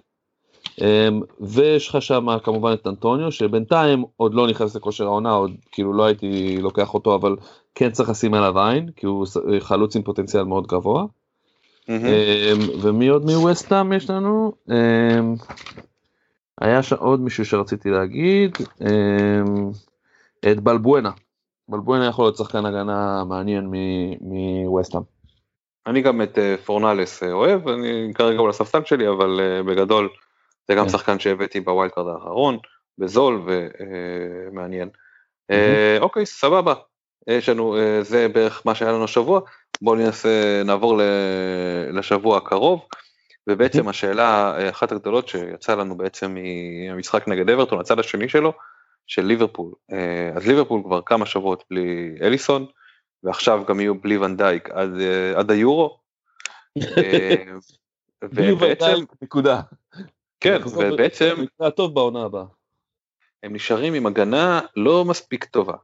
Um, 0.65 1.25
ויש 1.39 1.89
לך 1.89 2.01
שם 2.01 2.27
כמובן 2.43 2.73
את 2.73 2.87
אנטוניו 2.87 3.31
שבינתיים 3.31 4.03
עוד 4.17 4.33
לא 4.33 4.47
נכנס 4.47 4.75
לכושר 4.75 5.05
העונה 5.05 5.31
עוד 5.31 5.51
כאילו 5.71 5.93
לא 5.93 6.05
הייתי 6.05 6.57
לוקח 6.61 6.93
אותו 6.93 7.15
אבל 7.15 7.35
כן 7.75 7.91
צריך 7.91 8.09
לשים 8.09 8.33
עליו 8.33 8.59
עין 8.59 8.89
כי 8.95 9.05
הוא 9.05 9.25
חלוץ 9.59 9.95
עם 9.95 10.01
פוטנציאל 10.01 10.43
מאוד 10.43 10.67
גבוה. 10.67 11.05
אמ, 11.85 11.89
ומי 12.81 13.07
עוד 13.07 13.25
מווסטאם 13.25 13.93
יש 13.93 14.09
לנו? 14.09 14.51
היה 16.61 16.83
שם 16.83 16.95
עוד 16.95 17.19
מישהו 17.19 17.45
שרציתי 17.45 17.89
להגיד 17.89 18.55
אמ, 18.55 19.49
את 20.51 20.59
בלבואנה. 20.59 21.11
בלבואנה 21.69 22.07
יכול 22.07 22.25
להיות 22.25 22.37
שחקן 22.37 22.65
הגנה 22.65 23.23
מעניין 23.25 23.67
מ- 23.71 24.17
מווסטאם. 24.21 25.01
אני 25.87 26.01
גם 26.01 26.21
את 26.21 26.37
אה, 26.37 26.55
פורנלס 26.65 27.23
אה, 27.23 27.31
אוהב, 27.31 27.67
אני 27.67 28.11
כרגע 28.15 28.37
הוא 28.37 28.45
על 28.45 28.49
הספסל 28.49 28.85
שלי, 28.85 29.09
אבל 29.09 29.39
אה, 29.39 29.63
בגדול 29.63 30.09
זה 30.67 30.75
גם 30.75 30.85
כן. 30.85 30.89
שחקן 30.89 31.19
שהבאתי 31.19 31.59
ב 31.59 31.66
wild 31.66 31.91
card 31.91 32.07
האחרון, 32.07 32.57
בזול 32.97 33.41
ומעניין. 33.45 34.89
אוקיי, 35.99 36.25
סבבה. 36.25 36.73
יש 37.27 37.49
לנו, 37.49 37.75
זה 38.01 38.27
בערך 38.27 38.61
מה 38.65 38.75
שהיה 38.75 38.91
לנו 38.91 39.03
השבוע, 39.03 39.41
בואו 39.81 39.95
ננסה, 39.95 40.61
נעבור 40.65 41.01
לשבוע 41.91 42.37
הקרוב, 42.37 42.85
ובעצם 43.47 43.87
השאלה, 43.87 44.57
אה, 44.57 44.69
אחת 44.69 44.91
הגדולות 44.91 45.27
שיצאה 45.27 45.75
לנו 45.75 45.97
בעצם 45.97 46.35
מהמשחק 46.35 47.27
נגד 47.27 47.49
אברטון, 47.49 47.79
הצד 47.79 47.99
השני 47.99 48.29
שלו, 48.29 48.53
של 49.07 49.21
ליברפול. 49.21 49.73
אה, 49.91 50.31
אז 50.35 50.47
ליברפול 50.47 50.81
כבר 50.83 51.01
כמה 51.05 51.25
שבועות 51.25 51.63
בלי 51.69 52.17
אליסון, 52.21 52.65
ועכשיו 53.23 53.63
גם 53.67 53.79
יהיו 53.79 53.95
בלי 53.95 54.17
ונדייק 54.17 54.69
עד, 54.69 54.99
אה, 54.99 55.39
עד 55.39 55.51
היורו. 55.51 55.99
ובעצם, 58.23 59.03
נקודה. 59.21 59.61
כן, 60.39 60.57
ובעצם 60.65 61.35
הטוב 61.59 61.95
בעונה 61.95 62.23
הבאה. 62.23 62.45
הם 63.43 63.53
נשארים 63.53 63.93
עם 63.93 64.05
הגנה 64.05 64.61
לא 64.75 65.05
מספיק 65.05 65.45
טובה. 65.45 65.75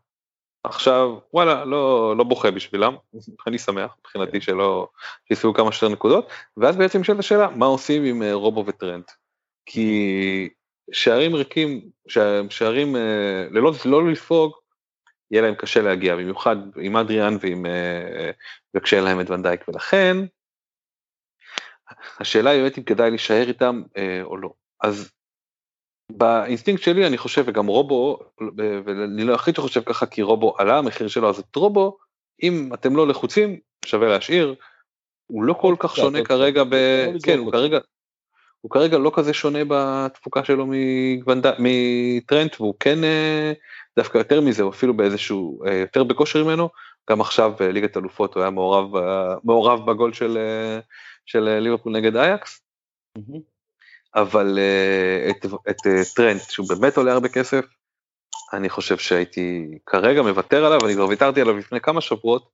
עכשיו, 0.63 1.17
וואלה, 1.33 1.65
לא, 1.65 2.13
לא 2.17 2.23
בוכה 2.23 2.51
בשבילם, 2.51 2.95
אני 3.47 3.57
שמח 3.57 3.95
מבחינתי 3.99 4.41
שלא, 4.41 4.87
שיספגו 5.27 5.53
כמה 5.53 5.71
שיותר 5.71 5.93
נקודות, 5.93 6.29
ואז 6.57 6.77
בעצם 6.77 6.99
נשאלת 6.99 7.19
השאלה, 7.19 7.49
מה 7.49 7.65
עושים 7.65 8.03
עם 8.03 8.23
אה, 8.23 8.33
רובו 8.33 8.65
וטרנט? 8.67 9.11
כי 9.65 10.49
שערים 10.91 11.35
ריקים, 11.35 11.89
שערים 12.49 12.95
אה, 12.95 13.47
ללא 13.51 13.71
לא 13.85 14.11
לספוג, 14.11 14.53
יהיה 15.31 15.41
להם 15.41 15.55
קשה 15.55 15.81
להגיע, 15.81 16.15
במיוחד 16.15 16.55
עם 16.81 16.97
אדריאן 16.97 17.37
ועם, 17.41 17.65
אה, 17.65 18.31
וכשאין 18.75 19.03
להם 19.03 19.21
את 19.21 19.29
ואן 19.29 19.44
דייק, 19.44 19.67
ולכן, 19.67 20.17
השאלה 22.19 22.49
היא 22.49 22.61
באמת 22.61 22.77
אם 22.77 22.83
כדאי 22.83 23.09
להישאר 23.09 23.47
איתם 23.47 23.81
או 24.23 24.37
לא. 24.37 24.49
אז 24.81 25.11
באינסטינקט 26.17 26.83
שלי 26.83 27.07
אני 27.07 27.17
חושב 27.17 27.43
וגם 27.45 27.67
רובו 27.67 28.19
ואני 28.85 29.23
לא 29.23 29.31
היחיד 29.31 29.55
שחושב 29.55 29.81
ככה 29.81 30.05
כי 30.05 30.21
רובו 30.21 30.55
עלה 30.57 30.77
המחיר 30.77 31.07
שלו 31.07 31.29
אז 31.29 31.39
את 31.39 31.55
רובו 31.55 31.97
אם 32.43 32.69
אתם 32.73 32.95
לא 32.95 33.07
לחוצים 33.07 33.59
שווה 33.85 34.07
להשאיר. 34.09 34.55
הוא 35.27 35.43
לא 35.43 35.53
כל 35.53 35.75
כך 35.79 35.95
שונה 35.95 36.23
כרגע 36.23 36.63
ב... 36.63 36.73
לא 37.13 37.19
כן 37.23 37.37
הוא. 37.39 37.51
כרגע. 37.51 37.79
הוא 38.61 38.71
כרגע 38.71 38.97
לא 38.97 39.11
כזה 39.15 39.33
שונה 39.33 39.59
בתפוקה 39.67 40.43
שלו 40.45 40.65
מגוונד- 40.67 41.55
מטרנט 41.59 42.55
והוא 42.61 42.73
כן 42.79 43.03
אה, 43.03 43.53
דווקא 43.97 44.17
יותר 44.17 44.41
מזה 44.41 44.63
הוא 44.63 44.71
אפילו 44.71 44.93
באיזשהו 44.97 45.65
אה, 45.65 45.73
יותר 45.73 46.03
בכושר 46.03 46.43
ממנו 46.43 46.69
גם 47.09 47.21
עכשיו 47.21 47.51
בליגת 47.59 47.97
אלופות 47.97 48.33
הוא 48.35 48.41
היה 48.41 48.49
מעורב 48.49 48.91
מעורב 49.43 49.91
בגול 49.91 50.13
של 50.13 50.37
אה, 50.37 50.79
של 51.25 51.47
אה, 51.47 51.59
ליברפול 51.59 51.93
נגד 51.93 52.15
אייקס. 52.15 52.61
אבל 54.15 54.59
אה, 54.59 55.29
את, 55.29 55.45
את 55.69 55.87
אה, 55.87 56.01
טרנט 56.15 56.41
שהוא 56.41 56.69
באמת 56.69 56.97
עולה 56.97 57.13
הרבה 57.13 57.29
כסף, 57.29 57.65
אני 58.53 58.69
חושב 58.69 58.97
שהייתי 58.97 59.77
כרגע 59.85 60.21
מוותר 60.21 60.65
עליו, 60.65 60.79
אני 60.85 60.93
כבר 60.93 61.07
ויתרתי 61.07 61.41
עליו 61.41 61.57
לפני 61.57 61.81
כמה 61.81 62.01
שבועות, 62.01 62.49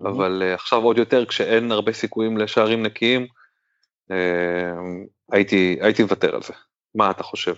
אבל 0.00 0.42
אה, 0.42 0.54
עכשיו 0.54 0.82
עוד 0.82 0.98
יותר 0.98 1.26
כשאין 1.26 1.72
הרבה 1.72 1.92
סיכויים 1.92 2.38
לשערים 2.38 2.82
נקיים, 2.82 3.26
הייתי, 5.32 5.78
הייתי 5.80 6.02
מוותר 6.02 6.34
על 6.34 6.42
זה. 6.42 6.52
מה 6.94 7.10
אתה 7.10 7.22
חושב? 7.22 7.54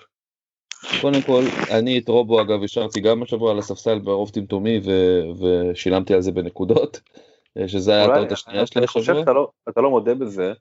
קודם 1.00 1.22
כל, 1.22 1.42
אני 1.70 1.98
את 1.98 2.08
רובו 2.08 2.40
אגב 2.40 2.62
השארתי 2.64 3.00
גם 3.00 3.22
השבוע 3.22 3.50
על 3.50 3.58
הספסל 3.58 3.98
ברוב 3.98 4.30
טמטומי 4.30 4.80
ו- 4.84 5.44
ושילמתי 5.44 6.14
על 6.14 6.20
זה 6.20 6.32
בנקודות, 6.32 7.00
שזה 7.66 7.92
היה 7.92 8.04
הטעות 8.04 8.32
השנייה 8.32 8.66
שלי 8.66 8.78
אני 8.78 8.86
חושב 8.86 9.00
השבוע. 9.00 9.20
שאתה 9.20 9.32
לא, 9.32 9.50
אתה 9.68 9.80
לא 9.80 9.90
מודה 9.90 10.14
בזה, 10.14 10.52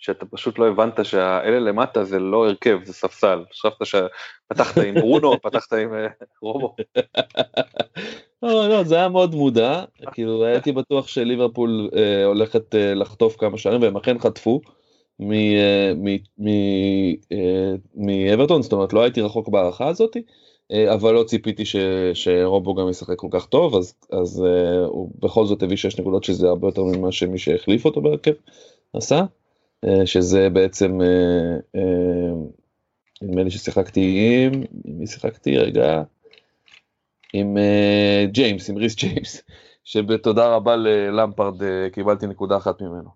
שאתה 0.00 0.26
פשוט 0.26 0.58
לא 0.58 0.68
הבנת 0.68 1.04
שהאלה 1.04 1.58
למטה 1.58 2.04
זה 2.04 2.18
לא 2.18 2.46
הרכב, 2.46 2.78
זה 2.84 2.92
ספסל. 2.92 3.44
חשבת 3.52 3.72
שפתחת 3.84 4.78
עם 4.78 4.94
ברונו, 4.94 5.32
פתחת 5.42 5.72
עם 5.72 5.94
אה, 5.94 6.06
רובו. 6.42 6.76
לא, 8.42 8.68
לא, 8.68 8.82
זה 8.82 8.96
היה 8.96 9.08
מאוד 9.08 9.34
מודע, 9.34 9.84
כאילו 10.12 10.44
הייתי 10.44 10.72
בטוח 10.72 11.08
שליברפול 11.08 11.90
אה, 11.96 12.24
הולכת 12.24 12.74
אה, 12.74 12.94
לחטוף 12.94 13.36
כמה 13.36 13.58
שערים 13.58 13.82
והם 13.82 13.96
אכן 13.96 14.18
חטפו 14.18 14.60
אה, 15.22 15.92
אה, 17.32 17.72
מאברטון, 17.94 18.62
זאת 18.62 18.72
אומרת 18.72 18.92
לא 18.92 19.02
הייתי 19.02 19.20
רחוק 19.20 19.48
בהערכה 19.48 19.88
הזאת, 19.88 20.16
אה, 20.72 20.94
אבל 20.94 21.14
לא 21.14 21.24
ציפיתי 21.24 21.64
ש, 21.64 21.76
שרובו 22.14 22.74
גם 22.74 22.88
ישחק 22.88 23.16
כל 23.16 23.28
כך 23.30 23.46
טוב, 23.46 23.76
אז, 23.76 23.94
אז 24.12 24.44
אה, 24.46 24.84
הוא 24.84 25.10
בכל 25.18 25.46
זאת 25.46 25.62
הביא 25.62 25.76
6 25.76 26.00
נקודות 26.00 26.24
שזה 26.24 26.48
הרבה 26.48 26.68
יותר 26.68 26.82
ממה 26.82 27.12
שמי 27.12 27.38
שהחליף 27.38 27.84
אותו 27.84 28.00
בהרכב 28.00 28.32
עשה, 28.92 29.16
אה, 29.16 29.24
שזה 30.04 30.48
בעצם, 30.50 31.00
אה, 31.00 31.56
אה, 31.76 32.32
נדמה 33.22 33.42
לי 33.42 33.50
ששיחקתי 33.50 34.00
עם, 34.46 34.62
עם 34.84 34.98
מי 34.98 35.06
שיחקתי 35.06 35.58
רגע? 35.58 36.02
עם 37.32 37.58
אה, 37.58 38.26
ג'יימס, 38.26 38.70
עם 38.70 38.76
ריס 38.76 38.96
ג'יימס, 38.96 39.42
שבתודה 39.84 40.54
רבה 40.54 40.76
ללמפרד 40.76 41.62
אה, 41.62 41.90
קיבלתי 41.92 42.26
נקודה 42.26 42.56
אחת 42.56 42.82
ממנו, 42.82 43.10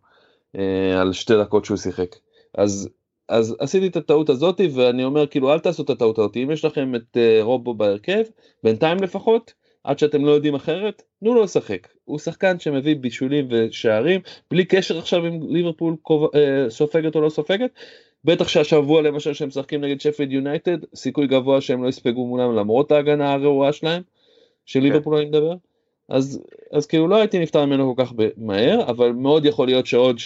אה, 0.59 1.01
על 1.01 1.13
שתי 1.13 1.35
דקות 1.37 1.65
שהוא 1.65 1.77
שיחק. 1.77 2.17
אז, 2.59 2.89
אז 3.29 3.57
עשיתי 3.59 3.87
את 3.87 3.97
הטעות 3.97 4.29
הזאת 4.29 4.61
ואני 4.75 5.05
אומר 5.05 5.27
כאילו 5.27 5.53
אל 5.53 5.59
תעשו 5.59 5.83
את 5.83 5.91
הטעות 5.91 6.19
הזאת, 6.19 6.37
אם 6.37 6.51
יש 6.51 6.65
לכם 6.65 6.95
את 6.95 7.17
אה, 7.17 7.39
רובו 7.43 7.75
בהרכב, 7.75 8.23
בינתיים 8.63 9.03
לפחות, 9.03 9.53
עד 9.85 9.99
שאתם 9.99 10.25
לא 10.25 10.31
יודעים 10.31 10.55
אחרת, 10.55 11.03
תנו 11.25 11.35
לו 11.35 11.43
לשחק. 11.43 11.89
הוא 12.05 12.19
שחקן 12.19 12.59
שמביא 12.59 12.97
בישולים 12.97 13.49
ושערים, 13.51 14.21
בלי 14.51 14.65
קשר 14.65 14.99
עכשיו 14.99 15.27
אם 15.27 15.41
ליברפול 15.49 15.97
אה, 16.35 16.71
סופגת 16.71 17.15
או 17.15 17.21
לא 17.21 17.29
סופגת. 17.29 17.71
בטח 18.25 18.49
שהשבוע 18.49 19.03
למשל 19.03 19.33
שהם 19.33 19.49
משחקים 19.49 19.81
נגד 19.85 20.01
שפילד 20.01 20.33
יונייטד, 20.33 20.79
סיכוי 20.95 21.27
גבוה 21.27 21.61
שהם 21.61 21.83
לא 21.83 21.89
יספגו 21.89 22.27
מולם 22.27 22.57
למרות 22.57 22.93
ההגנה 22.93 23.33
הרעועה 23.33 23.73
שלהם, 23.73 24.03
של 24.67 24.81
ליברפול 24.81 25.17
אני 25.17 25.27
מדבר. 25.27 25.55
אז, 26.09 26.43
אז 26.73 26.87
כאילו 26.87 27.09
לא 27.09 27.17
הייתי 27.17 27.39
נפטר 27.39 27.65
ממנו 27.67 27.97
כל 27.97 28.05
כך 28.05 28.13
מהר, 28.37 28.91
אבל 28.91 29.13
מאוד 29.13 29.45
יכול 29.45 29.67
להיות 29.67 29.87
שעוד 29.87 30.17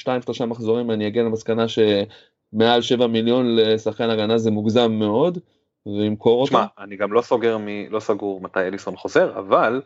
2-3 0.42 0.44
מחזורים 0.46 0.90
אני 0.90 1.07
אגיע 1.07 1.22
למסקנה 1.22 1.66
שמעל 1.68 2.82
7 2.82 3.07
מיליון 3.07 3.57
לשחקן 3.57 4.11
הגנה 4.11 4.38
זה 4.38 4.51
מוגזם 4.51 4.92
מאוד, 4.92 5.38
וימכור 5.86 6.40
אותו. 6.40 6.51
תשמע, 6.51 6.64
אני 6.78 6.96
גם 6.96 7.12
לא 7.12 7.22
סוגר, 7.22 7.59
מ... 7.59 7.68
לא 7.90 8.01
סגור 8.01 8.40
מתי 8.40 8.61
אליסון 8.61 8.96
חוזר, 8.96 9.38
אבל 9.38 9.80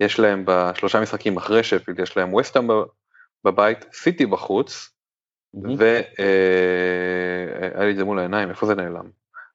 יש 0.00 0.18
להם 0.20 0.44
בשלושה 0.46 1.00
משחקים 1.00 1.36
אחרי 1.36 1.62
שפילד, 1.62 2.00
יש 2.00 2.16
להם 2.16 2.34
וסטאם 2.34 2.68
בבית, 3.44 3.86
סיטי 3.92 4.26
בחוץ, 4.26 4.90
והיה 5.54 6.04
לי 7.84 7.90
את 7.90 7.96
זה 7.96 8.04
מול 8.04 8.18
העיניים, 8.18 8.50
איפה 8.50 8.66
זה 8.66 8.74
נעלם? 8.74 9.10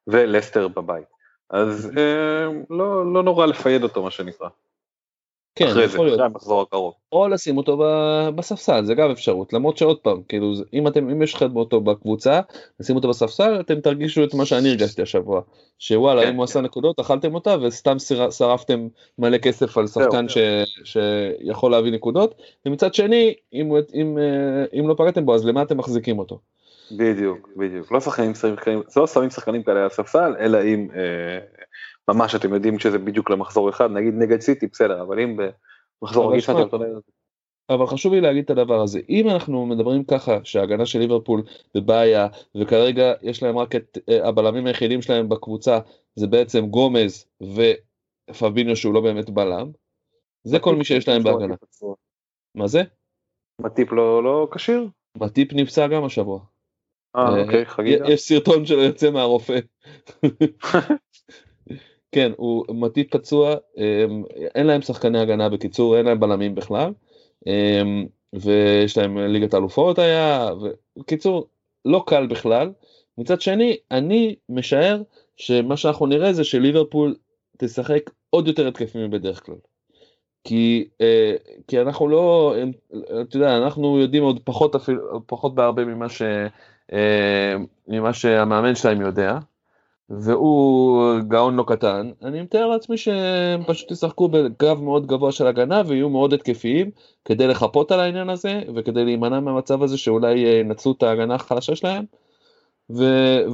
ולסטר 0.07 0.67
בבית. 0.67 1.07
אז 1.49 1.91
אה, 1.97 2.45
לא, 2.69 3.13
לא 3.13 3.23
נורא 3.23 3.45
לפייד 3.45 3.83
אותו 3.83 4.03
מה 4.03 4.11
שנקרא. 4.11 4.49
כן, 5.55 5.67
אחרי 5.67 5.87
זה, 5.87 6.25
המחזור 6.25 6.61
הקרוב. 6.61 6.93
או 7.11 7.27
לשים 7.27 7.57
אותו 7.57 7.83
בספסל, 8.35 8.85
זה 8.85 8.93
גם 8.93 9.11
אפשרות, 9.11 9.53
למרות 9.53 9.77
שעוד 9.77 9.97
פעם, 9.97 10.21
כאילו, 10.27 10.53
אם 10.73 10.87
אתם, 10.87 11.09
אם 11.09 11.21
יש 11.21 11.33
לכם 11.33 11.55
אותו 11.55 11.81
בקבוצה, 11.81 12.39
לשים 12.79 12.95
אותו 12.95 13.09
בספסל, 13.09 13.59
אתם 13.59 13.79
תרגישו 13.79 14.23
את 14.23 14.33
מה 14.33 14.45
שאני 14.45 14.69
הרגשתי 14.69 15.01
השבוע, 15.01 15.41
שוואלה, 15.79 16.23
כן, 16.23 16.29
אם 16.29 16.35
הוא 16.35 16.43
עשה 16.43 16.61
נקודות, 16.61 16.99
אכלתם 16.99 17.35
אותה, 17.35 17.55
וסתם 17.61 17.97
שרפתם 18.31 18.87
מלא 19.19 19.37
כסף 19.37 19.77
על 19.77 19.87
שחקן 19.87 20.29
ש, 20.29 20.37
שיכול 20.83 21.71
להביא 21.71 21.91
נקודות, 21.91 22.35
ומצד 22.65 22.93
שני, 22.93 23.33
אם, 23.53 23.71
אם, 23.93 24.17
אה, 24.17 24.79
אם 24.79 24.87
לא 24.87 24.95
פגעתם 24.97 25.25
בו, 25.25 25.35
אז 25.35 25.45
למה 25.45 25.61
אתם 25.61 25.77
מחזיקים 25.77 26.19
אותו? 26.19 26.39
בדיוק, 26.91 27.49
בדיוק. 27.55 27.91
לא 27.91 27.99
שחקנים, 27.99 28.35
שחקנים, 28.35 28.81
לא 28.97 29.07
שמים 29.07 29.29
שחקנים 29.29 29.63
כאלה 29.63 29.79
על 29.79 29.85
הספסל, 29.85 30.35
אלא 30.39 30.63
אם 30.63 30.87
אה, 30.95 31.39
ממש 32.13 32.35
אתם 32.35 32.53
יודעים 32.53 32.79
שזה 32.79 32.97
בדיוק 32.97 33.29
למחזור 33.29 33.69
אחד, 33.69 33.91
נגיד 33.91 34.13
נגד 34.13 34.41
סיטי, 34.41 34.67
בסדר, 34.67 35.01
אבל 35.01 35.19
אם 35.19 35.37
במחזור 36.01 36.29
רגיל 36.29 36.41
שאתם 36.41 36.77
אבל 37.69 37.87
חשוב 37.87 38.13
לי 38.13 38.21
להגיד 38.21 38.43
את 38.43 38.49
הדבר 38.49 38.81
הזה, 38.81 38.99
אם 39.09 39.29
אנחנו 39.29 39.65
מדברים 39.65 40.03
ככה 40.03 40.37
שההגנה 40.43 40.85
של 40.85 40.99
ליברפול 40.99 41.43
בבעיה 41.75 42.27
וכרגע 42.61 43.13
יש 43.21 43.43
להם 43.43 43.57
רק 43.57 43.75
את 43.75 43.97
אה, 44.09 44.27
הבלמים 44.27 44.65
היחידים 44.65 45.01
שלהם 45.01 45.29
בקבוצה 45.29 45.79
זה 46.15 46.27
בעצם 46.27 46.65
גומז 46.65 47.25
ופביניו 48.29 48.75
שהוא 48.75 48.93
לא 48.93 49.01
באמת 49.01 49.29
בלם, 49.29 49.71
זה 50.43 50.59
כל 50.59 50.75
מי 50.75 50.83
שיש 50.83 51.07
להם 51.07 51.23
בהגנה. 51.23 51.55
מה 52.55 52.67
זה? 52.67 52.81
מטיפ 53.61 53.91
לא 53.91 54.23
לא 54.23 54.47
כשיר? 54.51 54.87
מטיפ 55.17 55.53
נפצע 55.53 55.87
גם 55.87 56.05
השבוע. 56.05 56.39
אה, 57.15 57.21
אה, 57.21 57.41
אוקיי, 57.41 57.65
חגיגה. 57.65 58.05
יש 58.07 58.21
סרטון 58.21 58.65
שלו 58.65 58.81
יוצא 58.81 59.11
מהרופא. 59.11 59.59
כן, 62.11 62.31
הוא 62.37 62.65
מטיפ 62.69 63.13
פצוע, 63.13 63.55
אמ, 63.77 64.23
אין 64.55 64.67
להם 64.67 64.81
שחקני 64.81 65.19
הגנה 65.19 65.49
בקיצור, 65.49 65.97
אין 65.97 66.05
להם 66.05 66.19
בלמים 66.19 66.55
בכלל, 66.55 66.93
אמ, 67.47 68.05
ויש 68.33 68.97
להם 68.97 69.17
ליגת 69.17 69.53
אלופות 69.53 69.99
היה, 69.99 70.49
בקיצור, 70.97 71.47
לא 71.85 72.03
קל 72.07 72.27
בכלל. 72.27 72.71
מצד 73.17 73.41
שני, 73.41 73.77
אני 73.91 74.35
משער 74.49 75.01
שמה 75.37 75.77
שאנחנו 75.77 76.05
נראה 76.05 76.33
זה 76.33 76.43
שליברפול 76.43 77.15
תשחק 77.57 78.09
עוד 78.29 78.47
יותר 78.47 78.67
התקפי 78.67 79.07
מבדרך 79.07 79.45
כלל. 79.45 79.55
כי, 80.43 80.87
אה, 81.01 81.35
כי 81.67 81.81
אנחנו 81.81 82.07
לא, 82.07 82.55
אתה 83.21 83.37
יודע, 83.37 83.57
אנחנו 83.57 83.99
יודעים 83.99 84.23
עוד 84.23 84.39
פחות 84.43 84.75
אפילו, 84.75 85.21
פחות 85.25 85.55
בהרבה 85.55 85.85
ממה, 85.85 86.09
ש, 86.09 86.21
אה, 86.93 87.55
ממה 87.87 88.13
שהמאמן 88.13 88.75
שלהם 88.75 89.01
יודע, 89.01 89.37
והוא 90.09 91.19
גאון 91.27 91.55
לא 91.55 91.63
קטן, 91.67 92.11
אני 92.23 92.41
מתאר 92.41 92.67
לעצמי 92.67 92.97
שהם 92.97 93.63
פשוט 93.67 93.91
ישחקו 93.91 94.27
בגב 94.27 94.81
מאוד 94.81 95.07
גבוה 95.07 95.31
של 95.31 95.47
הגנה 95.47 95.81
ויהיו 95.87 96.09
מאוד 96.09 96.33
התקפיים 96.33 96.91
כדי 97.25 97.47
לחפות 97.47 97.91
על 97.91 97.99
העניין 97.99 98.29
הזה 98.29 98.61
וכדי 98.75 99.05
להימנע 99.05 99.39
מהמצב 99.39 99.83
הזה 99.83 99.97
שאולי 99.97 100.45
אה, 100.45 100.51
ינצלו 100.51 100.91
את 100.91 101.03
ההגנה 101.03 101.35
החלשה 101.35 101.75
שלהם, 101.75 102.05
ו, 102.89 103.03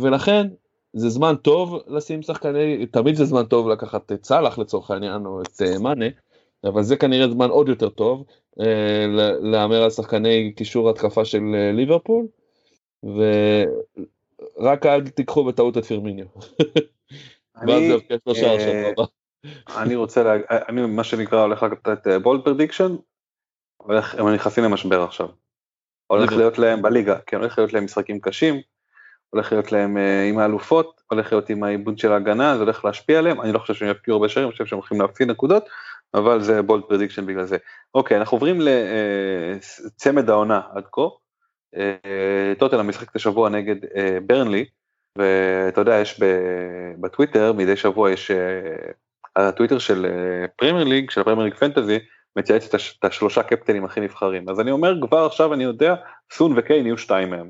ולכן 0.01 0.47
זה 0.93 1.09
זמן 1.09 1.35
טוב 1.35 1.79
לשים 1.87 2.21
שחקני, 2.21 2.85
תמיד 2.85 3.15
זה 3.15 3.25
זמן 3.25 3.43
טוב 3.43 3.69
לקחת 3.69 4.11
את 4.11 4.25
סאלח 4.25 4.59
לצורך 4.59 4.91
העניין 4.91 5.25
או 5.25 5.41
את 5.41 5.61
אה, 5.61 5.79
מאנה, 5.79 6.05
אבל 6.63 6.83
זה 6.83 6.97
כנראה 6.97 7.29
זמן 7.29 7.49
עוד 7.49 7.69
יותר 7.69 7.89
טוב 7.89 8.25
אה, 8.59 9.05
להמר 9.41 9.83
על 9.83 9.89
שחקני 9.89 10.53
קישור 10.55 10.89
התקפה 10.89 11.25
של 11.25 11.41
אה, 11.55 11.71
ליברפול, 11.71 12.27
ורק 14.57 14.85
אל 14.85 15.07
תיקחו 15.07 15.43
בטעות 15.43 15.77
את 15.77 15.85
פירמינו. 15.85 16.25
ואז 17.55 17.69
אני, 17.69 17.87
זה 17.87 17.93
יבקיע 17.93 18.17
שלושה 18.23 18.47
אה. 18.47 18.91
אני 19.77 19.95
רוצה, 19.95 20.23
לה, 20.23 20.33
אני 20.49 20.85
מה 20.85 21.03
שנקרא 21.03 21.41
הולך 21.41 21.63
לתת 21.63 22.07
bold 22.21 22.43
prediction, 22.43 22.95
הולך, 23.77 24.15
הם 24.15 24.33
נכנסים 24.33 24.63
למשבר 24.63 25.03
עכשיו. 25.03 25.27
הולך. 26.07 26.31
להיות 26.31 26.57
להם 26.57 26.81
בליגה, 26.81 27.19
כן, 27.25 27.37
הולך 27.37 27.57
להיות 27.57 27.73
להם 27.73 27.85
משחקים 27.85 28.19
קשים, 28.19 28.61
הולך 29.29 29.51
להיות 29.51 29.71
להם 29.71 29.97
אה, 29.97 30.23
עם 30.29 30.39
האלופות, 30.39 31.01
הולך 31.11 31.31
להיות 31.31 31.49
עם 31.49 31.63
האיבוד 31.63 31.97
של 31.97 32.11
ההגנה, 32.11 32.57
זה 32.57 32.63
הולך 32.63 32.85
להשפיע 32.85 33.19
עליהם, 33.19 33.41
אני 33.41 33.51
לא 33.51 33.59
חושב 33.59 33.73
שהם 33.73 33.91
יבקיעו 33.91 34.15
הרבה 34.17 34.29
שערים, 34.29 34.47
אני 34.47 34.51
חושב 34.51 34.65
שהם 34.65 34.79
הולכים 34.79 35.01
להפסיד 35.01 35.31
נקודות, 35.31 35.65
אבל 36.13 36.41
זה 36.41 36.61
bold 36.61 36.83
prediction 36.83 37.25
בגלל 37.25 37.45
זה. 37.45 37.57
אוקיי, 37.95 38.17
אנחנו 38.17 38.35
עוברים 38.35 38.59
לצמד 38.61 40.29
העונה 40.29 40.61
עד 40.75 40.83
כה. 40.91 41.01
אה, 41.77 42.53
טוטנהאם 42.59 42.79
משחקת 42.79 43.15
השבוע 43.15 43.49
נגד 43.49 43.75
אה, 43.95 44.17
ברנלי, 44.27 44.65
ואתה 45.17 45.81
יודע, 45.81 45.95
יש 45.95 46.19
בטוויטר, 46.99 47.53
מדי 47.53 47.75
שבוע 47.75 48.11
יש, 48.11 48.31
אה, 48.31 48.91
הטוויטר 49.35 49.79
של 49.79 50.05
פרמייר 50.55 50.83
ליג, 50.83 51.09
של 51.09 51.21
הפרמייר 51.21 51.45
ליג 51.45 51.53
פנטזי, 51.53 51.99
מצייץ 52.35 52.67
את 52.67 52.73
הש- 52.73 52.97
את 52.99 53.05
השלושה 53.05 53.43
קפטנים 53.43 53.85
הכי 53.85 53.99
נבחרים. 53.99 54.49
אז 54.49 54.59
אני 54.59 54.71
אומר 54.71 54.93
כבר 55.07 55.25
עכשיו, 55.25 55.53
אני 55.53 55.63
יודע, 55.63 55.95
סון 56.33 56.53
וקיין 56.57 56.85
יהיו 56.85 56.97
שתיים 56.97 57.29
מהם. 57.29 57.49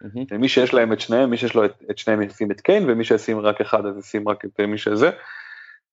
מהמם. 0.00 0.40
מי 0.40 0.48
שיש 0.48 0.74
להם 0.74 0.92
את 0.92 1.00
שניהם, 1.00 1.30
מי 1.30 1.36
שיש 1.36 1.54
לו 1.54 1.64
את, 1.64 1.72
את 1.90 1.98
שניהם 1.98 2.22
ישים 2.22 2.50
את 2.50 2.60
קיין, 2.60 2.90
ומי 2.90 3.04
שישים 3.04 3.38
רק 3.38 3.60
אחד 3.60 3.86
אז 3.86 3.98
ישים 3.98 4.28
רק 4.28 4.44
את 4.44 4.60
מי 4.60 4.78
שזה. 4.78 5.10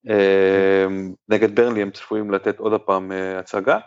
אה, 0.09 0.86
נגד 1.30 1.55
ברנלי 1.55 1.82
הם 1.82 1.91
צפויים 1.91 2.32
לתת 2.32 2.59
עוד 2.59 2.73
הפעם 2.73 3.11
הצגה. 3.39 3.80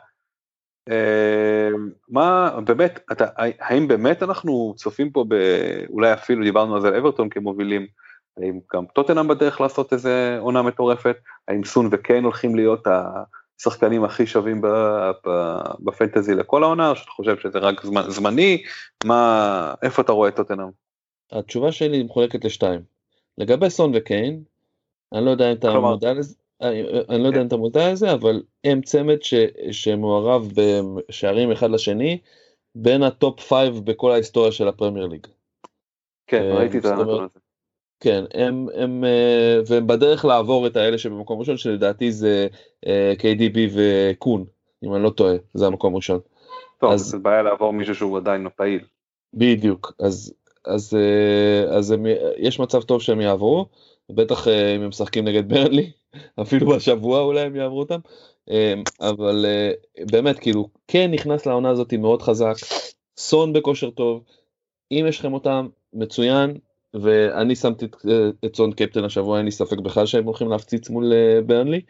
אה, 0.90 1.68
מה 2.08 2.60
באמת, 2.64 3.00
אתה, 3.12 3.24
האם 3.36 3.88
באמת 3.88 4.22
אנחנו 4.22 4.74
צופים 4.76 5.10
פה, 5.10 5.24
אולי 5.90 6.12
אפילו 6.12 6.44
דיברנו 6.44 6.74
על 6.74 6.80
זה 6.80 6.88
על 6.88 6.96
אברטון 6.96 7.28
כמובילים, 7.28 7.86
האם 8.36 8.60
גם 8.74 8.84
טוטנאם 8.94 9.28
בדרך 9.28 9.60
לעשות 9.60 9.92
איזה 9.92 10.38
עונה 10.40 10.62
מטורפת, 10.62 11.16
האם 11.48 11.64
סון 11.64 11.88
וקיין 11.92 12.24
הולכים 12.24 12.54
להיות 12.54 12.86
השחקנים 13.58 14.04
הכי 14.04 14.26
שווים 14.26 14.62
בפנטזי 15.80 16.34
לכל 16.34 16.62
העונה, 16.62 16.90
או 16.90 16.96
שאתה 16.96 17.10
חושב 17.10 17.38
שזה 17.38 17.58
רק 17.58 17.86
זמנ, 17.86 18.10
זמני, 18.10 18.62
מה, 19.04 19.74
איפה 19.82 20.02
אתה 20.02 20.12
רואה 20.12 20.28
את 20.28 20.36
טוטנאם? 20.36 20.68
התשובה 21.32 21.72
שלי 21.72 22.02
מחולקת 22.02 22.44
לשתיים. 22.44 22.80
לגבי 23.38 23.70
סון 23.70 23.92
וקיין, 23.94 24.42
אני 25.12 25.24
לא 25.24 25.30
יודע 25.30 25.50
אם 25.50 25.56
אתה 25.56 25.80
מודע 25.80 26.12
לזה, 26.12 26.34
אני 26.60 26.82
אני 27.08 27.22
לא 27.22 27.26
יודע 27.28 27.40
אם 27.40 27.46
אתה 27.46 27.56
מודע 27.56 27.92
לזה, 27.92 28.12
אבל 28.12 28.42
הם 28.64 28.80
צמד 28.82 29.22
ש, 29.22 29.34
שמעורב 29.70 30.52
בשערים 30.54 31.52
אחד 31.52 31.70
לשני, 31.70 32.18
בין 32.74 33.02
ה 33.02 33.12
top 33.12 33.40
five 33.40 33.80
בכל 33.84 34.12
ההיסטוריה 34.12 34.52
של 34.52 34.68
הפרמייר 34.68 35.06
ליג. 35.06 35.26
כן, 36.26 36.42
אה, 36.42 36.58
ראיתי 36.58 36.78
את 36.78 36.84
הנתון 36.84 37.24
הזה. 37.24 37.38
כן, 38.00 38.24
הם, 38.34 38.66
הם, 38.74 39.04
אה, 39.04 39.60
והם 39.66 39.86
בדרך 39.86 40.24
לעבור 40.24 40.66
את 40.66 40.76
האלה 40.76 40.98
שבמקום 40.98 41.40
ראשון, 41.40 41.56
שלדעתי 41.56 42.12
זה 42.12 42.46
אה, 42.86 43.12
KDB 43.18 43.58
וקון, 43.74 44.44
אם 44.84 44.94
אני 44.94 45.02
לא 45.02 45.10
טועה, 45.10 45.34
זה 45.54 45.66
המקום 45.66 45.96
ראשון. 45.96 46.20
טוב, 46.80 46.92
אז- 46.92 47.00
זה 47.00 47.18
בעיה 47.18 47.42
לעבור 47.42 47.72
מישהו 47.72 47.94
שהוא 47.94 48.16
עדיין 48.18 48.42
לא 48.42 48.50
פעיל. 48.56 48.84
בדיוק, 49.34 49.92
אז, 49.98 50.34
אז, 50.64 50.94
אה, 50.94 51.76
אז 51.76 51.90
הם, 51.90 52.06
יש 52.36 52.60
מצב 52.60 52.82
טוב 52.82 53.02
שהם 53.02 53.20
יעברו, 53.20 53.66
בטח 54.10 54.48
אם 54.48 54.82
הם 54.82 54.88
משחקים 54.88 55.24
נגד 55.24 55.48
ברנלי, 55.48 55.90
אפילו 56.42 56.66
בשבוע 56.66 57.20
אולי 57.20 57.40
הם 57.40 57.56
יעברו 57.56 57.78
אותם, 57.78 58.00
אה, 58.50 58.74
אבל 59.00 59.46
אה, 59.48 59.72
באמת 60.10 60.38
כאילו 60.38 60.68
כן 60.88 61.10
נכנס 61.10 61.46
לעונה 61.46 61.70
הזאת 61.70 61.94
מאוד 61.94 62.22
חזק, 62.22 62.54
סון 63.16 63.52
בכושר 63.52 63.90
טוב, 63.90 64.24
אם 64.92 65.04
יש 65.08 65.18
לכם 65.18 65.32
אותם 65.32 65.68
מצוין, 65.92 66.58
ואני 66.94 67.56
שמתי 67.56 67.84
את, 67.84 67.96
אה, 68.44 68.48
סון 68.56 68.72
קפטן 68.72 69.04
השבוע, 69.04 69.36
אין 69.38 69.44
לי 69.44 69.50
ספק 69.50 69.78
בכלל 69.78 70.06
שהם 70.06 70.24
הולכים 70.24 70.48
להפציץ 70.48 70.90
מול 70.90 71.12
אה, 71.12 71.40
ברנלי, 71.46 71.80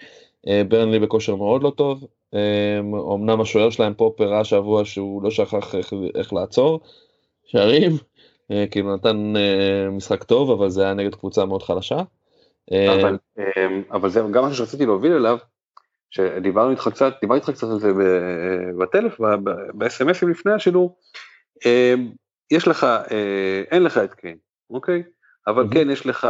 ברנלי 0.68 0.98
בכושר 0.98 1.36
מאוד 1.36 1.62
לא 1.62 1.72
טוב, 1.76 2.06
אה, 2.34 2.78
אמנם 3.14 3.40
השוער 3.40 3.70
שלהם 3.70 3.94
פה 3.94 4.14
הראה 4.18 4.40
השבוע 4.40 4.84
שהוא 4.84 5.22
לא 5.22 5.30
שכח 5.30 5.74
איך, 5.74 5.92
איך 6.14 6.32
לעצור, 6.32 6.80
שערים, 7.44 7.92
כאילו 8.70 8.94
נתן 8.94 9.32
משחק 9.92 10.24
טוב, 10.24 10.50
אבל 10.50 10.70
זה 10.70 10.84
היה 10.84 10.94
נגד 10.94 11.14
קבוצה 11.14 11.44
מאוד 11.44 11.62
חלשה. 11.62 12.02
אה, 12.72 13.00
אבל, 13.00 13.18
אמ, 13.38 13.82
אבל 13.92 14.08
זה 14.08 14.20
גם 14.30 14.44
משהו 14.44 14.56
שרציתי 14.56 14.86
להוביל 14.86 15.12
אליו, 15.12 15.38
שדיברנו 16.10 16.70
איתך 16.70 16.88
קצת, 16.92 17.14
דיברתי 17.20 17.40
איתך 17.40 17.50
קצת 17.58 17.66
על 17.70 17.78
זה 17.80 17.92
ב- 17.92 18.82
בטלפ, 18.82 19.20
ב-SMSים 19.74 20.28
לפני 20.30 20.52
השידור, 20.52 20.98
אמ, 21.66 22.10
יש 22.50 22.68
לך, 22.68 22.84
אה, 22.84 23.62
אין 23.70 23.82
לך 23.82 23.98
את 23.98 24.14
קיין, 24.14 24.36
אוקיי? 24.70 25.02
אבל 25.46 25.64
Mhm. 25.64 25.74
כן 25.74 25.90
יש 25.90 26.06
לך 26.06 26.28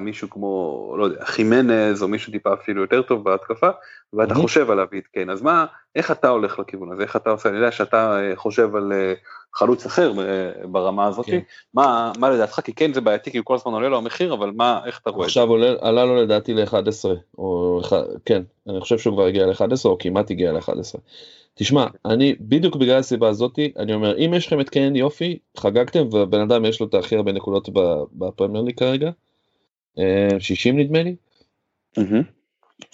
מישהו 0.00 0.30
כמו, 0.30 0.94
לא 0.98 1.04
יודע, 1.04 1.24
חימנז 1.24 2.02
או 2.02 2.08
מישהו 2.08 2.32
טיפה 2.32 2.52
אפילו 2.54 2.82
יותר 2.82 3.02
טוב 3.02 3.24
בהתקפה, 3.24 3.68
ואתה 4.12 4.34
Mhm. 4.34 4.38
חושב 4.38 4.70
על 4.70 4.76
להביא 4.76 5.00
את 5.00 5.06
קיין, 5.06 5.30
אז 5.30 5.42
מה, 5.42 5.66
איך 5.96 6.10
אתה 6.10 6.28
הולך 6.28 6.58
לכיוון 6.58 6.92
הזה, 6.92 7.02
איך 7.02 7.16
אתה 7.16 7.30
עושה, 7.30 7.48
אני 7.48 7.58
יודע 7.58 7.70
שאתה 7.72 8.20
אה, 8.20 8.36
חושב 8.36 8.76
על 8.76 8.92
אה, 8.92 9.14
חלוץ 9.54 9.86
אחר 9.86 10.12
אה, 10.18 10.66
ברמה 10.66 11.06
הזאת, 11.06 11.26
כן. 11.26 11.38
מה, 11.74 12.12
מה 12.18 12.30
לדעתך, 12.30 12.60
כי 12.64 12.72
קיין 12.72 12.94
זה 12.94 13.00
בעייתי, 13.00 13.30
כי 13.30 13.38
הוא 13.38 13.44
כל 13.44 13.54
הזמן 13.54 13.72
עולה 13.72 13.88
לו 13.88 13.98
המחיר, 13.98 14.34
אבל 14.34 14.50
מה, 14.50 14.80
איך 14.86 15.00
אתה 15.02 15.10
רואה 15.10 15.26
את 15.26 15.30
זה? 15.32 15.40
עכשיו 15.40 15.50
עולה, 15.50 15.74
עלה 15.80 16.04
לו 16.04 16.16
לדעתי 16.16 16.54
ל-11, 16.54 17.08
או 17.38 17.80
כן, 18.24 18.42
אני 18.68 18.80
חושב 18.80 18.98
שהוא 18.98 19.14
כבר 19.14 19.24
הגיע 19.24 19.46
ל-11, 19.46 19.84
או 19.84 19.98
כמעט 19.98 20.30
הגיע 20.30 20.52
ל-11. 20.52 20.98
תשמע, 21.54 21.86
אני, 22.04 22.34
בדיוק 22.40 22.76
בגלל 22.76 22.98
הסיבה 22.98 23.28
הזאתי, 23.28 23.72
אני 23.76 23.94
אומר, 23.94 24.18
אם 24.18 24.34
יש 24.36 24.46
לכם 24.46 24.60
את 24.60 24.68
קיין 24.68 24.96
יופי, 24.96 25.38
חגגתם, 25.56 26.08
והבן 26.12 26.40
אדם 26.40 26.64
יש 26.64 26.80
לו 26.80 26.86
את 26.86 26.94
הכי 26.94 27.16
הרבה 27.16 27.32
נקודות 27.32 27.68
בפרמייר 28.12 28.64
ליג 28.64 28.78
כרגע, 28.78 29.10
אה, 29.98 30.28
60 30.38 30.78
נדמה 30.78 31.02
לי, 31.02 31.16
מהמם. 31.96 32.22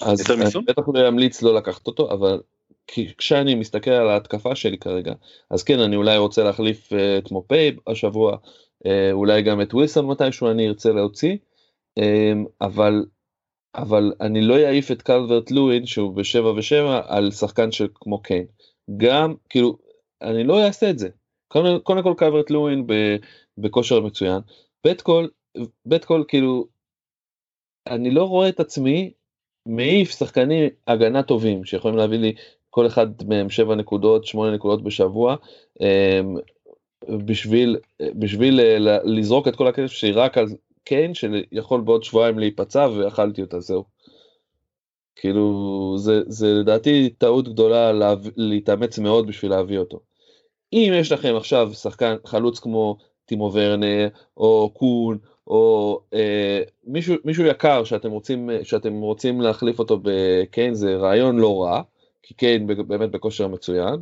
אז 0.03 0.31
אני? 0.31 0.65
בטח 0.67 0.83
לא 0.95 1.09
אמליץ 1.09 1.43
לא 1.43 1.55
לקחת 1.55 1.87
אותו, 1.87 2.11
אבל 2.11 2.41
כשאני 3.19 3.55
מסתכל 3.55 3.91
על 3.91 4.09
ההתקפה 4.09 4.55
שלי 4.55 4.79
כרגע, 4.79 5.13
אז 5.51 5.63
כן, 5.63 5.81
אני 5.81 5.97
אולי 5.97 6.17
רוצה 6.17 6.45
להחליף 6.45 6.93
אה, 6.93 7.19
את 7.19 7.31
מופי 7.31 7.77
השבוע, 7.87 8.37
אה, 8.87 9.13
אולי 9.13 9.43
גם 9.43 9.61
את 9.61 9.75
ווילסון 9.75 10.07
מתישהו 10.07 10.51
אני 10.51 10.69
ארצה 10.69 10.93
להוציא, 10.93 11.37
אה, 11.99 12.33
אבל, 12.61 13.05
אבל 13.75 14.13
אני 14.21 14.41
לא 14.41 14.57
אעיף 14.57 14.91
את 14.91 15.03
קלברט 15.03 15.51
לואין 15.51 15.87
שהוא 15.87 16.15
בשבע 16.15 16.53
ושבע 16.57 17.01
על 17.07 17.31
שחקן 17.31 17.69
כמו 17.95 18.23
קיין. 18.23 18.47
גם, 18.97 19.35
כאילו, 19.49 19.79
אני 20.23 20.45
לא 20.45 20.65
אעשה 20.65 20.91
את 20.91 20.99
זה. 20.99 21.09
קודם, 21.49 21.81
כל 21.81 22.15
קלברט 22.17 22.51
לואין 22.51 22.87
בכושר 23.59 24.01
מצוין, 24.01 24.41
בית 24.85 25.03
כל, 25.03 25.27
בית 25.87 26.05
כל 26.05 26.25
כאילו, 26.29 26.67
אני 27.87 28.11
לא 28.11 28.25
רואה 28.25 28.49
את 28.49 28.61
עצמי 28.61 29.13
מעיף 29.67 30.11
שחקנים 30.11 30.71
הגנה 30.87 31.23
טובים 31.23 31.65
שיכולים 31.65 31.97
להביא 31.97 32.19
לי 32.19 32.35
כל 32.77 32.87
אחד 32.87 33.07
מהם 33.29 33.51
7 33.51 33.75
נקודות 33.75 34.25
8 34.27 34.55
נקודות 34.55 34.83
בשבוע 34.85 35.37
אמ, 35.81 36.37
בשביל 37.09 37.77
בשביל 38.01 38.61
אה, 38.61 38.99
לזרוק 39.05 39.49
את 39.49 39.57
כל 39.57 39.67
הכסף 39.67 39.93
שלי 39.93 40.13
רק 40.13 40.39
על 40.39 40.47
קיין 40.85 41.13
שיכול 41.15 41.81
בעוד 41.81 42.05
שבועיים 42.05 42.39
להיפצע 42.39 42.89
ואכלתי 42.97 43.43
אותה 43.43 43.61
זהו. 43.61 43.85
כאילו 45.17 45.95
זה 45.99 46.23
זה 46.27 46.47
לדעתי 46.55 47.11
טעות 47.19 47.49
גדולה 47.49 47.93
להב- 47.93 48.33
להתאמץ 48.37 48.99
מאוד 48.99 49.27
בשביל 49.27 49.51
להביא 49.51 49.79
אותו. 49.79 50.01
אם 50.73 50.93
יש 50.95 51.13
לכם 51.13 51.35
עכשיו 51.37 51.75
שחקן 51.75 52.17
חלוץ 52.25 52.59
כמו 52.59 52.97
טימו 53.27 53.51
ורנר 53.53 54.09
או 54.37 54.71
קון 54.75 55.19
או 55.47 56.01
אה, 56.15 56.63
מישהו 56.85 57.15
מישהו 57.25 57.45
יקר 57.47 57.85
שאתם 57.85 58.11
רוצים 58.11 58.51
שאתם 58.63 59.01
רוצים 59.01 59.41
להחליף 59.41 59.79
אותו 59.79 60.01
בקיין 60.03 60.75
זה 60.75 60.97
רעיון 60.97 61.39
לא 61.39 61.63
רע 61.63 61.83
כי 62.27 62.35
קיין 62.35 62.67
באמת 62.67 63.11
בכושר 63.11 63.49
מצוין 63.49 63.95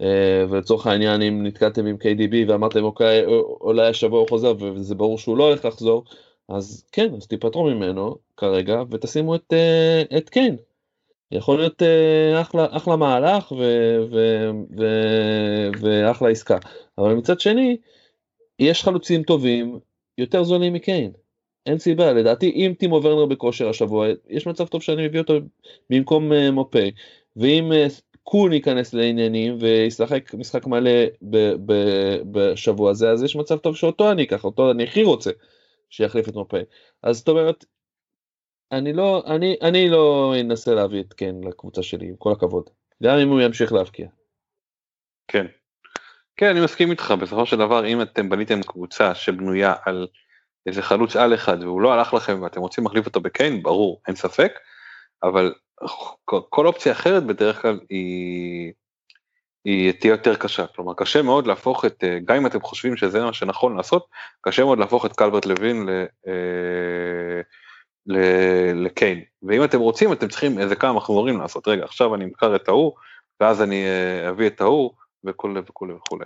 אה, 0.00 0.44
ולצורך 0.50 0.86
העניין 0.86 1.22
אם 1.22 1.46
נתקעתם 1.46 1.86
עם 1.86 1.96
KDB 1.96 2.34
ואמרתם 2.48 2.84
אוקיי 2.84 3.24
אולי 3.60 3.88
השבוע 3.88 4.20
הוא 4.20 4.28
חוזר 4.28 4.54
וזה 4.60 4.94
ברור 4.94 5.18
שהוא 5.18 5.36
לא 5.36 5.48
הולך 5.48 5.64
לחזור 5.64 6.04
אז 6.48 6.84
כן 6.92 7.14
אז 7.14 7.26
תיפטרו 7.26 7.64
ממנו 7.64 8.16
כרגע 8.36 8.82
ותשימו 8.90 9.34
את 9.34 9.52
אה, 9.52 10.02
את 10.18 10.30
קיין. 10.30 10.56
יכול 11.30 11.58
להיות 11.58 11.82
אה, 11.82 12.40
אחלה 12.40 12.66
אחלה 12.70 12.96
מהלך 12.96 13.52
ו, 13.52 13.56
ו, 14.10 14.50
ו, 14.78 14.84
ואחלה 15.80 16.28
עסקה 16.28 16.58
אבל 16.98 17.14
מצד 17.14 17.40
שני 17.40 17.76
יש 18.58 18.84
חלוצים 18.84 19.22
טובים 19.22 19.78
יותר 20.18 20.44
זולים 20.44 20.72
מקיין. 20.72 21.12
אין 21.66 21.78
סיבה 21.78 22.12
לדעתי 22.12 22.50
אם 22.50 22.74
טימו 22.78 23.02
ורנר 23.02 23.26
בכושר 23.26 23.68
השבוע 23.68 24.06
יש 24.28 24.46
מצב 24.46 24.66
טוב 24.66 24.82
שאני 24.82 25.08
מביא 25.08 25.20
אותו 25.20 25.34
במקום 25.90 26.32
אה, 26.32 26.50
מופי 26.50 26.90
ואם 27.36 27.72
אה, 27.72 27.86
קון 28.22 28.52
ייכנס 28.52 28.94
לעניינים 28.94 29.56
וישחק 29.60 30.34
משחק 30.34 30.66
מלא 30.66 31.04
ב- 31.22 31.54
ב- 31.66 32.20
בשבוע 32.32 32.90
הזה 32.90 33.10
אז 33.10 33.22
יש 33.22 33.36
מצב 33.36 33.58
טוב 33.58 33.76
שאותו 33.76 34.12
אני 34.12 34.22
אקח 34.24 34.44
אותו 34.44 34.70
אני 34.70 34.84
הכי 34.84 35.02
רוצה 35.02 35.30
שיחליף 35.90 36.28
את 36.28 36.34
מופי 36.34 36.56
אז 37.02 37.16
זאת 37.18 37.28
אומרת 37.28 37.64
אני 38.72 38.92
לא 38.92 39.24
אני 39.26 39.56
אני 39.62 39.88
לא 39.88 40.34
אנסה 40.40 40.74
להביא 40.74 41.00
את 41.00 41.12
קן 41.12 41.40
לקבוצה 41.48 41.82
שלי 41.82 42.06
עם 42.06 42.16
כל 42.16 42.32
הכבוד 42.32 42.70
גם 43.02 43.18
אם 43.18 43.28
הוא 43.28 43.40
ימשיך 43.40 43.72
להבקיע. 43.72 44.08
כן. 45.28 45.46
כן, 46.36 46.46
אני 46.46 46.64
מסכים 46.64 46.90
איתך, 46.90 47.14
בסופו 47.20 47.46
של 47.46 47.56
דבר, 47.56 47.86
אם 47.86 48.02
אתם 48.02 48.28
בניתם 48.28 48.62
קבוצה 48.62 49.14
שבנויה 49.14 49.74
על 49.84 50.06
איזה 50.66 50.82
חלוץ 50.82 51.16
על 51.16 51.34
אחד 51.34 51.62
והוא 51.62 51.80
לא 51.80 51.92
הלך 51.92 52.14
לכם 52.14 52.42
ואתם 52.42 52.60
רוצים 52.60 52.84
להחליף 52.84 53.06
אותו 53.06 53.20
בקיין, 53.20 53.62
ברור, 53.62 54.02
אין 54.06 54.16
ספק, 54.16 54.52
אבל 55.22 55.54
כל, 56.24 56.40
כל 56.48 56.66
אופציה 56.66 56.92
אחרת 56.92 57.26
בדרך 57.26 57.62
כלל 57.62 57.80
היא, 57.90 58.72
היא 59.64 59.92
תהיה 59.92 60.10
יותר 60.10 60.34
קשה, 60.36 60.66
כלומר 60.66 60.94
קשה 60.94 61.22
מאוד 61.22 61.46
להפוך 61.46 61.84
את, 61.84 62.04
אה, 62.04 62.18
גם 62.24 62.36
אם 62.36 62.46
אתם 62.46 62.60
חושבים 62.60 62.96
שזה 62.96 63.24
מה 63.24 63.32
שנכון 63.32 63.76
לעשות, 63.76 64.06
קשה 64.40 64.64
מאוד 64.64 64.78
להפוך 64.78 65.06
את 65.06 65.12
קלברט 65.12 65.46
לוין 65.46 65.86
ל, 65.86 65.90
אה, 66.26 67.40
ל, 68.06 68.18
לקיין, 68.84 69.24
ואם 69.42 69.64
אתם 69.64 69.80
רוצים 69.80 70.12
אתם 70.12 70.28
צריכים 70.28 70.58
איזה 70.58 70.76
כמה 70.76 70.92
מחזורים 70.92 71.40
לעשות, 71.40 71.68
רגע 71.68 71.84
עכשיו 71.84 72.14
אני 72.14 72.24
אמכור 72.24 72.56
את 72.56 72.68
ההוא, 72.68 72.92
ואז 73.40 73.62
אני 73.62 73.84
אה, 73.84 74.30
אביא 74.30 74.46
את 74.46 74.60
ההוא, 74.60 74.90
וכולי 75.24 75.60
וכולי 75.66 75.92
וכולי. 75.92 76.24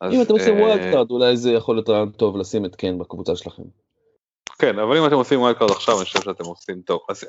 אז, 0.00 0.12
אם 0.12 0.22
אתם 0.22 0.32
עושים 0.32 0.58
אה, 0.58 0.62
wild 0.62 0.92
card 0.92 1.10
אולי 1.10 1.36
זה 1.36 1.52
יכול 1.52 1.74
להיות 1.76 1.88
רעיון 1.88 2.10
טוב 2.10 2.36
לשים 2.36 2.64
את 2.64 2.76
קיין 2.76 2.98
בקבוצה 2.98 3.36
שלכם. 3.36 3.62
כן, 4.58 4.78
אבל 4.78 4.96
אם 4.96 5.06
אתם 5.06 5.14
עושים 5.14 5.40
wild 5.40 5.58
card 5.58 5.70
עכשיו, 5.70 5.96
אני 5.96 6.04
חושב 6.04 6.20
שאתם 6.20 6.44
עושים 6.44 6.82
עש- 7.08 7.24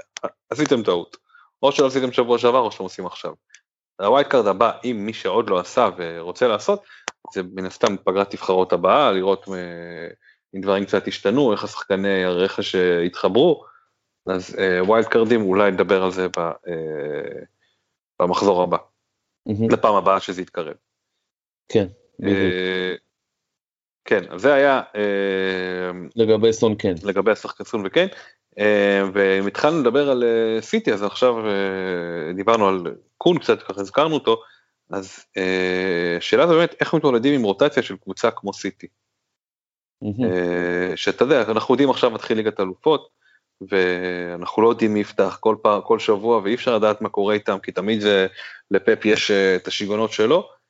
עשיתם 0.49 0.83
טעות. 0.83 1.17
או 1.63 1.71
שלא 1.71 1.87
עשיתם 1.87 2.11
שבוע 2.11 2.37
שעבר, 2.37 2.59
או 2.59 2.71
שאתם 2.71 2.83
עושים 2.83 3.05
עכשיו. 3.05 3.33
ה 4.01 4.07
wild 4.07 4.27
card 4.27 4.47
הבא, 4.47 4.71
אם 4.83 5.03
מי 5.05 5.13
שעוד 5.13 5.49
לא 5.49 5.59
עשה 5.59 5.89
ורוצה 5.97 6.47
לעשות, 6.47 6.83
זה 7.33 7.41
מן 7.53 7.65
הסתם 7.65 7.97
פגרת 7.97 8.33
נבחרות 8.33 8.73
הבאה, 8.73 9.11
לראות 9.11 9.47
אה, 9.47 10.07
אם 10.55 10.61
דברים 10.61 10.85
קצת 10.85 11.07
השתנו, 11.07 11.51
איך 11.51 11.63
השחקני 11.63 12.23
הרכש 12.23 12.75
אה, 12.75 13.01
התחברו, 13.01 13.65
אז 14.27 14.55
wild 14.85 15.05
card 15.05 15.26
ים, 15.26 15.41
אולי 15.41 15.71
נדבר 15.71 16.03
על 16.03 16.11
זה 16.11 16.27
ב, 16.27 16.39
אה, 16.39 17.43
במחזור 18.21 18.63
הבא, 18.63 18.77
מהמם. 19.45 19.69
לפעם 19.69 19.95
הבאה 19.95 20.19
שזה 20.19 20.41
יתקרב. 20.41 20.75
כן. 21.69 21.87
בדיוק. 22.19 22.37
אה, 22.37 22.95
כן, 24.11 24.37
זה 24.37 24.53
היה 24.53 24.81
אה, 24.95 25.91
לגבי 26.15 26.53
סון 26.53 26.75
כן. 26.79 26.93
לגבי 27.03 27.31
השחקצון 27.31 27.83
וכן, 27.85 28.07
אה, 28.59 29.03
ואם 29.13 29.47
התחלנו 29.47 29.79
לדבר 29.81 30.09
על 30.09 30.23
אה, 30.23 30.61
סיטי, 30.61 30.93
אז 30.93 31.03
עכשיו 31.03 31.47
אה, 31.47 32.33
דיברנו 32.35 32.67
על 32.67 32.95
קון 33.17 33.39
קצת, 33.39 33.63
ככה 33.63 33.81
הזכרנו 33.81 34.13
אותו, 34.13 34.41
אז 34.89 35.25
אה, 35.37 36.15
השאלה 36.17 36.47
זה 36.47 36.53
באמת 36.53 36.75
איך 36.79 36.93
מתמודדים 36.93 37.33
עם 37.33 37.43
רוטציה 37.43 37.83
של 37.83 37.97
קבוצה 37.97 38.31
כמו 38.31 38.53
סיטי. 38.53 38.87
אה, 40.03 40.97
שאתה 40.97 41.23
יודע, 41.23 41.41
אנחנו 41.41 41.73
יודעים 41.73 41.89
עכשיו 41.89 42.11
מתחיל 42.11 42.37
ליגת 42.37 42.59
אלופות, 42.59 43.09
ואנחנו 43.69 44.61
לא 44.61 44.69
יודעים 44.69 44.93
מי 44.93 44.99
יפתח 44.99 45.37
כל 45.39 45.55
פעם, 45.61 45.81
כל 45.81 45.99
שבוע, 45.99 46.37
ואי 46.43 46.55
אפשר 46.55 46.75
לדעת 46.75 47.01
מה 47.01 47.09
קורה 47.09 47.33
איתם, 47.33 47.57
כי 47.63 47.71
תמיד 47.71 48.01
זה, 48.01 48.27
לפפ 48.71 49.05
יש 49.05 49.31
אה, 49.31 49.55
את 49.55 49.67
השיגעונות 49.67 50.11
שלו. 50.11 50.60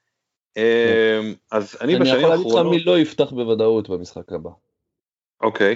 אה, 0.58 1.20
אז 1.52 1.78
אני 1.82 1.96
אני 1.96 2.02
בשנים 2.02 2.20
יכול 2.20 2.30
להגיד 2.30 2.46
לך 2.46 2.54
האחרונות, 2.54 2.74
מי 2.74 2.84
לא 2.84 3.00
יפתח 3.00 3.32
בוודאות 3.32 3.90
במשחק 3.90 4.32
הבא. 4.32 4.50
אוקיי, 5.42 5.76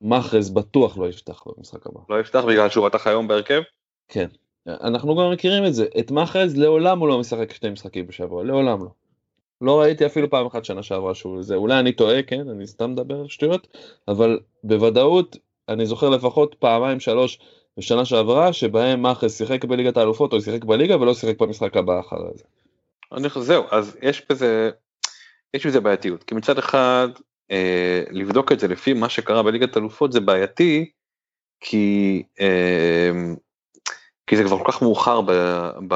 מאחרז 0.00 0.50
בטוח 0.50 0.98
לא 0.98 1.08
יפתח 1.08 1.42
במשחק 1.46 1.86
הבא. 1.86 2.00
לא 2.08 2.20
יפתח 2.20 2.44
בגלל 2.48 2.68
שהוא 2.68 2.88
פתח 2.88 3.06
היום 3.06 3.28
בהרכב? 3.28 3.62
כן. 4.08 4.26
אנחנו 4.66 5.16
גם 5.16 5.30
מכירים 5.32 5.66
את 5.66 5.74
זה. 5.74 5.86
את 5.98 6.10
מאחרז 6.10 6.56
לעולם 6.56 6.98
הוא 6.98 7.08
לא 7.08 7.18
משחק 7.18 7.52
שני 7.52 7.70
משחקים 7.70 8.06
בשבוע. 8.06 8.44
לעולם 8.44 8.84
לא. 8.84 8.90
לא 9.60 9.80
ראיתי 9.80 10.06
אפילו 10.06 10.30
פעם 10.30 10.46
אחת 10.46 10.64
שנה 10.64 10.82
שעברה 10.82 11.14
שהוא 11.14 11.42
זה. 11.42 11.54
אולי 11.54 11.78
אני 11.78 11.92
טועה, 11.92 12.22
כן? 12.22 12.48
אני 12.48 12.66
סתם 12.66 12.90
מדבר 12.90 13.26
שטויות. 13.26 13.68
אבל 14.08 14.40
בוודאות 14.64 15.36
אני 15.68 15.86
זוכר 15.86 16.08
לפחות 16.08 16.54
פעמיים 16.58 17.00
שלוש 17.00 17.38
בשנה 17.76 18.04
שעברה 18.04 18.52
שבהם 18.52 19.02
מאחרז 19.02 19.36
שיחק 19.36 19.64
בליגת 19.64 19.96
האלופות 19.96 20.32
או 20.32 20.40
שיחק 20.40 20.64
בליגה 20.64 21.00
ולא 21.00 21.14
שיחק 21.14 21.40
במשחק 21.40 21.76
הבא 21.76 22.00
אחרי 22.00 22.18
זה. 22.34 22.44
אני 23.12 23.28
חושב, 23.28 23.46
זהו, 23.46 23.64
אז 23.70 23.96
יש 24.02 24.22
בזה, 24.30 24.70
יש 25.54 25.66
בזה 25.66 25.80
בעייתיות, 25.80 26.24
כי 26.24 26.34
מצד 26.34 26.58
אחד, 26.58 27.08
אה, 27.50 28.02
לבדוק 28.10 28.52
את 28.52 28.60
זה 28.60 28.68
לפי 28.68 28.92
מה 28.92 29.08
שקרה 29.08 29.42
בליגת 29.42 29.76
אלופות 29.76 30.12
זה 30.12 30.20
בעייתי, 30.20 30.90
כי, 31.60 32.22
אה, 32.40 33.10
כי 34.26 34.36
זה 34.36 34.44
כבר 34.44 34.58
כל 34.58 34.72
כך 34.72 34.82
מאוחר 34.82 35.20
ב, 35.20 35.32
ב, 35.88 35.94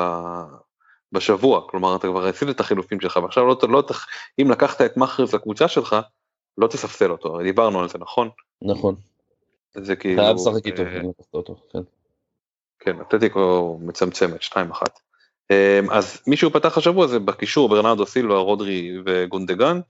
בשבוע, 1.13 1.69
כלומר 1.69 1.97
אתה 1.97 2.07
כבר 2.07 2.27
עשית 2.27 2.49
את 2.49 2.61
החילופים 2.61 3.01
שלך, 3.01 3.17
ועכשיו 3.17 3.47
לא, 3.47 3.57
לא, 3.69 3.83
אם 4.43 4.51
לקחת 4.51 4.81
את 4.81 4.97
מאחרז 4.97 5.35
לקבוצה 5.35 5.69
שלך, 5.69 5.97
לא 6.59 6.67
תספסל 6.67 7.11
אותו, 7.11 7.39
דיברנו 7.43 7.81
על 7.81 7.89
זה, 7.89 7.99
נכון? 7.99 8.31
נכון. 8.63 8.95
זה 9.75 9.97
כאילו, 9.97 10.23
חייב 10.23 10.37
לשחק 10.37 10.67
איתו. 10.67 10.83
אה, 10.83 11.01
כן. 11.73 11.79
כן, 12.79 13.01
אתלטיקו 13.01 13.79
מצמצמת, 13.83 14.43
2-1. 14.43 14.55
אמ, 15.51 15.91
אז 15.91 16.23
מי 16.27 16.37
שהוא 16.37 16.53
פתח 16.53 16.79
השבוע 16.79 17.07
זה 17.07 17.19
בקישור 17.19 17.69
ברנרדו 17.69 18.07
סילבה, 18.07 18.35
רודרי 18.35 18.99
וגונדוגן. 19.07 19.81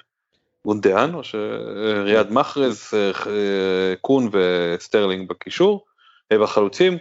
גונדואן, 0.66 1.14
או 1.14 1.24
ריאד 1.24 2.32
מחרז, 2.32 2.90
קון 4.00 4.28
וסטרלינג 4.32 5.28
בקישור, 5.28 5.84
בחלוצים, 6.32 6.98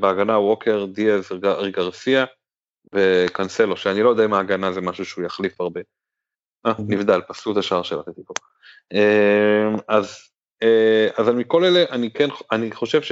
בהגנה 0.00 0.38
ווקר, 0.38 0.86
דיאז, 0.92 1.28
גרסיה 1.70 2.24
וקנסלו, 2.92 3.76
שאני 3.76 4.02
לא 4.02 4.08
יודע 4.08 4.24
אם 4.24 4.34
ההגנה 4.34 4.72
זה 4.72 4.80
משהו 4.80 5.04
שהוא 5.04 5.24
יחליף 5.24 5.60
הרבה. 5.60 5.80
אה, 6.66 6.72
נבדל, 6.78 7.20
פסלו 7.28 7.52
את 7.52 7.56
השער 7.56 7.82
של 7.82 8.00
אתלטיקו. 8.00 8.34
אז, 9.88 10.18
אז 11.16 11.28
מכל 11.28 11.64
אלה, 11.64 11.84
אני 11.90 12.10
כן, 12.10 12.28
אני 12.52 12.72
חושב 12.72 13.02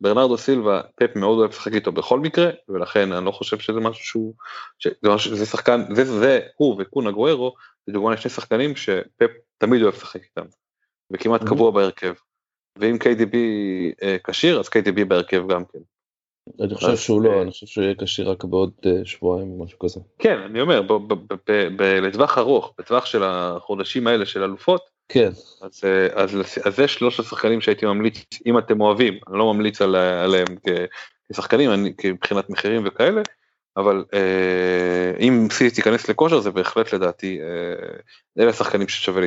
שברנרדו 0.00 0.38
סילבה, 0.38 0.80
פפ 0.94 1.16
מאוד 1.16 1.38
אוהב 1.38 1.50
לשחק 1.50 1.72
איתו 1.72 1.92
בכל 1.92 2.20
מקרה, 2.20 2.50
ולכן 2.68 3.12
אני 3.12 3.24
לא 3.24 3.30
חושב 3.30 3.58
שזה 3.58 3.80
משהו 3.80 4.04
שהוא, 4.04 4.34
שזה, 4.78 4.94
משהו, 5.04 5.36
זה 5.36 5.46
שחקן, 5.46 5.94
זה, 5.94 6.04
זה 6.04 6.40
הוא 6.56 6.76
וקונה 6.78 7.10
גוארו, 7.10 7.54
זה 7.86 7.92
דוגמה 7.92 8.12
לשני 8.12 8.30
שחקנים 8.30 8.76
שפפ 8.76 9.30
תמיד 9.58 9.82
אוהב 9.82 9.94
לשחק 9.94 10.22
איתם, 10.22 10.46
וכמעט 11.12 11.42
קבוע 11.44 11.70
בהרכב. 11.70 12.14
ואם 12.78 12.96
KDB 12.96 13.36
כשיר, 14.24 14.60
אז 14.60 14.68
KDB 14.68 15.04
בהרכב 15.04 15.48
גם 15.48 15.64
כן. 15.64 15.78
אני 16.60 16.74
חושב 16.74 16.96
שהוא 16.96 17.22
לא, 17.22 17.42
אני 17.42 17.50
חושב 17.50 17.66
שהוא 17.66 17.84
יהיה 17.84 17.94
כשיר 17.94 18.30
רק 18.30 18.44
בעוד 18.44 18.72
שבועיים 19.04 19.50
או 19.50 19.64
משהו 19.64 19.78
כזה. 19.78 20.00
כן, 20.18 20.38
אני 20.38 20.60
אומר, 20.60 20.82
לטווח 22.02 22.38
ארוך, 22.38 22.74
בטווח 22.78 23.06
של 23.06 23.22
החודשים 23.24 24.06
האלה 24.06 24.26
של 24.26 24.42
אלופות, 24.42 24.99
כן. 25.12 25.30
אז 25.60 26.74
זה 26.76 26.88
שלוש 26.88 27.20
השחקנים 27.20 27.60
שהייתי 27.60 27.86
ממליץ, 27.86 28.24
אם 28.46 28.58
אתם 28.58 28.80
אוהבים, 28.80 29.18
אני 29.28 29.38
לא 29.38 29.54
ממליץ 29.54 29.82
עליהם 29.82 30.46
כשחקנים, 31.32 31.70
מבחינת 32.04 32.50
מחירים 32.50 32.82
וכאלה, 32.86 33.22
אבל 33.76 34.04
אם 35.20 35.48
סיטי 35.50 35.74
תיכנס 35.74 36.08
לכושר 36.08 36.40
זה 36.40 36.50
בהחלט 36.50 36.92
לדעתי, 36.92 37.40
אלה 38.38 38.50
השחקנים 38.50 38.88
ששווה 38.88 39.22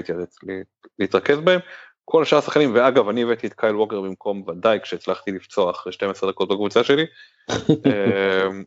להתרכז 1.00 1.40
בהם. 1.40 1.60
כל 2.06 2.22
השאר 2.22 2.38
השחקנים, 2.38 2.72
ואגב, 2.76 3.10
אני 3.10 3.24
הבאתי 3.24 3.48
את 3.48 3.54
קייל 3.54 3.76
ווקר 3.76 4.02
במקום 4.02 4.44
ודאי 4.48 4.80
כשהצלחתי 4.84 5.32
לפצוע 5.32 5.72
אחרי 5.72 5.94
12 5.94 6.32
דקות 6.32 6.50
בקבוצה 6.50 6.84
שלי. 6.84 7.06
אמ, 7.52 8.64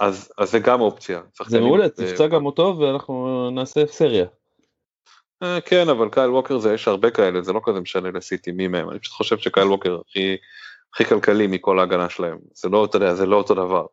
אז, 0.00 0.32
אז 0.38 0.50
זה 0.50 0.58
גם 0.58 0.80
אופציה. 0.80 1.20
זה 1.46 1.60
מעולה, 1.60 1.88
תפצע 1.88 2.26
גם 2.26 2.46
אותו 2.46 2.78
ואנחנו 2.78 3.50
נעשה 3.50 3.86
סריה. 3.86 4.26
אה, 5.42 5.60
כן, 5.60 5.88
אבל 5.88 6.08
קייל 6.08 6.30
ווקר 6.30 6.58
זה, 6.58 6.74
יש 6.74 6.88
הרבה 6.88 7.10
כאלה, 7.10 7.42
זה 7.42 7.52
לא 7.52 7.60
כזה 7.64 7.80
משנה 7.80 8.10
לסיטי 8.10 8.52
מי 8.52 8.68
מהם, 8.68 8.90
אני 8.90 8.98
פשוט 8.98 9.14
חושב 9.14 9.38
שקייל 9.38 9.66
ווקר 9.66 9.98
הכי, 10.08 10.36
הכי 10.94 11.04
כלכלי 11.04 11.46
מכל 11.46 11.78
ההגנה 11.78 12.08
שלהם, 12.08 12.38
זה 12.54 12.68
לא, 12.68 12.84
אתה 12.84 12.96
יודע, 12.96 13.14
זה 13.14 13.26
לא 13.26 13.36
אותו 13.36 13.54
דבר. 13.54 13.86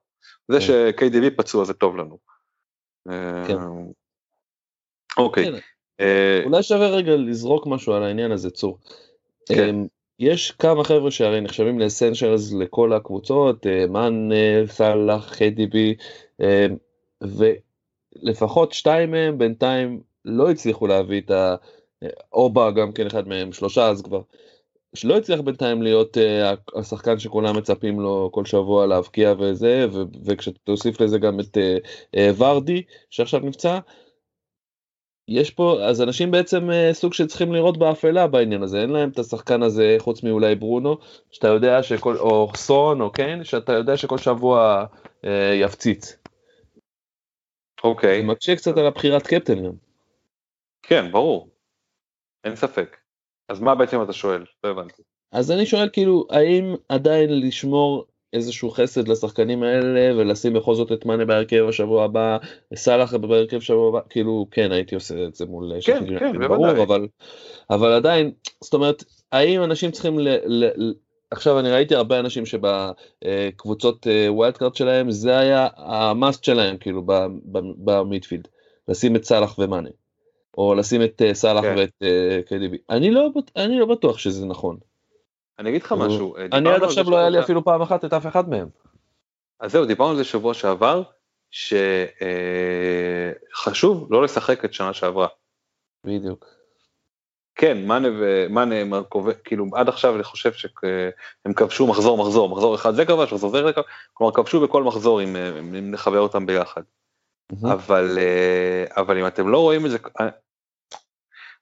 זה 0.48 0.60
כן. 0.60 0.66
ש-KDB 0.66 1.30
פצוע 1.38 1.66
זה 1.66 1.74
טוב 1.74 1.98
לנו. 1.98 2.18
כן. 3.48 3.58
אמ, 3.58 3.92
אוקיי. 5.18 5.46
כן. 5.46 5.58
אה, 6.00 6.42
אולי 6.46 6.64
שווה 6.64 6.88
רגע 6.88 7.16
לזרוק 7.16 7.68
משהו 7.68 7.94
על 7.94 8.04
העניין 8.04 8.32
הזה 8.32 8.50
צור. 8.50 8.78
כן. 9.46 9.70
אמ, 9.70 9.88
יש 10.20 10.52
כמה 10.52 10.84
חבר'ה 10.84 11.12
שהרי 11.12 11.42
נחשבים 11.42 11.80
לאסנשיילס 11.80 12.54
לכל 12.54 12.94
הקבוצות, 12.94 13.68
אה, 13.68 13.86
מאן, 13.88 14.30
סאלח, 14.68 15.34
KDB, 15.34 15.76
אמ, 16.42 16.76
ולפחות 18.24 18.74
שתיים 18.74 19.12
מהם 19.12 19.38
בינתיים 19.38 20.02
לא 20.26 20.52
הצליחו 20.52 20.88
להביא 20.88 21.22
את 21.22 21.32
ה... 21.32 21.56
אובה 22.34 22.72
גם 22.72 22.92
כן 22.92 23.06
אחד 23.06 23.28
מהם, 23.28 23.54
שלושה 23.54 23.90
אז 23.90 24.02
כבר. 24.02 24.22
שלא 24.96 25.18
הצליח 25.18 25.40
בינתיים 25.40 25.82
להיות 25.82 26.18
uh, 26.18 26.80
השחקן 26.80 27.20
שכולם 27.20 27.58
מצפים 27.58 28.00
לו 28.00 28.30
כל 28.34 28.46
שבוע 28.46 28.88
להבקיע 28.88 29.34
וזה, 29.40 29.86
וכשתוסיף 30.26 31.02
לזה 31.02 31.18
גם 31.18 31.40
את 31.40 31.58
uh, 31.58 31.88
uh, 32.16 32.42
ורדי 32.44 32.84
שעכשיו 33.10 33.40
נפצע, 33.40 33.80
יש 35.28 35.52
פה 35.52 35.84
אז 35.84 36.02
אנשים 36.02 36.32
בעצם 36.32 36.72
אה, 36.72 36.90
סוג 36.94 37.14
שצריכים 37.14 37.54
לראות 37.54 37.78
באפלה 37.78 38.28
בעניין 38.28 38.64
הזה 38.64 38.82
אין 38.82 38.90
להם 38.90 39.10
את 39.10 39.20
השחקן 39.20 39.64
הזה 39.64 39.96
חוץ 40.00 40.24
מאולי 40.24 40.56
ברונו 40.56 40.98
שאתה 41.32 41.48
יודע 41.48 41.84
שכל 41.84 42.18
או 42.18 42.52
סון 42.56 43.02
או 43.02 43.12
כן 43.12 43.44
שאתה 43.44 43.74
יודע 43.74 43.98
שכל 43.98 44.18
שבוע 44.18 44.86
אה, 45.26 45.54
יפציץ. 45.54 46.18
אוקיי. 47.84 48.22
זה 48.22 48.28
מקשה 48.28 48.56
קצת 48.56 48.78
על 48.78 48.86
הבחירת 48.86 49.28
קפטן 49.28 49.66
גם. 49.66 49.93
כן 50.84 51.12
ברור. 51.12 51.50
אין 52.44 52.56
ספק. 52.56 52.98
אז 53.50 53.60
מה 53.60 53.76
בעצם 53.76 54.04
אתה 54.04 54.14
שואל? 54.14 54.46
לא 54.64 54.70
הבנתי. 54.70 55.02
אז 55.32 55.52
אני 55.52 55.66
שואל 55.66 55.90
כאילו 55.94 56.28
האם 56.30 56.76
עדיין 56.90 57.40
לשמור 57.42 58.06
איזשהו 58.34 58.70
חסד 58.70 59.08
לשחקנים 59.08 59.64
האלה 59.64 60.18
ולשים 60.18 60.54
בכל 60.54 60.76
זאת 60.76 60.92
את 60.92 61.06
מאנה 61.06 61.26
בהרכב 61.26 61.66
השבוע 61.70 62.06
הבא, 62.06 62.38
סאלח 62.76 63.14
בהרכב 63.14 63.60
שבוע 63.60 63.90
הבא, 63.90 64.00
כאילו 64.10 64.48
כן 64.52 64.72
הייתי 64.72 64.96
עושה 64.96 65.26
את 65.26 65.36
זה 65.36 65.46
מול 65.46 65.72
כן, 65.86 66.20
כן, 66.20 66.48
ברור, 66.48 66.84
אבל, 66.84 67.08
אבל 67.70 67.92
עדיין, 67.92 68.32
זאת 68.64 68.74
אומרת, 68.74 69.04
האם 69.32 69.64
אנשים 69.64 69.92
צריכים 69.92 70.20
ל... 70.20 70.28
ל 70.46 70.94
עכשיו 71.32 71.60
אני 71.60 71.72
ראיתי 71.72 71.96
הרבה 71.96 72.20
אנשים 72.20 72.44
שבקבוצות 72.46 74.08
wild 74.28 74.58
card 74.58 74.76
שלהם 74.76 75.12
זה 75.12 75.38
היה 75.38 75.68
ה 75.76 75.89
must 75.89 76.44
שלהם 76.44 76.78
כאילו 76.78 77.04
ב 77.86 77.92
midfield, 77.92 78.48
לשים 78.88 79.16
את 79.16 79.24
סאלח 79.24 79.60
ומאנה, 79.60 79.90
או 80.58 80.76
לשים 80.76 81.02
את 81.04 81.22
סאלח 81.34 81.62
כן. 81.62 81.76
ואת 81.78 82.04
KDB, 82.50 82.78
אני 82.90 83.12
לא, 83.12 83.30
אני 83.56 83.80
לא 83.80 83.86
בטוח 83.86 84.18
שזה 84.18 84.46
נכון. 84.46 84.78
אני 85.60 85.70
אגיד 85.70 85.84
לך 85.84 85.92
משהו. 85.92 86.36
אה, 86.36 86.46
אני 86.52 86.70
עד 86.70 86.84
עכשיו 86.84 87.10
לא 87.10 87.18
היה 87.18 87.30
לי 87.30 87.40
אפילו 87.40 87.64
פעם 87.64 87.82
אחת 87.82 88.06
את 88.06 88.14
אף 88.14 88.28
אחד 88.28 88.50
מהם. 88.50 88.68
אז 89.60 89.72
זהו, 89.72 89.86
דיברנו 89.86 90.12
על 90.12 90.18
זה 90.18 90.24
שבוע 90.24 90.54
שעבר, 90.54 91.04
שחשוב 93.52 94.02
אה, 94.02 94.08
לא 94.10 94.24
לשחק 94.24 94.66
את 94.66 94.74
שנה 94.74 94.94
שעברה. 94.94 95.28
בדיוק. 96.06 96.46
כן, 97.56 97.86
מאנה 97.88 98.08
ומאנה, 98.20 99.00
כאילו 99.44 99.66
עד 99.74 99.90
עכשיו 99.90 100.16
אני 100.16 100.24
חושב 100.24 100.54
שהם 100.54 101.54
כבשו 101.56 101.88
מחזור 101.88 102.18
מחזור, 102.18 102.50
מחזור 102.50 102.76
אחד 102.76 102.94
זה 102.94 103.06
כבש, 103.06 103.34
מחזור 103.34 103.52
זה 103.52 103.74
כבש, 103.74 103.86
כלומר 104.14 104.34
כבשו 104.34 104.62
בכל 104.62 104.84
מחזור 104.84 105.24
אם, 105.24 105.36
אם 105.60 105.92
נחבר 105.92 106.20
אותם 106.20 106.46
ביחד. 106.46 106.82
אבל, 107.72 108.18
אה, 108.18 108.86
אבל 109.02 109.18
אם 109.18 109.28
אתם 109.28 109.48
לא 109.48 109.58
רואים 109.58 109.86
את 109.86 109.92
זה, 109.92 109.98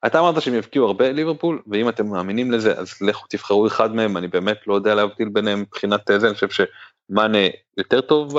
אתה 0.06 0.20
אמרת 0.20 0.42
שהם 0.42 0.54
יבקיעו 0.54 0.86
הרבה 0.86 1.12
ליברפול, 1.12 1.62
ואם 1.68 1.90
אתם 1.90 2.08
מאמינים 2.08 2.52
לזה, 2.52 2.80
אז 2.80 3.02
לכו 3.02 3.26
תבחרו 3.30 3.68
אחד 3.68 3.96
מהם, 3.96 4.18
אני 4.18 4.28
באמת 4.28 4.68
לא 4.68 4.74
יודע 4.74 4.96
להבדיל 4.96 5.30
ביניהם 5.30 5.62
מבחינת 5.62 6.02
זה, 6.18 6.28
אני 6.28 6.34
חושב 6.34 6.48
שמאנה 6.50 7.38
יותר 7.78 8.02
טוב 8.02 8.38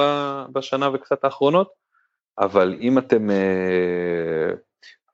בשנה 0.53 0.91
וקצת 0.95 1.25
האחרונות, 1.25 1.69
אבל 2.39 2.77
אם 2.81 2.99
אתם, 2.99 3.31
אה, 3.31 4.55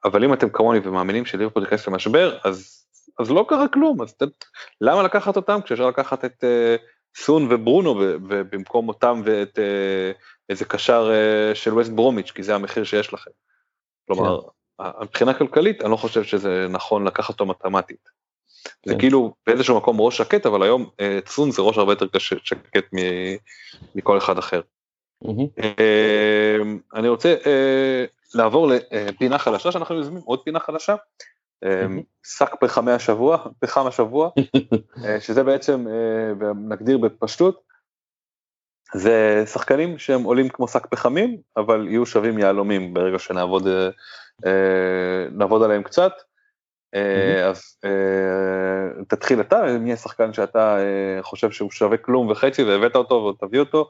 אבל 0.04 0.24
אם 0.24 0.32
אתם 0.32 0.48
כמוני 0.48 0.78
ומאמינים 0.82 1.24
שליברפול 1.24 1.62
ייכנס 1.62 1.88
למשבר, 1.88 2.38
אז, 2.44 2.84
אז 3.18 3.30
לא 3.30 3.46
קרה 3.48 3.68
כלום, 3.68 4.02
אז 4.02 4.14
למה 4.80 5.02
לקחת 5.02 5.36
אותם 5.36 5.60
כשאפשר 5.64 5.88
לקחת 5.88 6.24
את 6.24 6.44
אה, 6.44 6.76
סון 7.16 7.46
וברונו 7.50 7.90
ובמקום 7.98 8.88
אותם 8.88 9.22
ואת 9.24 9.58
אה, 9.58 10.12
איזה 10.48 10.64
קשר 10.64 11.10
של 11.54 11.74
ווסט 11.74 11.90
ברומיץ', 11.90 12.30
כי 12.30 12.42
זה 12.42 12.54
המחיר 12.54 12.84
שיש 12.84 13.14
לכם. 13.14 13.30
כלומר, 14.06 14.40
כן. 14.42 14.84
מבחינה 15.02 15.34
כלכלית 15.34 15.82
אני 15.82 15.90
לא 15.90 15.96
חושב 15.96 16.24
שזה 16.24 16.66
נכון 16.70 17.04
לקחת 17.04 17.28
אותו 17.28 17.46
מתמטית. 17.46 18.08
זה 18.86 18.94
כן. 18.94 19.00
כאילו 19.00 19.34
באיזשהו 19.46 19.76
מקום 19.76 20.00
ראש 20.00 20.18
שקט 20.18 20.46
אבל 20.46 20.62
היום 20.62 20.90
אה, 21.00 21.18
צון 21.24 21.50
זה 21.50 21.62
ראש 21.62 21.78
הרבה 21.78 21.92
יותר 21.92 22.18
שקט 22.18 22.84
מכל 23.94 24.18
אחד 24.18 24.38
אחר. 24.38 24.60
אה, 25.58 26.56
אני 26.94 27.08
רוצה 27.08 27.34
אה, 27.46 28.04
לעבור 28.34 28.70
לפינה 28.90 29.38
חדשה 29.38 29.72
שאנחנו 29.72 29.94
יוזמים 29.94 30.22
עוד 30.24 30.40
פינה 30.44 30.60
חדשה. 30.60 30.94
שק 32.22 32.54
פחמי 32.60 32.92
השבוע 32.92 33.38
פחם 33.58 33.86
השבוע 33.86 34.30
שזה 35.24 35.42
בעצם 35.42 35.86
נגדיר 36.68 36.98
בפשטות 36.98 37.62
זה 38.94 39.44
שחקנים 39.46 39.98
שהם 39.98 40.22
עולים 40.22 40.48
כמו 40.48 40.68
שק 40.68 40.86
פחמים 40.86 41.36
אבל 41.56 41.86
יהיו 41.88 42.06
שווים 42.06 42.38
יהלומים 42.38 42.94
ברגע 42.94 43.18
שנעבוד 43.18 43.68
אה, 44.46 45.26
נעבוד 45.32 45.62
עליהם 45.62 45.82
קצת. 45.82 46.12
אה, 46.94 47.48
אז 47.48 47.76
אה, 47.84 49.02
תתחיל 49.08 49.40
אתה, 49.40 49.78
מי 49.80 49.92
השחקן 49.92 50.32
שאתה 50.32 50.78
חושב 51.22 51.50
שהוא 51.50 51.70
שווה 51.70 51.96
כלום 51.96 52.28
וחצי 52.28 52.62
והבאת 52.62 52.96
אותו 52.96 53.14
ותביא 53.14 53.60
אותו, 53.60 53.88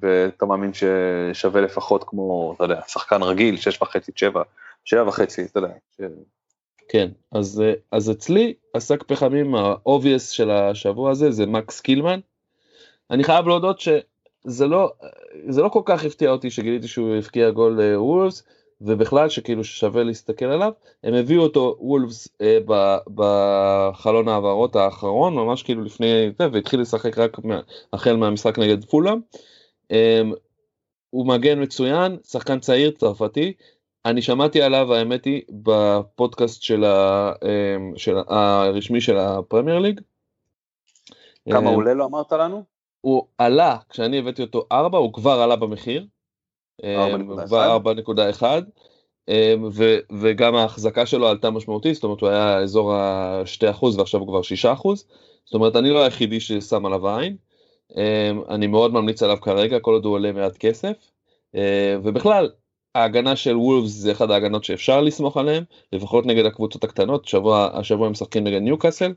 ואתה 0.00 0.46
מאמין 0.46 0.70
ששווה 0.74 1.60
לפחות 1.60 2.04
כמו, 2.06 2.52
אתה 2.56 2.64
יודע, 2.64 2.80
שחקן 2.88 3.22
רגיל, 3.22 3.56
שש 3.56 3.82
וחצי, 3.82 4.12
שבע, 4.16 4.42
שבע 4.84 5.08
וחצי, 5.08 5.44
אתה 5.44 5.58
יודע. 5.58 5.68
כן, 6.88 7.08
אז, 7.32 7.62
אז 7.92 8.10
אצלי 8.10 8.54
השק 8.74 9.02
פחמים 9.02 9.54
ה 9.54 9.63
obvious 9.63 10.30
של 10.30 10.50
השבוע 10.50 11.10
הזה 11.10 11.30
זה 11.30 11.46
מקס 11.46 11.80
קילמן. 11.80 12.20
אני 13.10 13.24
חייב 13.24 13.46
להודות 13.46 13.80
שזה 14.46 14.66
לא, 14.66 14.92
זה 15.48 15.62
לא 15.62 15.68
כל 15.68 15.82
כך 15.84 16.04
הפתיע 16.04 16.30
אותי 16.30 16.50
שגיליתי 16.50 16.88
שהוא 16.88 17.14
הבקיע 17.14 17.50
גול 17.50 17.80
וולבס, 17.96 18.42
ובכלל 18.80 19.28
שכאילו 19.28 19.64
שווה 19.64 20.02
להסתכל 20.02 20.44
עליו 20.44 20.72
הם 21.04 21.14
הביאו 21.14 21.42
אותו 21.42 21.76
וולפס 21.80 22.28
אה, 22.40 22.58
בחלון 23.14 24.28
העברות 24.28 24.76
האחרון 24.76 25.34
ממש 25.34 25.62
כאילו 25.62 25.84
לפני 25.84 26.30
זה 26.38 26.48
והתחיל 26.52 26.80
לשחק 26.80 27.18
רק 27.18 27.44
מה, 27.44 27.60
החל 27.92 28.16
מהמשחק 28.16 28.58
נגד 28.58 28.84
פולאם. 28.84 29.20
אה, 29.90 30.22
הוא 31.10 31.26
מגן 31.26 31.62
מצוין 31.62 32.16
שחקן 32.24 32.60
צעיר 32.60 32.90
צרפתי 32.90 33.52
אני 34.06 34.22
שמעתי 34.22 34.62
עליו 34.62 34.94
האמת 34.94 35.24
היא 35.24 35.42
בפודקאסט 35.50 36.62
של, 36.62 36.84
ה, 36.84 37.32
אמ, 37.42 37.92
של 37.96 38.16
הרשמי 38.28 39.00
של 39.00 39.18
הפרמייר 39.18 39.78
ליג. 39.78 40.00
כמה 41.50 41.70
אמ, 41.70 41.74
עולה 41.74 41.94
לו 41.94 42.06
אמרת 42.06 42.32
לנו? 42.32 42.73
הוא 43.04 43.26
עלה, 43.38 43.76
כשאני 43.90 44.18
הבאתי 44.18 44.42
אותו 44.42 44.66
4, 44.72 44.98
הוא 44.98 45.12
כבר 45.12 45.40
עלה 45.40 45.56
במחיר. 45.56 46.06
4.1. 46.80 46.84
4.1. 48.40 48.44
אמ, 49.28 49.68
ו, 49.72 49.96
וגם 50.20 50.54
ההחזקה 50.54 51.06
שלו 51.06 51.28
עלתה 51.28 51.50
משמעותית, 51.50 51.94
זאת 51.94 52.04
אומרת 52.04 52.20
הוא 52.20 52.28
היה 52.28 52.58
אזור 52.58 52.94
ה-2% 52.94 53.84
ועכשיו 53.96 54.20
הוא 54.20 54.28
כבר 54.28 54.40
6%. 54.40 55.04
זאת 55.44 55.54
אומרת 55.54 55.76
אני 55.76 55.90
לא 55.90 56.04
היחידי 56.04 56.40
ששם 56.40 56.86
עליו 56.86 57.08
עין. 57.08 57.36
אמ, 57.96 58.42
אני 58.48 58.66
מאוד 58.66 58.92
ממליץ 58.92 59.22
עליו 59.22 59.38
כרגע, 59.40 59.80
כל 59.80 59.92
עוד 59.92 60.04
הוא 60.04 60.12
עולה 60.12 60.32
מעט 60.32 60.56
כסף. 60.56 60.96
אמ, 61.54 61.60
ובכלל, 62.02 62.50
ההגנה 62.94 63.36
של 63.36 63.56
וולפס 63.56 63.90
זה 63.90 64.12
אחד 64.12 64.30
ההגנות 64.30 64.64
שאפשר 64.64 65.00
לסמוך 65.00 65.36
עליהן, 65.36 65.64
לפחות 65.92 66.26
נגד 66.26 66.46
הקבוצות 66.46 66.84
הקטנות, 66.84 67.24
שבוע, 67.24 67.70
השבוע 67.72 68.06
הם 68.06 68.12
משחקים 68.12 68.44
נגד 68.44 68.60
ניוקאסל, 68.60 69.12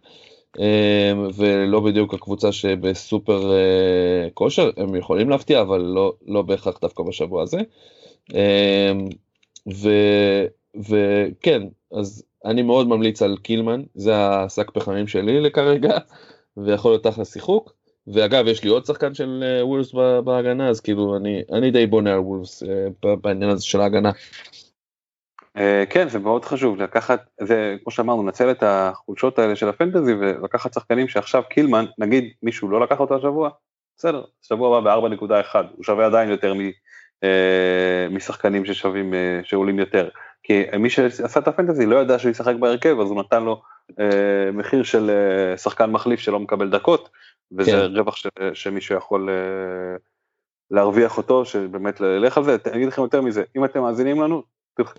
ולא 1.36 1.80
בדיוק 1.80 2.14
הקבוצה 2.14 2.51
שבסופר 2.51 3.51
אה, 3.51 4.30
כושר, 4.34 4.70
הם 4.78 4.95
יכולים 4.95 5.30
להפתיע, 5.30 5.62
אבל 5.62 5.82
לא, 5.82 6.14
לא 6.28 6.41
בהכרח 6.41 6.80
דווקא 6.82 7.03
בשבוע 7.03 7.43
הזה. 7.43 7.58
וכן, 10.76 11.62
אז 11.91 12.24
אני 12.45 12.62
מאוד 12.62 12.88
ממליץ 12.88 13.22
על 13.22 13.38
קילמן, 13.41 13.84
זה 13.95 14.16
השק 14.18 14.72
פחמים 14.72 15.08
שלי 15.08 15.41
לכרגע, 15.41 15.97
ויכול 16.58 16.91
להיות 16.91 17.08
אחלה 17.08 17.26
שיחוק. 17.26 17.74
ואגב, 18.08 18.47
יש 18.47 18.64
לי 18.64 18.70
עוד 18.70 18.86
שחקן 18.86 19.14
של 19.14 19.43
אה, 19.43 19.66
וולפס 19.66 19.93
בהגנה, 20.24 20.70
אז 20.70 20.82
כאילו 20.82 21.18
אני, 21.18 21.41
אני 21.51 21.72
די 21.72 21.88
בונה 21.88 22.14
על 22.14 22.20
וולפס 22.20 22.64
אה, 22.64 23.16
בעניין 23.16 23.49
הזה 23.49 23.66
של 23.66 23.82
ההגנה. 23.82 24.12
אה, 25.58 25.84
כן, 25.89 26.10
זה 26.10 26.20
מאוד 26.20 26.45
חשוב 26.45 26.82
לקחת, 26.82 27.26
זה 27.41 27.76
כמו 27.84 27.91
שאמרנו, 27.91 28.24
לנצל 28.24 28.51
את 28.51 28.64
החולשות 28.64 29.39
האלה 29.39 29.55
של 29.55 29.70
הפנטזי 29.70 30.14
ולקחת 30.14 30.74
שחקנים 30.74 31.08
שעכשיו 31.08 31.43
קילמן, 31.49 31.86
נגיד 31.97 32.34
מישהו 32.43 32.70
לא 32.70 32.82
לקח 32.82 32.99
אותו 32.99 33.16
השבוע, 33.16 33.49
בסדר, 33.97 34.24
שבוע 34.41 34.78
הבא 34.78 34.99
ב-4.1, 34.99 35.55
הוא 35.76 35.84
שווה 35.84 36.05
עדיין 36.05 36.30
יותר 36.30 36.53
מ... 36.53 36.60
משחקנים 38.12 38.66
ששווים, 38.66 39.14
שעולים 39.43 39.80
יותר. 39.80 40.10
כי 40.43 40.64
מי 40.80 40.89
שעשה 40.89 41.39
את 41.39 41.47
הפנטזי 41.47 41.86
לא 41.86 41.95
ידע 41.95 42.20
שהוא 42.20 42.32
ישחק 42.32 42.55
בהרכב, 42.55 42.99
אז 42.99 43.10
הוא 43.10 43.20
נתן 43.20 43.43
לו 43.43 43.62
אה, 43.99 44.51
מחיר 44.53 44.84
של 44.84 45.10
אה, 45.10 45.58
שחקן 45.58 45.91
מחליף 45.91 46.20
שלא 46.20 46.39
מקבל 46.39 46.70
דקות, 46.70 47.10
וזה 47.51 47.72
כן. 47.72 47.97
רווח 47.97 48.16
ש, 48.16 48.28
שמישהו 48.53 48.95
יכול 48.95 49.30
אה, 49.30 49.95
להרוויח 50.72 51.18
אותו, 51.18 51.45
שבאמת 51.45 52.01
ללך 52.01 52.38
על 52.38 52.43
זה. 52.43 52.58
אני 52.66 52.76
אגיד 52.76 52.88
לכם 52.88 53.01
יותר 53.01 53.22
מזה, 53.22 53.43
אם 53.58 53.66
אתם 53.66 53.82
מאזינים 53.82 54.22
לנו, 54.22 54.43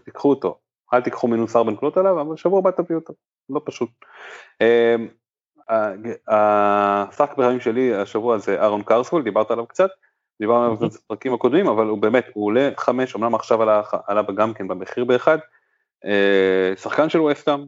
תיקחו 0.04 0.30
אותו. 0.30 0.58
אל 0.94 1.00
תיקחו 1.00 1.28
מינוס 1.28 1.56
ארבע 1.56 1.70
נקודות 1.70 1.96
עליו, 1.96 2.20
אבל 2.20 2.36
שבוע 2.36 2.58
הבא 2.58 2.70
תביאו 2.70 2.98
אותו, 2.98 3.14
לא 3.50 3.60
פשוט. 3.64 3.90
אה, 4.60 4.96
השחק 6.28 7.36
ברמים 7.36 7.60
שלי 7.60 7.94
השבוע 7.94 8.38
זה 8.38 8.60
אהרון 8.60 8.82
קרספול, 8.82 9.22
דיברת 9.22 9.50
עליו 9.50 9.66
קצת, 9.66 9.90
דיברנו 10.40 10.64
עליו 10.64 10.76
בפרקים 10.76 11.34
הקודמים, 11.34 11.66
אבל 11.68 11.86
הוא 11.86 11.98
באמת, 11.98 12.26
הוא 12.32 12.46
עולה 12.46 12.70
חמש, 12.76 13.16
אמנם 13.16 13.34
עכשיו 13.34 13.62
עלה, 13.62 13.82
עלה 14.06 14.22
גם 14.22 14.54
כן 14.54 14.68
במחיר 14.68 15.04
באחד, 15.04 15.38
אה, 16.04 16.76
שחקן 16.76 17.08
של 17.08 17.20
ווסטאם, 17.20 17.64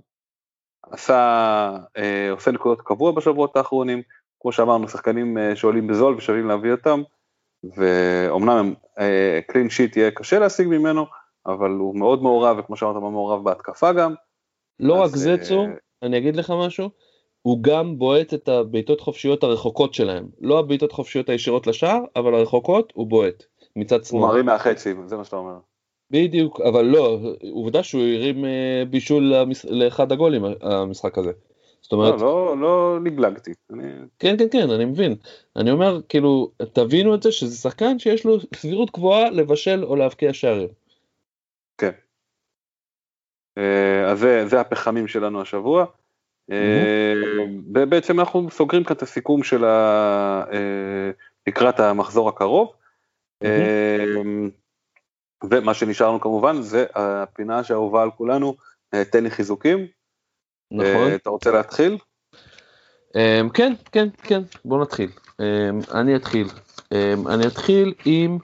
עשה, 0.90 1.76
אה, 1.96 2.30
עושה 2.30 2.50
נקודות 2.50 2.80
קבוע 2.80 3.12
בשבועות 3.12 3.56
האחרונים, 3.56 4.02
כמו 4.40 4.52
שאמרנו, 4.52 4.88
שחקנים 4.88 5.38
אה, 5.38 5.56
שעולים 5.56 5.86
בזול 5.86 6.14
ושווים 6.14 6.48
להביא 6.48 6.72
אותם, 6.72 7.02
ואומנם 7.76 8.74
קלין 9.46 9.70
שיט 9.70 9.96
יהיה 9.96 10.10
קשה 10.10 10.38
להשיג 10.38 10.68
ממנו, 10.68 11.06
אבל 11.46 11.70
הוא 11.70 11.96
מאוד 11.96 12.22
מעורב, 12.22 12.56
וכמו 12.58 12.76
שאמרת, 12.76 12.96
מאוד 12.96 13.12
מעורב 13.12 13.44
בהתקפה 13.44 13.92
גם. 13.92 14.14
לא 14.80 14.94
רק 15.02 15.10
זה 15.16 15.36
צור, 15.38 15.66
אני 16.02 16.18
אגיד 16.18 16.36
לך 16.36 16.52
משהו, 16.66 16.88
הוא 17.42 17.62
גם 17.62 17.98
בועט 17.98 18.34
את 18.34 18.48
הבעיטות 18.48 19.00
חופשיות 19.00 19.42
הרחוקות 19.42 19.94
שלהם. 19.94 20.28
לא 20.40 20.58
הבעיטות 20.58 20.92
חופשיות 20.92 21.28
הישירות 21.28 21.66
לשער, 21.66 22.00
אבל 22.16 22.34
הרחוקות 22.34 22.92
הוא 22.96 23.06
בועט. 23.06 23.44
מצד 23.76 24.04
שמאל. 24.04 24.22
הוא 24.22 24.28
מרים 24.28 24.46
מהחצי, 24.46 24.94
זה 25.06 25.16
מה 25.16 25.24
שאתה 25.24 25.36
אומר. 25.36 25.58
בדיוק, 26.10 26.60
אבל 26.60 26.84
לא, 26.84 27.18
עובדה 27.52 27.82
שהוא 27.82 28.02
הרים 28.02 28.44
אה, 28.44 28.82
בישול 28.90 29.34
לאחד 29.70 30.12
הגולים 30.12 30.44
המשחק 30.60 31.18
הזה. 31.18 31.32
זאת 31.82 31.92
אומרת... 31.92 32.20
לא, 32.20 32.20
לא, 32.20 32.58
לא 32.60 32.98
נגלגתי. 33.02 33.52
אני... 33.72 33.82
כן, 34.18 34.36
כן, 34.38 34.46
כן, 34.50 34.70
אני 34.70 34.84
מבין. 34.84 35.14
אני 35.56 35.70
אומר, 35.70 36.00
כאילו, 36.08 36.50
תבינו 36.72 37.14
את 37.14 37.22
זה 37.22 37.32
שזה 37.32 37.56
שחקן 37.56 37.98
שיש 37.98 38.26
לו 38.26 38.38
סבירות 38.54 38.90
גבוהה 38.90 39.30
לבשל 39.30 39.84
או 39.84 39.96
להבקיע 39.96 40.32
שערים. 40.32 40.68
אה, 43.58 44.10
אז 44.10 44.18
זה, 44.18 44.48
זה 44.48 44.60
הפחמים 44.60 45.08
שלנו 45.08 45.40
השבוע. 45.40 45.86
אה, 46.50 47.14
ובעצם 47.74 48.20
אנחנו 48.20 48.50
סוגרים 48.50 48.84
כאן 48.84 48.96
את 48.96 49.02
הסיכום 49.02 49.42
של 49.42 49.64
ה... 49.64 50.44
אה, 50.52 51.10
לקראת 51.46 51.80
המחזור 51.80 52.28
הקרוב. 52.28 52.72
אה, 53.44 54.04
ומה 55.44 55.74
שנשארנו 55.74 56.20
כמובן 56.20 56.62
זה 56.62 56.86
הפינה 56.94 57.64
שאהובה 57.64 58.02
על 58.02 58.10
כולנו, 58.10 58.54
תן 59.10 59.24
לי 59.24 59.30
חיזוקים. 59.30 59.86
נכון. 60.70 61.14
אתה 61.14 61.30
רוצה 61.30 61.50
להתחיל? 61.50 61.98
כן, 63.54 63.72
כן, 63.92 64.08
כן, 64.22 64.42
בוא 64.64 64.82
נתחיל. 64.82 65.10
אני 65.94 66.16
אתחיל. 66.16 66.46
אני 67.28 67.46
אתחיל 67.46 67.94
עם, 68.04 68.38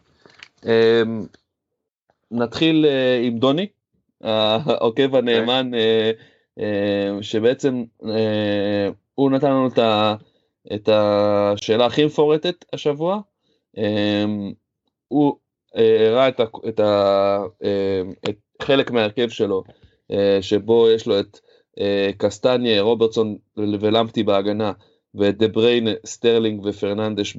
נתחיל 2.31 2.87
עם 3.23 3.39
דוני, 3.39 3.67
העוקב 4.27 5.17
הנאמן 5.17 5.71
אה, 6.59 7.23
שבעצם 7.23 7.85
אה, 8.05 8.89
הוא 9.15 9.31
נתן 9.31 9.51
לנו 9.51 9.69
את 10.75 10.89
השאלה 10.89 11.87
הכי 11.87 12.05
מפורטת 12.05 12.65
השבוע. 12.73 13.21
אה, 13.79 14.25
הוא 15.09 15.37
הראה 15.75 16.29
את, 16.29 16.41
את, 16.69 16.81
את 18.29 18.37
חלק 18.63 18.91
מההרכב 18.91 19.29
שלו, 19.29 19.65
שבו 20.41 20.91
יש 20.91 21.07
לו 21.07 21.21
את 21.21 21.41
קסטניה, 22.19 22.83
רוברטסון 22.83 23.37
ולמפטי 23.57 24.23
בהגנה, 24.23 24.73
ואת 25.15 25.39
דה 25.39 25.49
בריין, 25.49 25.89
סטרלינג 26.07 26.61
ופרננדש 26.65 27.37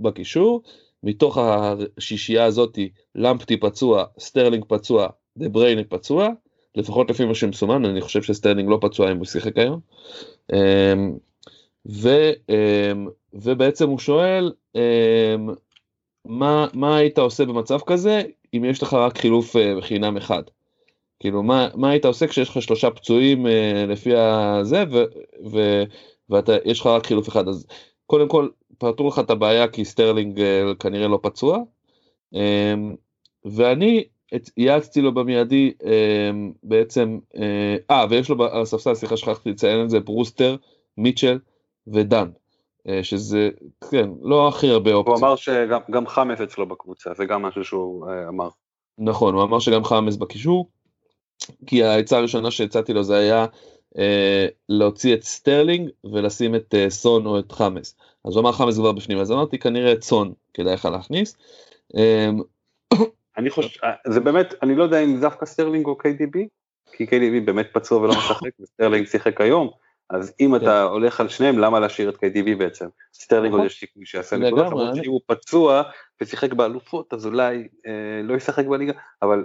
בקישור. 0.00 0.62
מתוך 1.02 1.38
השישייה 1.38 2.44
הזאתי, 2.44 2.90
למפטי 3.14 3.56
פצוע, 3.56 4.04
סטרלינג 4.18 4.64
פצוע, 4.68 5.08
דה 5.38 5.48
בריין 5.48 5.84
פצוע, 5.88 6.28
לפחות 6.74 7.10
לפי 7.10 7.24
מה 7.24 7.34
שמסומן, 7.34 7.84
אני 7.84 8.00
חושב 8.00 8.22
שסטרלינג 8.22 8.70
לא 8.70 8.78
פצוע 8.80 9.12
אם 9.12 9.16
הוא 9.16 9.26
שיחק 9.26 9.58
היום. 9.58 9.80
אמ, 10.52 11.16
ו, 11.86 12.08
אמ, 12.48 13.08
ובעצם 13.32 13.88
הוא 13.88 13.98
שואל, 13.98 14.52
אמ, 14.74 15.48
מה, 16.24 16.66
מה 16.74 16.96
היית 16.96 17.18
עושה 17.18 17.44
במצב 17.44 17.78
כזה 17.86 18.22
אם 18.54 18.64
יש 18.64 18.82
לך 18.82 18.94
רק 18.94 19.18
חילוף 19.18 19.56
אה, 19.56 19.74
חינם 19.80 20.16
אחד? 20.16 20.42
כאילו 21.20 21.42
מה, 21.42 21.68
מה 21.74 21.90
היית 21.90 22.04
עושה 22.04 22.26
כשיש 22.26 22.48
לך 22.48 22.62
שלושה 22.62 22.90
פצועים 22.90 23.46
אה, 23.46 23.84
לפי 23.88 24.16
הזה 24.16 24.84
ויש 25.50 26.80
לך 26.80 26.86
רק 26.86 27.06
חילוף 27.06 27.28
אחד 27.28 27.48
אז 27.48 27.66
קודם 28.06 28.28
כל 28.28 28.48
פתרו 28.78 29.08
לך 29.08 29.18
את 29.18 29.30
הבעיה 29.30 29.68
כי 29.68 29.84
סטרלינג 29.84 30.40
אה, 30.40 30.62
כנראה 30.80 31.08
לא 31.08 31.18
פצוע 31.22 31.58
ואני 33.44 34.04
יעצתי 34.56 35.00
לו 35.00 35.14
במיידי 35.14 35.72
אמ, 35.84 36.52
בעצם, 36.62 37.18
אה, 37.36 37.76
אה 37.90 38.06
ויש 38.10 38.28
לו 38.28 38.44
על 38.44 38.62
הספסל, 38.62 38.94
סליחה 38.94 39.16
שכחתי 39.16 39.50
לציין 39.50 39.84
את 39.84 39.90
זה, 39.90 40.00
ברוסטר, 40.00 40.56
מיטשל 40.96 41.38
ודן, 41.86 42.28
אה, 42.88 43.02
שזה, 43.02 43.50
כן, 43.90 44.10
לא 44.22 44.48
הכי 44.48 44.70
הרבה 44.70 44.92
אופציות. 44.94 45.18
הוא 45.18 45.26
אמר 45.26 45.36
שגם 45.36 46.06
חאמס 46.06 46.40
אצלו 46.40 46.66
בקבוצה, 46.66 47.10
זה 47.14 47.24
גם 47.24 47.42
משהו 47.42 47.64
שהוא 47.64 48.10
אה, 48.10 48.28
אמר. 48.28 48.48
נכון, 48.98 49.34
הוא 49.34 49.42
אמר 49.42 49.58
שגם 49.58 49.84
חאמס 49.84 50.16
בקישור, 50.16 50.68
כי 51.66 51.84
העצה 51.84 52.18
הראשונה 52.18 52.50
שהצעתי 52.50 52.92
לו 52.92 53.02
זה 53.02 53.16
היה 53.16 53.46
אה, 53.98 54.46
להוציא 54.68 55.14
את 55.14 55.22
סטרלינג 55.22 55.90
ולשים 56.04 56.54
את 56.54 56.74
אה, 56.74 56.90
סון 56.90 57.26
או 57.26 57.38
את 57.38 57.52
חאמס. 57.52 57.96
אז 58.24 58.34
הוא 58.34 58.40
אמר 58.40 58.52
חאמס 58.52 58.78
כבר 58.78 58.92
בפנים, 58.92 59.18
אז 59.18 59.32
אמרתי 59.32 59.58
כנראה 59.58 59.92
את 59.92 60.02
סון 60.02 60.32
כדאי 60.54 60.74
לך 60.74 60.84
להכניס. 60.84 61.36
אה, 61.96 62.30
אני 63.38 63.50
חושב, 63.50 63.84
אה, 63.84 64.12
זה 64.12 64.20
באמת, 64.20 64.54
אני 64.62 64.74
לא 64.74 64.82
יודע 64.82 64.98
אם 64.98 65.20
דווקא 65.20 65.46
סטרלינג 65.46 65.86
או 65.86 65.98
KDB, 66.02 66.38
כי 66.92 67.04
KDB 67.04 67.44
באמת 67.44 67.66
פצוע 67.72 67.98
ולא 67.98 68.14
משחק, 68.18 68.50
וסטרלינג 68.60 69.06
שיחק 69.06 69.40
היום, 69.40 69.70
אז 70.10 70.34
אם 70.40 70.56
אתה 70.56 70.64
כן. 70.64 70.92
הולך 70.92 71.20
על 71.20 71.28
שניהם, 71.28 71.58
למה 71.58 71.80
להשאיר 71.80 72.08
את 72.08 72.14
KDB 72.14 72.58
בעצם? 72.58 72.86
סטרלינג 73.14 73.52
עוד 73.52 73.60
נכון. 73.60 73.66
יש 73.66 73.80
סיכוי 73.80 74.06
שיעשה 74.06 74.36
נקודות, 74.36 74.66
למרות 74.66 74.96
שאם 74.96 75.10
הוא 75.10 75.20
פצוע 75.26 75.82
ושיחק 76.20 76.52
באלופות, 76.52 77.14
אז 77.14 77.26
אולי 77.26 77.68
אה, 77.86 78.22
לא 78.22 78.34
ישחק 78.34 78.66
בליגה, 78.66 78.92
אבל 79.22 79.44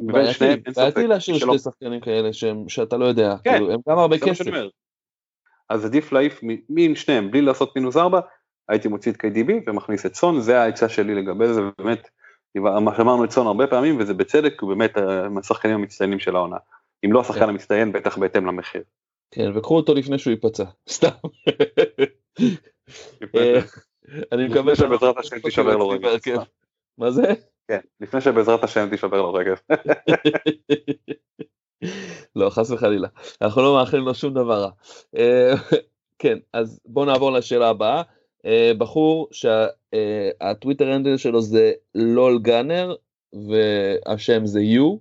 בין 0.00 0.32
שניהם 0.32 0.60
אין 0.66 0.74
ספק. 0.74 0.82
בעייתי 0.82 1.06
להשאיר 1.06 1.38
שני 1.38 1.58
שחקנים 1.58 2.00
כאלה 2.00 2.28
שאתה 2.68 2.96
לא 2.96 3.04
יודע, 3.04 3.34
כן, 3.44 3.52
כאילו, 3.52 3.72
הם 3.72 3.80
גם 3.88 3.98
הרבה 3.98 4.18
כסף. 4.18 4.44
אז 5.68 5.84
עדיף 5.84 6.12
להעיף 6.12 6.40
מין 6.68 6.94
שניהם, 6.94 7.30
בלי 7.30 7.42
לעשות 7.42 7.76
מינוס 7.76 7.96
ארבע, 7.96 8.20
הייתי 8.68 8.88
מוציא 8.88 9.12
את 9.12 9.16
KDB 9.16 9.52
ומכניס 9.66 10.06
את 10.06 10.14
סון, 10.14 10.40
זה 10.40 10.60
העצה 10.60 10.88
שלי 10.88 11.14
לגבי 11.14 11.52
זה, 11.52 11.60
באמת, 11.78 12.08
מה 12.60 12.96
שאמרנו 12.96 13.24
את 13.24 13.30
סון 13.30 13.46
הרבה 13.46 13.66
פעמים, 13.66 14.00
וזה 14.00 14.14
בצדק, 14.14 14.60
הוא 14.60 14.74
באמת 14.74 14.98
מהשחקנים 15.30 15.74
המצטיינים 15.74 16.18
של 16.18 16.36
העונה. 16.36 16.56
אם 17.04 17.12
לא 17.12 17.20
השחקן 17.20 17.48
המצטיין, 17.48 17.92
בטח 17.92 18.18
בהתאם 18.18 18.46
למחיר. 18.46 18.82
כן, 19.30 19.56
וקחו 19.56 19.76
אותו 19.76 19.94
לפני 19.94 20.18
שהוא 20.18 20.30
ייפצע, 20.30 20.64
סתם. 20.88 21.08
אה, 23.36 23.60
אני 24.32 24.48
מקווה 24.48 24.76
שבעזרת 24.76 25.18
השם 25.18 25.38
תישבר 25.38 25.76
לו 25.76 25.88
רגל. 25.88 26.16
מה 26.98 27.10
זה? 27.10 27.34
כן, 27.68 27.80
לפני 28.00 28.20
שבעזרת 28.20 28.64
השם 28.64 28.90
תישבר 28.90 29.22
לו 29.22 29.34
רגל. 29.34 29.54
לא, 32.36 32.50
חס 32.50 32.70
וחלילה. 32.70 33.08
אנחנו 33.42 33.62
לא 33.62 33.74
מאחלים 33.74 34.04
לו 34.04 34.14
שום 34.14 34.34
דבר 34.34 34.62
רע. 34.62 34.70
אה, 35.16 35.54
כן, 36.22 36.38
אז 36.52 36.80
בואו 36.86 37.04
נעבור 37.04 37.32
לשאלה 37.32 37.68
הבאה. 37.68 38.02
אה, 38.46 38.72
בחור 38.78 39.28
שהטוויטר 39.32 40.88
הנדל 40.88 41.16
שלו 41.16 41.42
זה 41.42 41.72
לול 41.94 42.38
גאנר, 42.42 42.94
והשם 43.32 44.46
זה 44.46 44.60
יו, 44.60 44.96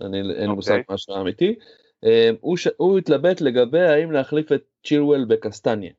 אני 0.00 0.18
אין 0.18 0.26
לי 0.26 0.54
מושג 0.54 0.70
אוקיי. 0.70 0.84
מה 0.88 0.94
השם 0.94 1.12
האמיתי. 1.12 1.54
הוא 2.76 2.98
התלבט 2.98 3.40
לגבי 3.40 3.80
האם 3.80 4.12
להחליף 4.12 4.52
את 4.52 4.62
צ'ילואל 4.86 5.24
בקסטניה. 5.24 5.92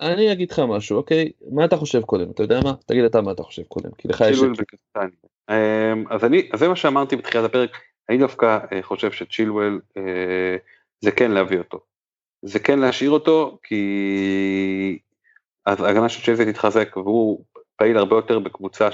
אני 0.00 0.32
אגיד 0.32 0.50
לך 0.50 0.58
משהו, 0.58 0.96
אוקיי? 0.96 1.32
מה 1.50 1.64
אתה 1.64 1.76
חושב 1.76 2.02
קודם? 2.02 2.30
אתה 2.30 2.42
יודע 2.42 2.60
מה? 2.64 2.74
תגיד 2.86 3.04
אתה 3.04 3.20
מה 3.20 3.32
אתה 3.32 3.42
חושב 3.42 3.62
קודם, 3.62 3.90
כי 3.98 4.08
לך 4.08 4.24
יש... 4.30 4.38
אמ, 5.50 6.04
אז 6.10 6.24
אני, 6.24 6.48
אז 6.52 6.60
זה 6.60 6.68
מה 6.68 6.76
שאמרתי 6.76 7.16
בתחילת 7.16 7.44
הפרק, 7.44 7.70
אני 8.08 8.18
דווקא 8.18 8.58
אה, 8.72 8.82
חושב 8.82 9.12
שצ'ילואל 9.12 9.80
אה, 9.96 10.56
זה 11.00 11.10
כן 11.10 11.30
להביא 11.30 11.58
אותו. 11.58 11.80
זה 12.46 12.58
כן 12.58 12.78
להשאיר 12.78 13.10
אותו, 13.10 13.58
כי 13.62 14.98
ההגנה 15.66 16.08
של 16.08 16.24
צ'ייזי 16.24 16.52
תתחזק, 16.52 16.96
והוא 16.96 17.44
פעיל 17.76 17.96
הרבה 17.96 18.16
יותר 18.16 18.38
בקבוצה 18.38 18.88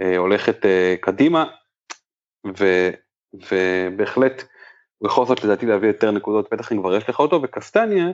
שהולכת 0.00 0.66
אה, 0.66 0.94
קדימה, 1.00 1.44
ו, 2.58 2.90
ובהחלט 3.32 4.44
הוא 4.98 5.08
יכול 5.08 5.22
לעשות 5.22 5.44
לדעתי 5.44 5.66
להביא 5.66 5.88
יותר 5.88 6.10
נקודות, 6.10 6.48
בטח 6.52 6.72
אם 6.72 6.80
כבר 6.80 6.96
יש 6.96 7.08
לך 7.08 7.18
אותו, 7.18 7.40
וקסטניה, 7.42 8.06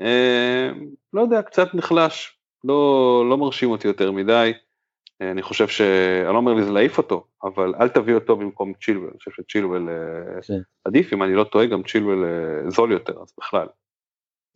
אה, 0.00 0.70
לא 1.12 1.20
יודע, 1.20 1.42
קצת 1.42 1.74
נחלש, 1.74 2.38
לא, 2.64 3.24
לא 3.30 3.38
מרשים 3.38 3.70
אותי 3.70 3.88
יותר 3.88 4.10
מדי. 4.10 4.52
אה, 5.22 5.30
אני 5.30 5.42
חושב 5.42 5.68
ש... 5.68 5.80
אני 6.24 6.32
לא 6.32 6.36
אומר 6.36 6.54
לזה 6.54 6.70
להעיף 6.70 6.98
אותו, 6.98 7.26
אבל 7.42 7.74
אל 7.80 7.88
תביא 7.88 8.14
אותו 8.14 8.36
במקום 8.36 8.72
צ'ילואל, 8.84 9.08
אני 9.08 9.18
חושב 9.18 9.30
שצ'ילואל 9.30 9.88
אה, 9.88 10.42
כן. 10.42 10.60
עדיף, 10.84 11.12
אם 11.12 11.22
אני 11.22 11.34
לא 11.34 11.44
טועה, 11.44 11.66
גם 11.66 11.82
צ'ילואל 11.82 12.24
אה, 12.24 12.70
זול 12.70 12.92
יותר, 12.92 13.22
אז 13.22 13.32
בכלל. 13.38 13.66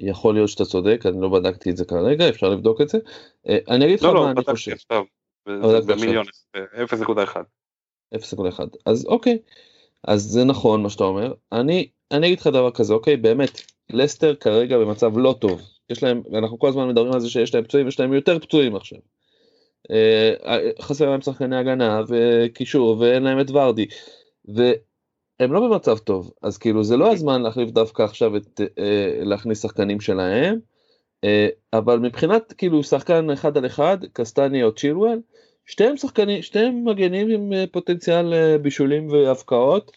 יכול 0.01 0.35
להיות 0.35 0.49
שאתה 0.49 0.65
צודק, 0.65 1.01
אני 1.07 1.21
לא 1.21 1.29
בדקתי 1.29 1.71
את 1.71 1.77
זה 1.77 1.85
כרגע, 1.85 2.29
אפשר 2.29 2.49
לבדוק 2.49 2.81
את 2.81 2.89
זה. 2.89 2.99
אני 3.69 3.85
אגיד 3.85 3.99
לך 3.99 4.05
לא, 4.05 4.15
לא 4.15 4.21
מה 4.21 4.27
לא, 4.27 4.33
אני 4.33 4.45
חושב. 4.45 4.77
לא, 4.91 5.05
לא, 5.47 5.69
בדקתי 5.69 5.93
עכשיו, 5.93 5.97
במיליון, 5.97 6.27
0.1. 6.55 7.37
0.1, 8.15 8.61
אז 8.87 9.07
אוקיי. 9.07 9.39
אז 10.07 10.23
זה 10.23 10.45
נכון 10.45 10.83
מה 10.83 10.91
שאתה 10.91 11.05
אומר. 11.05 11.35
אני, 11.53 11.89
אני 12.11 12.27
אגיד 12.27 12.41
לך 12.41 12.47
דבר 12.47 12.71
כזה, 12.71 12.95
אוקיי? 12.95 13.17
באמת, 13.17 13.61
לסטר 13.91 14.35
כרגע 14.35 14.79
במצב 14.79 15.19
לא 15.19 15.35
טוב. 15.41 15.61
יש 15.91 16.03
להם, 16.03 16.23
ואנחנו 16.33 16.59
כל 16.59 16.69
הזמן 16.69 16.89
מדברים 16.89 17.13
על 17.13 17.21
זה 17.21 17.31
שיש 17.31 17.55
להם 17.55 17.65
פצועים, 17.65 17.89
יש 17.89 18.01
להם 18.01 18.13
יותר 18.13 18.39
פצועים 18.39 18.77
עכשיו. 18.77 18.99
חסר 20.81 21.11
להם 21.11 21.21
שחקני 21.21 21.57
הגנה 21.57 22.03
וקישור 22.09 22.97
ואין 22.99 23.23
להם 23.23 23.41
את 23.41 23.51
ורדי. 23.51 23.87
והם 24.45 25.53
לא 25.53 25.61
במצב 25.69 25.99
טוב, 25.99 26.31
אז 26.43 26.59
כאילו 26.59 26.85
זה 26.85 26.97
לא 26.97 27.13
הזמן 27.13 27.43
להחליף 27.43 27.71
דווקא 27.71 28.03
עכשיו 28.03 28.37
את, 28.37 28.61
אה, 28.79 29.19
להכניס 29.21 29.63
שחקנים 29.63 30.01
שלהם. 30.01 30.59
אה, 31.25 31.49
אבל 31.73 31.99
מבחינת 31.99 32.53
כאילו 32.53 32.83
שחקן 32.83 33.31
אחד 33.31 33.57
על 33.57 33.67
אחד, 33.67 33.99
קסטני 34.13 34.63
או 34.63 34.75
צ'ילואל, 34.75 35.19
שתיהם 35.67 35.97
שחקנים, 35.97 36.43
שתיהם 36.43 36.85
מגנים 36.85 37.31
עם 37.31 37.53
אה, 37.53 37.65
פוטנציאל 37.73 38.57
בישולים 38.57 39.09
והבקעות. 39.09 39.93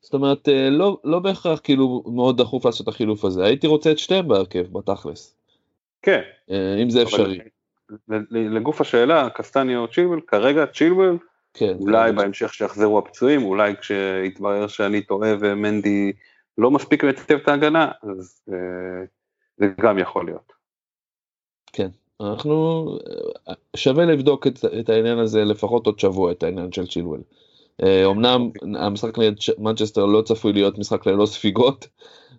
זאת 0.00 0.14
אומרת, 0.14 0.48
לא, 0.70 0.98
לא 1.04 1.18
בהכרח 1.18 1.60
כאילו 1.64 2.04
מאוד 2.06 2.38
דחוף 2.40 2.64
לעשות 2.64 2.88
את 2.88 2.88
החילוף 2.88 3.24
הזה. 3.24 3.44
הייתי 3.44 3.66
רוצה 3.66 3.92
את 3.92 3.98
שתיהם 3.98 4.28
בהרכב, 4.28 4.72
בתכלס. 4.72 5.36
כן. 6.02 6.20
אם 6.82 6.90
זה 6.90 7.02
אפשרי. 7.02 7.38
לגוף 8.30 8.80
השאלה, 8.80 9.30
קסטניה 9.30 9.78
או 9.78 9.88
צ'ילבל, 9.88 10.20
כרגע 10.26 10.66
צ'ילבל, 10.66 11.16
כן, 11.54 11.76
אולי 11.80 12.12
בהמשך 12.12 12.54
שיחזרו 12.54 12.98
הפצועים, 12.98 13.42
אולי 13.42 13.76
כשיתברר 13.76 14.66
שאני 14.66 15.02
טועה 15.02 15.34
ומנדי 15.40 16.12
לא 16.58 16.70
מספיק 16.70 17.04
מטפטף 17.04 17.38
את 17.42 17.48
ההגנה, 17.48 17.90
אז 18.02 18.44
זה 19.56 19.66
גם 19.80 19.98
יכול 19.98 20.24
להיות. 20.24 20.52
כן, 21.72 21.88
אנחנו, 22.20 22.86
שווה 23.76 24.04
לבדוק 24.04 24.46
את, 24.46 24.58
את 24.80 24.88
העניין 24.88 25.18
הזה 25.18 25.44
לפחות 25.44 25.86
עוד 25.86 25.98
שבוע, 25.98 26.32
את 26.32 26.42
העניין 26.42 26.72
של 26.72 26.86
צ'ילואל. 26.86 27.20
אמנם 27.82 28.50
אוקיי. 28.56 28.86
המשחק 28.86 29.18
נגד 29.18 29.32
מנצ'סטר 29.58 30.06
לא 30.06 30.22
צפוי 30.22 30.52
להיות 30.52 30.78
משחק 30.78 31.06
ללא 31.06 31.26
ספיגות, 31.26 31.88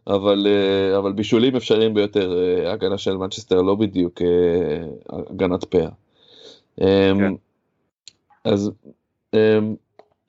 אבל, 0.09 0.47
אה, 0.47 0.97
אבל 0.97 1.11
בישולים 1.11 1.55
אפשריים 1.55 1.93
ביותר, 1.93 2.37
אה, 2.37 2.71
הגנה 2.71 2.97
של 2.97 3.17
מנצ'סטר 3.17 3.61
לא 3.61 3.75
בדיוק 3.75 4.21
אה, 4.21 5.17
הגנת 5.29 5.63
פאה. 5.63 5.89
כן. 6.77 7.33
אז 8.43 8.71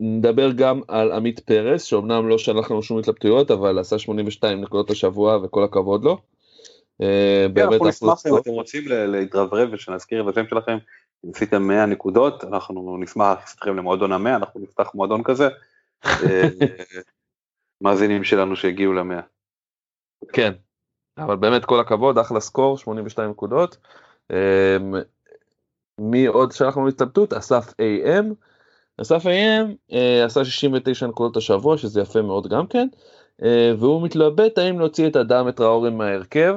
נדבר 0.00 0.52
גם 0.52 0.80
על 0.88 1.12
עמית 1.12 1.40
פרס, 1.40 1.82
שאומנם 1.82 2.28
לא 2.28 2.38
שלח 2.38 2.70
לנו 2.70 2.82
שום 2.82 2.98
התלבטויות, 2.98 3.50
אבל 3.50 3.78
עשה 3.78 3.98
82 3.98 4.60
נקודות 4.60 4.90
השבוע 4.90 5.38
וכל 5.42 5.64
הכבוד 5.64 6.04
לו. 6.04 6.18
כן, 6.98 7.06
אנחנו 7.58 7.88
נשמח 7.88 8.26
אם 8.26 8.36
אתם 8.36 8.50
רוצים 8.50 8.84
להתרברב 8.88 9.68
ושנזכיר 9.72 10.28
את 10.28 10.36
השם 10.36 10.48
שלכם, 10.50 10.78
אם 11.24 11.30
עשיתם 11.34 11.62
100 11.62 11.86
נקודות, 11.86 12.44
אנחנו 12.44 12.98
נשמח 13.00 13.26
להכניס 13.26 13.56
למועדון 13.66 14.12
המאה, 14.12 14.36
אנחנו 14.36 14.60
נפתח 14.60 14.90
מועדון 14.94 15.22
כזה. 15.22 15.48
מאזינים 17.80 18.24
שלנו 18.24 18.56
שהגיעו 18.56 18.92
למאה. 18.92 19.20
כן, 20.32 20.52
אבל 21.18 21.36
באמת 21.36 21.64
כל 21.64 21.80
הכבוד, 21.80 22.18
אחלה 22.18 22.40
סקור, 22.40 22.78
82 22.78 23.30
נקודות. 23.30 23.76
אה, 24.30 24.76
מי 25.98 26.26
עוד 26.26 26.52
שלחנו 26.52 26.86
להתלבטות? 26.86 27.32
אסף 27.32 27.68
AM. 27.68 28.24
אסף 29.00 29.26
AM 29.26 29.92
עשה 30.26 30.44
69 30.44 31.06
נקודות 31.06 31.36
השבוע, 31.36 31.78
שזה 31.78 32.00
יפה 32.00 32.22
מאוד 32.22 32.48
גם 32.48 32.66
כן, 32.66 32.88
והוא 33.78 34.02
מתלבט 34.02 34.58
האם 34.58 34.78
להוציא 34.78 35.08
את 35.08 35.16
אדם 35.16 35.48
את 35.48 35.60
ראורן 35.60 35.96
מההרכב. 35.96 36.56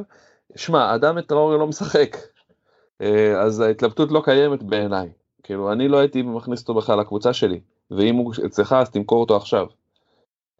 שמע, 0.55 0.95
אדם 0.95 1.18
את 1.18 1.28
טראורי 1.28 1.57
לא 1.57 1.68
משחק, 1.68 2.18
אה, 3.01 3.41
אז 3.41 3.59
ההתלבטות 3.59 4.11
לא 4.11 4.22
קיימת 4.26 4.64
בעיניי. 4.64 5.09
כאילו, 5.43 5.72
אני 5.72 5.88
לא 5.88 5.97
הייתי 5.97 6.22
מכניס 6.22 6.61
אותו 6.61 6.74
בכלל 6.74 6.99
לקבוצה 6.99 7.34
שלי, 7.34 7.59
ואם 7.91 8.16
הוא 8.16 8.34
אצלך 8.45 8.74
אז 8.74 8.89
תמכור 8.89 9.22
אותו 9.22 9.36
עכשיו. 9.36 9.68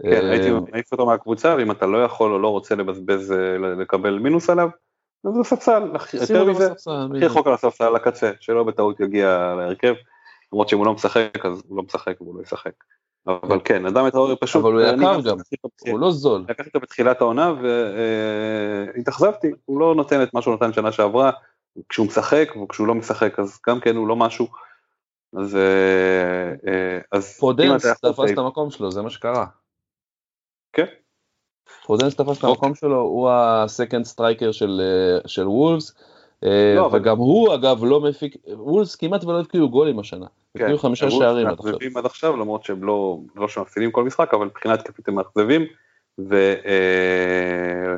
כן, 0.02 0.26
הייתי 0.26 0.52
אה, 0.52 0.60
מעיף 0.72 0.92
אותו 0.92 1.06
מהקבוצה, 1.06 1.56
ואם 1.58 1.72
אתה 1.72 1.86
לא 1.86 2.04
יכול 2.04 2.34
או 2.34 2.40
לא 2.40 2.48
רוצה 2.48 2.76
לבזבז, 2.76 3.32
אה, 3.32 3.58
לקבל 3.58 4.20
מינוס 4.20 4.50
עליו, 4.50 4.70
אז 5.28 5.34
זה 5.34 5.44
ספסל, 5.44 5.84
יותר 6.14 6.46
מזה, 6.46 6.72
הכי 6.72 7.26
רחוק 7.26 7.48
על 7.48 7.54
הספסל 7.54 7.90
לקצה, 7.90 8.32
שלא 8.40 8.64
בטעות 8.64 9.00
יגיע 9.00 9.56
להרכב, 9.58 9.94
למרות 10.54 10.70
שאם 10.70 10.78
הוא 10.78 10.86
לא 10.86 10.94
משחק, 10.94 11.46
אז 11.46 11.64
הוא 11.68 11.78
לא 11.78 11.84
משחק 11.84 12.22
והוא 12.22 12.36
לא 12.38 12.42
ישחק. 12.42 12.74
אבל 13.28 13.60
כן, 13.64 13.86
אדם 13.86 14.08
את 14.08 14.16
האורי 14.16 14.36
פשוט, 14.36 14.62
אבל 14.66 14.74
הוא 14.74 14.82
יקר 14.82 15.22
גם, 15.22 15.38
הוא 15.88 16.00
לא 16.00 16.12
זול. 16.12 16.46
לקחתי 16.50 16.68
אותו 16.68 16.80
בתחילת 16.80 17.22
העונה 17.22 17.54
והתאכזבתי, 18.96 19.52
הוא 19.66 19.80
לא 19.80 19.96
נותן 19.96 20.24
את 20.24 20.34
מה 20.34 20.42
שהוא 20.42 20.54
נתן 20.56 20.74
שנה 20.74 20.92
שעברה, 20.92 21.32
כשהוא 21.90 22.08
משחק 22.08 22.54
וכשהוא 22.64 22.88
לא 22.88 22.96
משחק 22.96 23.40
אז 23.40 23.60
גם 23.68 23.80
כן 23.80 23.96
הוא 23.96 24.08
לא 24.08 24.16
משהו. 24.16 24.48
אז 25.38 25.56
אה, 25.56 26.72
אה, 27.14 27.22
פודנס 27.40 27.86
תפס 27.86 28.32
את 28.34 28.38
המקום 28.38 28.72
שלו, 28.72 28.92
זה 28.92 29.02
מה 29.02 29.10
שקרה. 29.10 29.46
כן. 31.84 31.88
פודנס 31.88 32.16
תפס 32.16 32.38
את 32.38 32.44
המקום 32.44 32.76
שלו, 32.76 33.00
הוא 33.00 33.30
ה 33.32 33.42
second 33.42 34.06
striker 34.06 34.52
של 35.26 35.48
וולפס. 35.48 35.94
אה, 36.44 36.74
לא, 36.76 36.90
וגם 36.94 37.18
הוא 37.18 37.54
אגב 37.54 37.84
לא 37.84 38.02
מפיק, 38.02 38.36
וולבס 38.48 38.96
כמעט 38.96 39.24
ולא 39.24 39.40
הבקיעו 39.40 39.70
גולים 39.70 40.00
השנה, 40.00 40.26
כן, 40.58 40.64
הבקיעו 40.64 40.80
חמישה 40.80 41.12
שערים 41.12 41.48
עד 41.48 41.60
עכשיו. 41.60 41.74
עד 41.96 42.06
עכשיו 42.06 42.38
למרות 42.38 42.64
שהם 42.64 42.84
לא, 42.84 43.20
לא 43.36 43.48
שמפסידים 43.48 43.92
כל 43.92 44.04
משחק 44.04 44.34
אבל 44.34 44.46
מבחינת 44.46 44.80
התקפית 44.80 45.08
הם 45.08 45.16
מאכזבים 45.16 45.66
ו, 46.20 46.54
אה, 46.66 47.96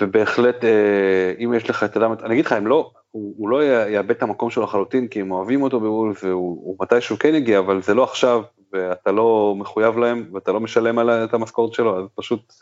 ובהחלט 0.00 0.64
אה, 0.64 1.32
אם 1.44 1.54
יש 1.54 1.70
לך 1.70 1.84
את 1.84 1.96
אדם, 1.96 2.12
אני 2.22 2.34
אגיד 2.34 2.46
לך 2.46 2.52
הם 2.52 2.66
לא, 2.66 2.90
הוא, 3.10 3.34
הוא 3.36 3.48
לא 3.48 3.64
יאבד 3.64 4.10
את 4.10 4.22
המקום 4.22 4.50
שלו 4.50 4.62
לחלוטין 4.62 5.08
כי 5.08 5.20
הם 5.20 5.30
אוהבים 5.30 5.62
אותו 5.62 5.80
בוולס 5.80 6.24
והוא 6.24 6.76
מתישהו 6.80 7.18
כן 7.18 7.34
יגיע 7.34 7.58
אבל 7.58 7.82
זה 7.82 7.94
לא 7.94 8.04
עכשיו 8.04 8.42
ואתה 8.74 9.12
לא 9.12 9.54
מחויב 9.58 9.98
להם 9.98 10.30
ואתה 10.32 10.52
לא 10.52 10.60
משלם 10.60 10.98
על 10.98 11.10
את 11.10 11.34
המשכורת 11.34 11.72
שלו 11.72 11.98
אז 11.98 12.04
פשוט 12.14 12.52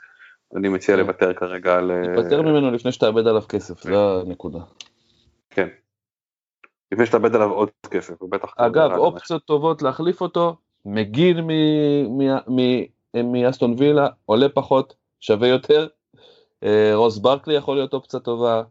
אני 0.56 0.68
מציע 0.68 0.96
כן. 0.96 1.00
לוותר 1.00 1.34
כרגע 1.34 1.74
על... 1.74 1.92
לוותר 1.92 2.38
אה, 2.38 2.42
ממנו 2.42 2.70
לפני 2.70 2.92
שתאבד 2.92 3.26
עליו 3.26 3.42
כסף, 3.48 3.82
זו 3.82 4.20
הנקודה. 4.20 4.58
כן. 5.50 5.68
לפני 6.92 7.06
שתאבד 7.06 7.34
עליו 7.34 7.50
עוד 7.50 7.70
כסף, 7.90 8.14
הוא 8.18 8.30
בטח... 8.30 8.54
אגב, 8.56 8.92
אופציות 8.92 9.44
טובות 9.44 9.82
להחליף 9.82 10.20
אותו, 10.20 10.56
מגיל 10.84 11.40
מאסטון 13.14 13.74
וילה, 13.78 14.08
עולה 14.26 14.48
פחות, 14.48 14.94
שווה 15.20 15.48
יותר. 15.48 15.86
אה, 16.64 16.90
רוס 16.94 17.18
ברקלי 17.18 17.54
יכול 17.54 17.76
להיות 17.76 17.94
אופציה 17.94 18.20
טובה. 18.20 18.62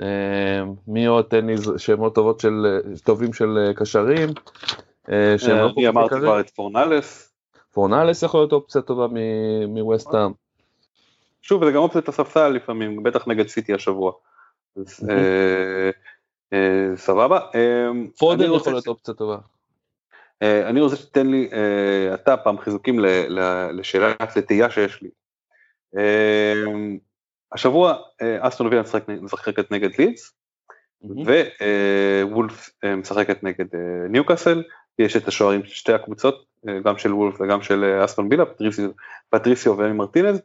אה, 0.00 0.62
מי 0.88 1.06
עוד? 1.06 1.24
תן 1.24 1.46
לי 1.46 1.54
שמות 1.76 2.14
טובות 2.14 2.40
של, 2.40 2.80
טובים 3.04 3.32
של 3.32 3.72
קשרים. 3.76 4.28
שהם 5.38 5.56
לא 5.56 5.70
אני 5.76 5.88
אמרתי 5.88 6.14
כבר 6.14 6.40
את 6.40 6.50
פורנלס. 6.50 7.32
פורנלס 7.72 8.22
יכול 8.22 8.40
להיות 8.40 8.52
אופציה 8.52 8.82
טובה 8.82 9.06
מווסטהאם. 9.68 10.32
שוב, 11.42 11.64
זה 11.64 11.70
גם 11.70 11.82
אופציית 11.82 12.08
הספסל 12.08 12.48
לפעמים, 12.48 13.02
בטח 13.02 13.28
נגד 13.28 13.48
סיטי 13.48 13.74
השבוע. 13.74 14.12
סבבה. 16.96 17.40
פודן 18.18 18.52
יכול 18.52 18.72
להיות 18.72 18.86
אופציה 18.86 19.14
טובה. 19.14 19.38
אני 20.42 20.80
רוצה 20.80 20.96
שתיתן 20.96 21.26
לי 21.26 21.50
אתה 22.14 22.36
פעם 22.36 22.58
חיזוקים 22.58 23.00
לשאלת 23.72 24.36
לתהייה 24.36 24.70
שיש 24.70 25.02
לי. 25.02 25.10
השבוע 27.52 27.96
אה, 28.22 28.48
אסטון 28.48 28.66
וילה 28.66 28.82
משחקת 29.20 29.70
נגד 29.70 29.90
לידס, 29.98 30.32
ווולף 32.22 32.70
אה, 32.84 32.96
משחקת 32.96 33.42
נגד 33.42 33.74
אה, 33.74 34.08
ניוקאסל, 34.08 34.62
יש 34.98 35.16
את 35.16 35.28
השוערים 35.28 35.64
של 35.64 35.74
שתי 35.74 35.92
הקבוצות, 35.92 36.44
גם 36.84 36.98
של 36.98 37.12
וולף 37.12 37.40
וגם 37.40 37.62
של 37.62 38.00
אסטון 38.04 38.28
וילה, 38.30 38.44
פטריסיו 39.30 39.78
ואמי 39.78 39.92
מרטינז. 39.92 40.40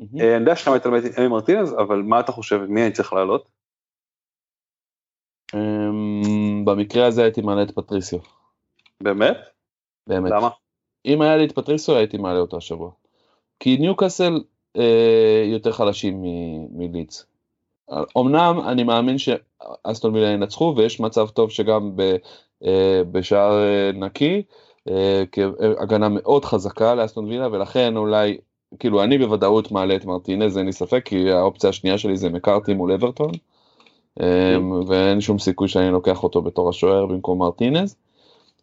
אני 0.00 0.22
יודע 0.22 0.56
שאתה 0.56 0.70
מת 0.70 0.86
על 0.86 0.94
אמי 1.18 1.28
מרטינז, 1.28 1.72
אבל 1.72 2.02
מה 2.02 2.20
אתה 2.20 2.32
חושב, 2.32 2.60
מי 2.68 2.82
אני 2.82 2.92
צריך 2.92 3.12
לעלות? 3.12 3.48
אמ, 5.54 6.64
במקרה 6.64 7.06
הזה 7.06 7.22
הייתי 7.22 7.40
מעלה 7.40 7.62
את 7.62 7.70
פטריסיו. 7.70 8.18
באמת? 9.00 9.36
באמת. 10.06 10.30
למה? 10.30 10.48
אם 11.06 11.22
היה 11.22 11.36
לי 11.36 11.44
את 11.44 11.52
פטריסיו 11.52 11.96
הייתי 11.96 12.16
מעלה 12.16 12.38
אותו 12.38 12.56
השבוע. 12.56 12.90
כי 13.60 13.76
ניוקאסל 13.76 14.40
אה, 14.76 15.44
יותר 15.46 15.72
חלשים 15.72 16.22
מלידס. 16.70 17.26
אמנם 18.18 18.60
אני 18.68 18.84
מאמין 18.84 19.16
שאסטון 19.18 20.14
וילה 20.14 20.28
ינצחו 20.28 20.74
ויש 20.76 21.00
מצב 21.00 21.28
טוב 21.28 21.50
שגם 21.50 21.90
אה, 22.00 22.16
בשער 23.12 23.58
אה, 23.58 23.90
נקי, 23.94 24.42
הגנה 25.78 26.08
מאוד 26.08 26.44
חזקה 26.44 26.94
לאסטון 26.94 27.24
וילה 27.24 27.48
ולכן 27.52 27.96
אולי, 27.96 28.36
כאילו 28.78 29.02
אני 29.02 29.18
בוודאות 29.18 29.72
מעלה 29.72 29.96
את 29.96 30.04
מרטינז 30.04 30.58
אין 30.58 30.66
לי 30.66 30.72
ספק 30.72 31.02
כי 31.04 31.30
האופציה 31.30 31.70
השנייה 31.70 31.98
שלי 31.98 32.16
זה 32.16 32.28
מקארטי 32.28 32.74
מול 32.74 32.92
אברטון 32.92 33.30
ואין 34.86 35.20
שום 35.20 35.38
סיכוי 35.38 35.68
שאני 35.68 35.90
לוקח 35.90 36.22
אותו 36.22 36.42
בתור 36.42 36.68
השוער 36.68 37.06
במקום 37.06 37.38
מרטינז. 37.38 37.96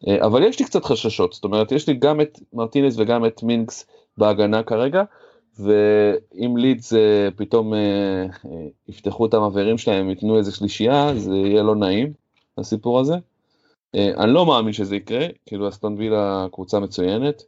אבל 0.08 0.44
יש 0.44 0.60
לי 0.60 0.66
קצת 0.66 0.86
חששות, 0.86 1.34
זאת 1.34 1.44
אומרת 1.44 1.72
יש 1.72 1.88
לי 1.88 1.94
גם 1.94 2.22
את 2.22 2.40
מרטינז 2.54 3.00
וגם 3.00 3.26
את 3.26 3.44
מינקס 3.44 3.86
בהגנה 4.18 4.64
כרגע, 4.64 5.04
ואם 5.60 6.58
לידס 6.58 6.94
אה, 6.94 7.30
פתאום 7.36 7.74
אה, 7.74 7.80
אה, 7.80 8.68
יפתחו 8.88 9.26
את 9.26 9.34
המעברים 9.34 9.78
שלהם, 9.78 10.10
ייתנו 10.10 10.38
איזה 10.38 10.52
שלישייה, 10.52 11.16
זה 11.16 11.36
יהיה 11.36 11.64
לא 11.64 11.76
נעים, 11.76 12.14
הסיפור 12.58 13.00
הזה. 13.00 13.16
אני 13.96 14.34
לא 14.34 14.46
מאמין 14.46 14.74
שזה 14.74 14.96
יקרה, 14.96 15.26
כאילו 15.46 15.70
אסטון 15.70 15.96
וילה 15.98 16.48
קבוצה 16.52 16.80
מצוינת. 16.80 17.44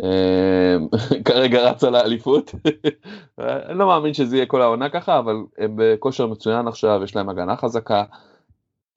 כרגע 1.24 1.70
רצה 1.70 1.90
לאליפות. 1.90 2.54
אני 3.38 3.78
לא 3.78 3.86
מאמין 3.86 4.14
שזה 4.14 4.36
יהיה 4.36 4.46
כל 4.46 4.62
העונה 4.62 4.88
ככה, 4.88 5.18
אבל 5.18 5.36
הם 5.58 5.72
בכושר 5.76 6.26
מצוין 6.26 6.68
עכשיו, 6.68 7.00
יש 7.04 7.16
להם 7.16 7.28
הגנה 7.28 7.56
חזקה. 7.56 8.04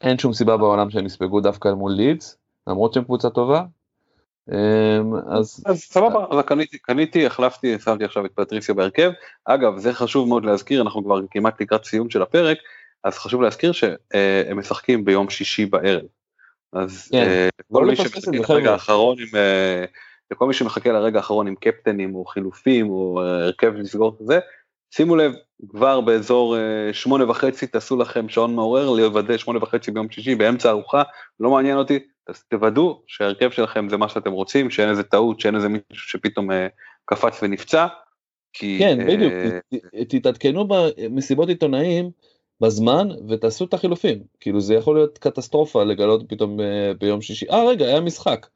אין 0.01 0.17
שום 0.17 0.33
סיבה 0.33 0.57
בעולם 0.57 0.89
שהם 0.89 1.05
יספגו 1.05 1.41
דווקא 1.41 1.73
מול 1.73 1.91
לידס, 1.91 2.37
למרות 2.67 2.93
שהם 2.93 3.03
קבוצה 3.03 3.29
טובה, 3.29 3.63
אמ, 4.51 5.15
אז 5.27 5.63
סבבה, 5.73 6.25
אז 6.31 6.45
קניתי, 6.45 6.77
קניתי, 6.77 7.25
החלפתי, 7.25 7.79
שמתי 7.79 8.03
עכשיו 8.03 8.25
את 8.25 8.31
פטריסיו 8.35 8.75
בהרכב. 8.75 9.11
אגב, 9.45 9.77
זה 9.77 9.93
חשוב 9.93 10.27
מאוד 10.27 10.45
להזכיר, 10.45 10.81
אנחנו 10.81 11.03
כבר 11.03 11.19
כמעט 11.31 11.61
לקראת 11.61 11.85
סיום 11.85 12.09
של 12.09 12.21
הפרק, 12.21 12.57
אז 13.03 13.17
חשוב 13.17 13.41
להזכיר 13.41 13.71
שהם 13.71 14.59
משחקים 14.59 15.05
ביום 15.05 15.29
שישי 15.29 15.65
בערב. 15.65 16.01
אז 16.73 17.09
כן, 17.11 17.17
אה, 17.17 17.49
כל 17.71 17.85
מי 17.85 17.95
שמחכה 17.95 18.53
לרגע 18.53 18.71
האחרון 18.71 19.17
עם, 19.19 19.27
אה, 19.35 20.47
מי 20.47 20.53
שמחכה 20.53 20.91
לרגע 20.91 21.17
האחרון 21.17 21.47
עם 21.47 21.55
קפטנים 21.55 22.15
או 22.15 22.25
חילופים 22.25 22.89
או 22.89 23.21
אה, 23.21 23.43
הרכב 23.43 23.73
לסגור 23.75 24.17
את 24.21 24.27
זה, 24.27 24.39
שימו 24.95 25.15
לב, 25.15 25.33
כבר 25.69 26.01
באזור 26.01 26.57
שמונה 26.91 27.29
וחצי 27.29 27.67
תעשו 27.67 27.97
לכם 27.97 28.29
שעון 28.29 28.55
מעורר, 28.55 28.89
לוודא 28.89 29.37
שמונה 29.37 29.59
וחצי 29.63 29.91
ביום 29.91 30.09
שישי 30.09 30.35
באמצע 30.35 30.69
ארוחה, 30.69 31.03
לא 31.39 31.49
מעניין 31.49 31.77
אותי, 31.77 31.99
אז 32.27 32.43
תוודאו 32.43 33.01
שההרכב 33.07 33.51
שלכם 33.51 33.89
זה 33.89 33.97
מה 33.97 34.09
שאתם 34.09 34.31
רוצים, 34.31 34.69
שאין 34.69 34.89
איזה 34.89 35.03
טעות, 35.03 35.39
שאין 35.39 35.55
איזה 35.55 35.69
מישהו 35.69 36.09
שפתאום 36.09 36.49
קפץ 37.05 37.39
ונפצע. 37.43 37.87
כי, 38.53 38.79
כן, 38.79 39.07
בדיוק, 39.07 39.33
תתעדכנו 40.09 40.67
במסיבות 40.67 41.49
עיתונאים 41.49 42.11
בזמן 42.63 43.07
ותעשו 43.29 43.65
את 43.65 43.73
החילופים, 43.73 44.23
כאילו 44.39 44.61
זה 44.61 44.73
יכול 44.73 44.95
להיות 44.95 45.17
קטסטרופה 45.17 45.83
לגלות 45.83 46.21
פתאום 46.29 46.59
אה, 46.59 46.91
ביום 46.99 47.21
שישי, 47.21 47.45
אה 47.49 47.69
רגע, 47.69 47.85
היה 47.85 48.01
משחק. 48.01 48.47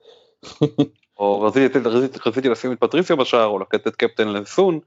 או 1.20 1.42
רציתי, 1.42 1.80
רציתי, 1.80 2.20
רציתי 2.26 2.50
לשים 2.50 2.72
את 2.72 2.80
פטריסיה 2.80 3.16
בשער 3.16 3.46
או 3.46 3.60
את 3.76 3.96
קפטן 3.96 4.28
לסון, 4.28 4.80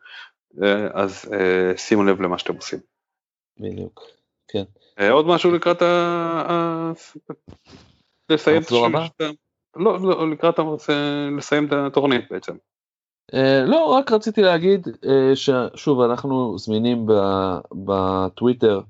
אה, 0.63 0.89
אז 0.95 1.33
אה, 1.33 1.77
שימו 1.77 2.05
לב 2.05 2.21
למה 2.21 2.39
שאתם 2.39 2.57
עושים. 2.57 2.79
בדיוק, 3.59 4.01
כן. 4.49 4.65
עוד 5.11 5.27
משהו 5.27 5.51
לקראת 5.51 5.83
ה... 5.83 6.93
לסיים 8.29 8.63
את 8.63 8.73
הבא? 8.87 9.07
לא, 9.77 9.99
לא, 10.01 10.31
לקראת 10.31 10.55
לסיים 11.37 11.67
את 11.67 11.73
התוכנית 11.73 12.25
בעצם. 12.31 12.57
Uh, 13.31 13.37
לא, 13.67 13.85
רק 13.85 14.13
רציתי 14.13 14.43
להגיד 14.43 14.89
uh, 14.89 15.09
ששוב, 15.35 16.01
אנחנו 16.01 16.59
זמינים 16.59 17.07
בטוויטר, 17.73 18.81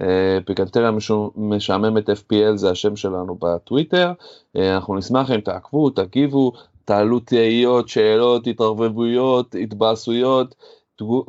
uh, 0.00 0.04
פיקנטריה 0.46 0.90
משעממת 1.36 2.08
FPL 2.10 2.56
זה 2.56 2.70
השם 2.70 2.96
שלנו 2.96 3.38
בטוויטר, 3.40 4.12
אנחנו 4.56 4.96
נשמח 4.96 5.30
אם 5.30 5.40
תעקבו, 5.40 5.90
תגיבו, 5.90 6.52
תעלו 6.84 7.20
תהיות, 7.20 7.88
שאלות, 7.88 8.46
התערבבויות, 8.46 9.54
התבאסויות, 9.62 10.54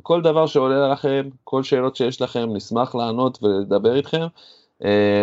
כל 0.03 0.21
דבר 0.21 0.47
שעולה 0.47 0.87
לכם, 0.91 1.29
כל 1.43 1.63
שאלות 1.63 1.95
שיש 1.95 2.21
לכם, 2.21 2.49
נשמח 2.53 2.95
לענות 2.95 3.43
ולדבר 3.43 3.95
איתכם, 3.95 4.25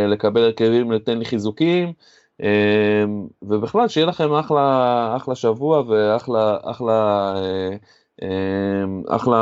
לקבל 0.09 0.45
הרכבים, 0.45 0.93
לתן 0.93 1.19
לי 1.19 1.25
חיזוקים. 1.25 1.93
אמ, 2.41 3.27
ובכלל 3.43 3.89
שיהיה 3.89 4.07
לכם 4.07 4.33
אחלה, 4.33 5.17
אחלה 5.17 5.35
שבוע 5.35 5.83
ואחלה 5.89 6.57
אחלה, 6.63 7.33
אה, 7.37 7.77
אמ, 8.23 9.03
אחלה 9.09 9.37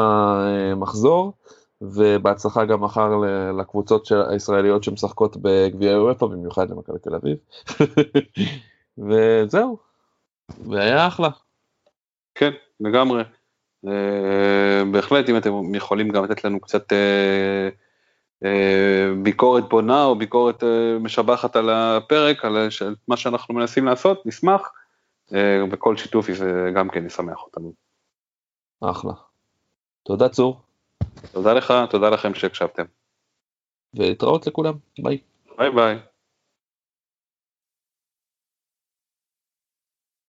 אה, 0.46 0.74
מחזור 0.74 1.32
ובהצלחה 1.82 2.64
גם 2.64 2.80
מחר 2.80 3.10
לקבוצות 3.58 4.08
הישראליות 4.28 4.84
שמשחקות 4.84 5.36
בגביע 5.36 5.90
אירופה 5.90 6.28
במיוחד 6.28 6.70
למכבי 6.70 6.98
תל 6.98 7.14
אביב 7.14 7.36
וזהו 9.08 9.78
והיה 10.70 11.06
אחלה. 11.06 11.28
כן 12.34 12.50
לגמרי. 12.80 13.22
אה, 13.88 14.82
בהחלט 14.92 15.28
אם 15.28 15.36
אתם 15.36 15.74
יכולים 15.74 16.08
גם 16.08 16.24
לתת 16.24 16.44
לנו 16.44 16.60
קצת 16.60 16.92
ביקורת 19.22 19.68
בונה 19.68 20.04
או 20.04 20.18
ביקורת 20.18 20.64
אה, 20.64 20.98
משבחת 21.00 21.56
על 21.56 21.70
הפרק, 21.70 22.44
על 22.44 22.68
מה 23.08 23.16
שאנחנו 23.16 23.54
מנסים 23.54 23.84
לעשות, 23.84 24.26
נשמח, 24.26 24.72
אה, 25.34 25.64
וכל 25.70 25.96
שיתוף 25.96 26.32
זה 26.32 26.70
גם 26.74 26.88
כן 26.88 27.06
ישמח 27.06 27.42
אותנו. 27.42 27.72
אחלה. 28.80 29.12
תודה 30.02 30.28
צור. 30.28 30.60
תודה 31.32 31.52
לך, 31.52 31.74
תודה 31.90 32.10
לכם 32.10 32.34
שהקשבתם. 32.34 32.84
ולהתראות 33.94 34.46
לכולם, 34.46 34.74
ביי. 34.98 35.18
ביי 35.58 35.70
ביי. 35.70 35.98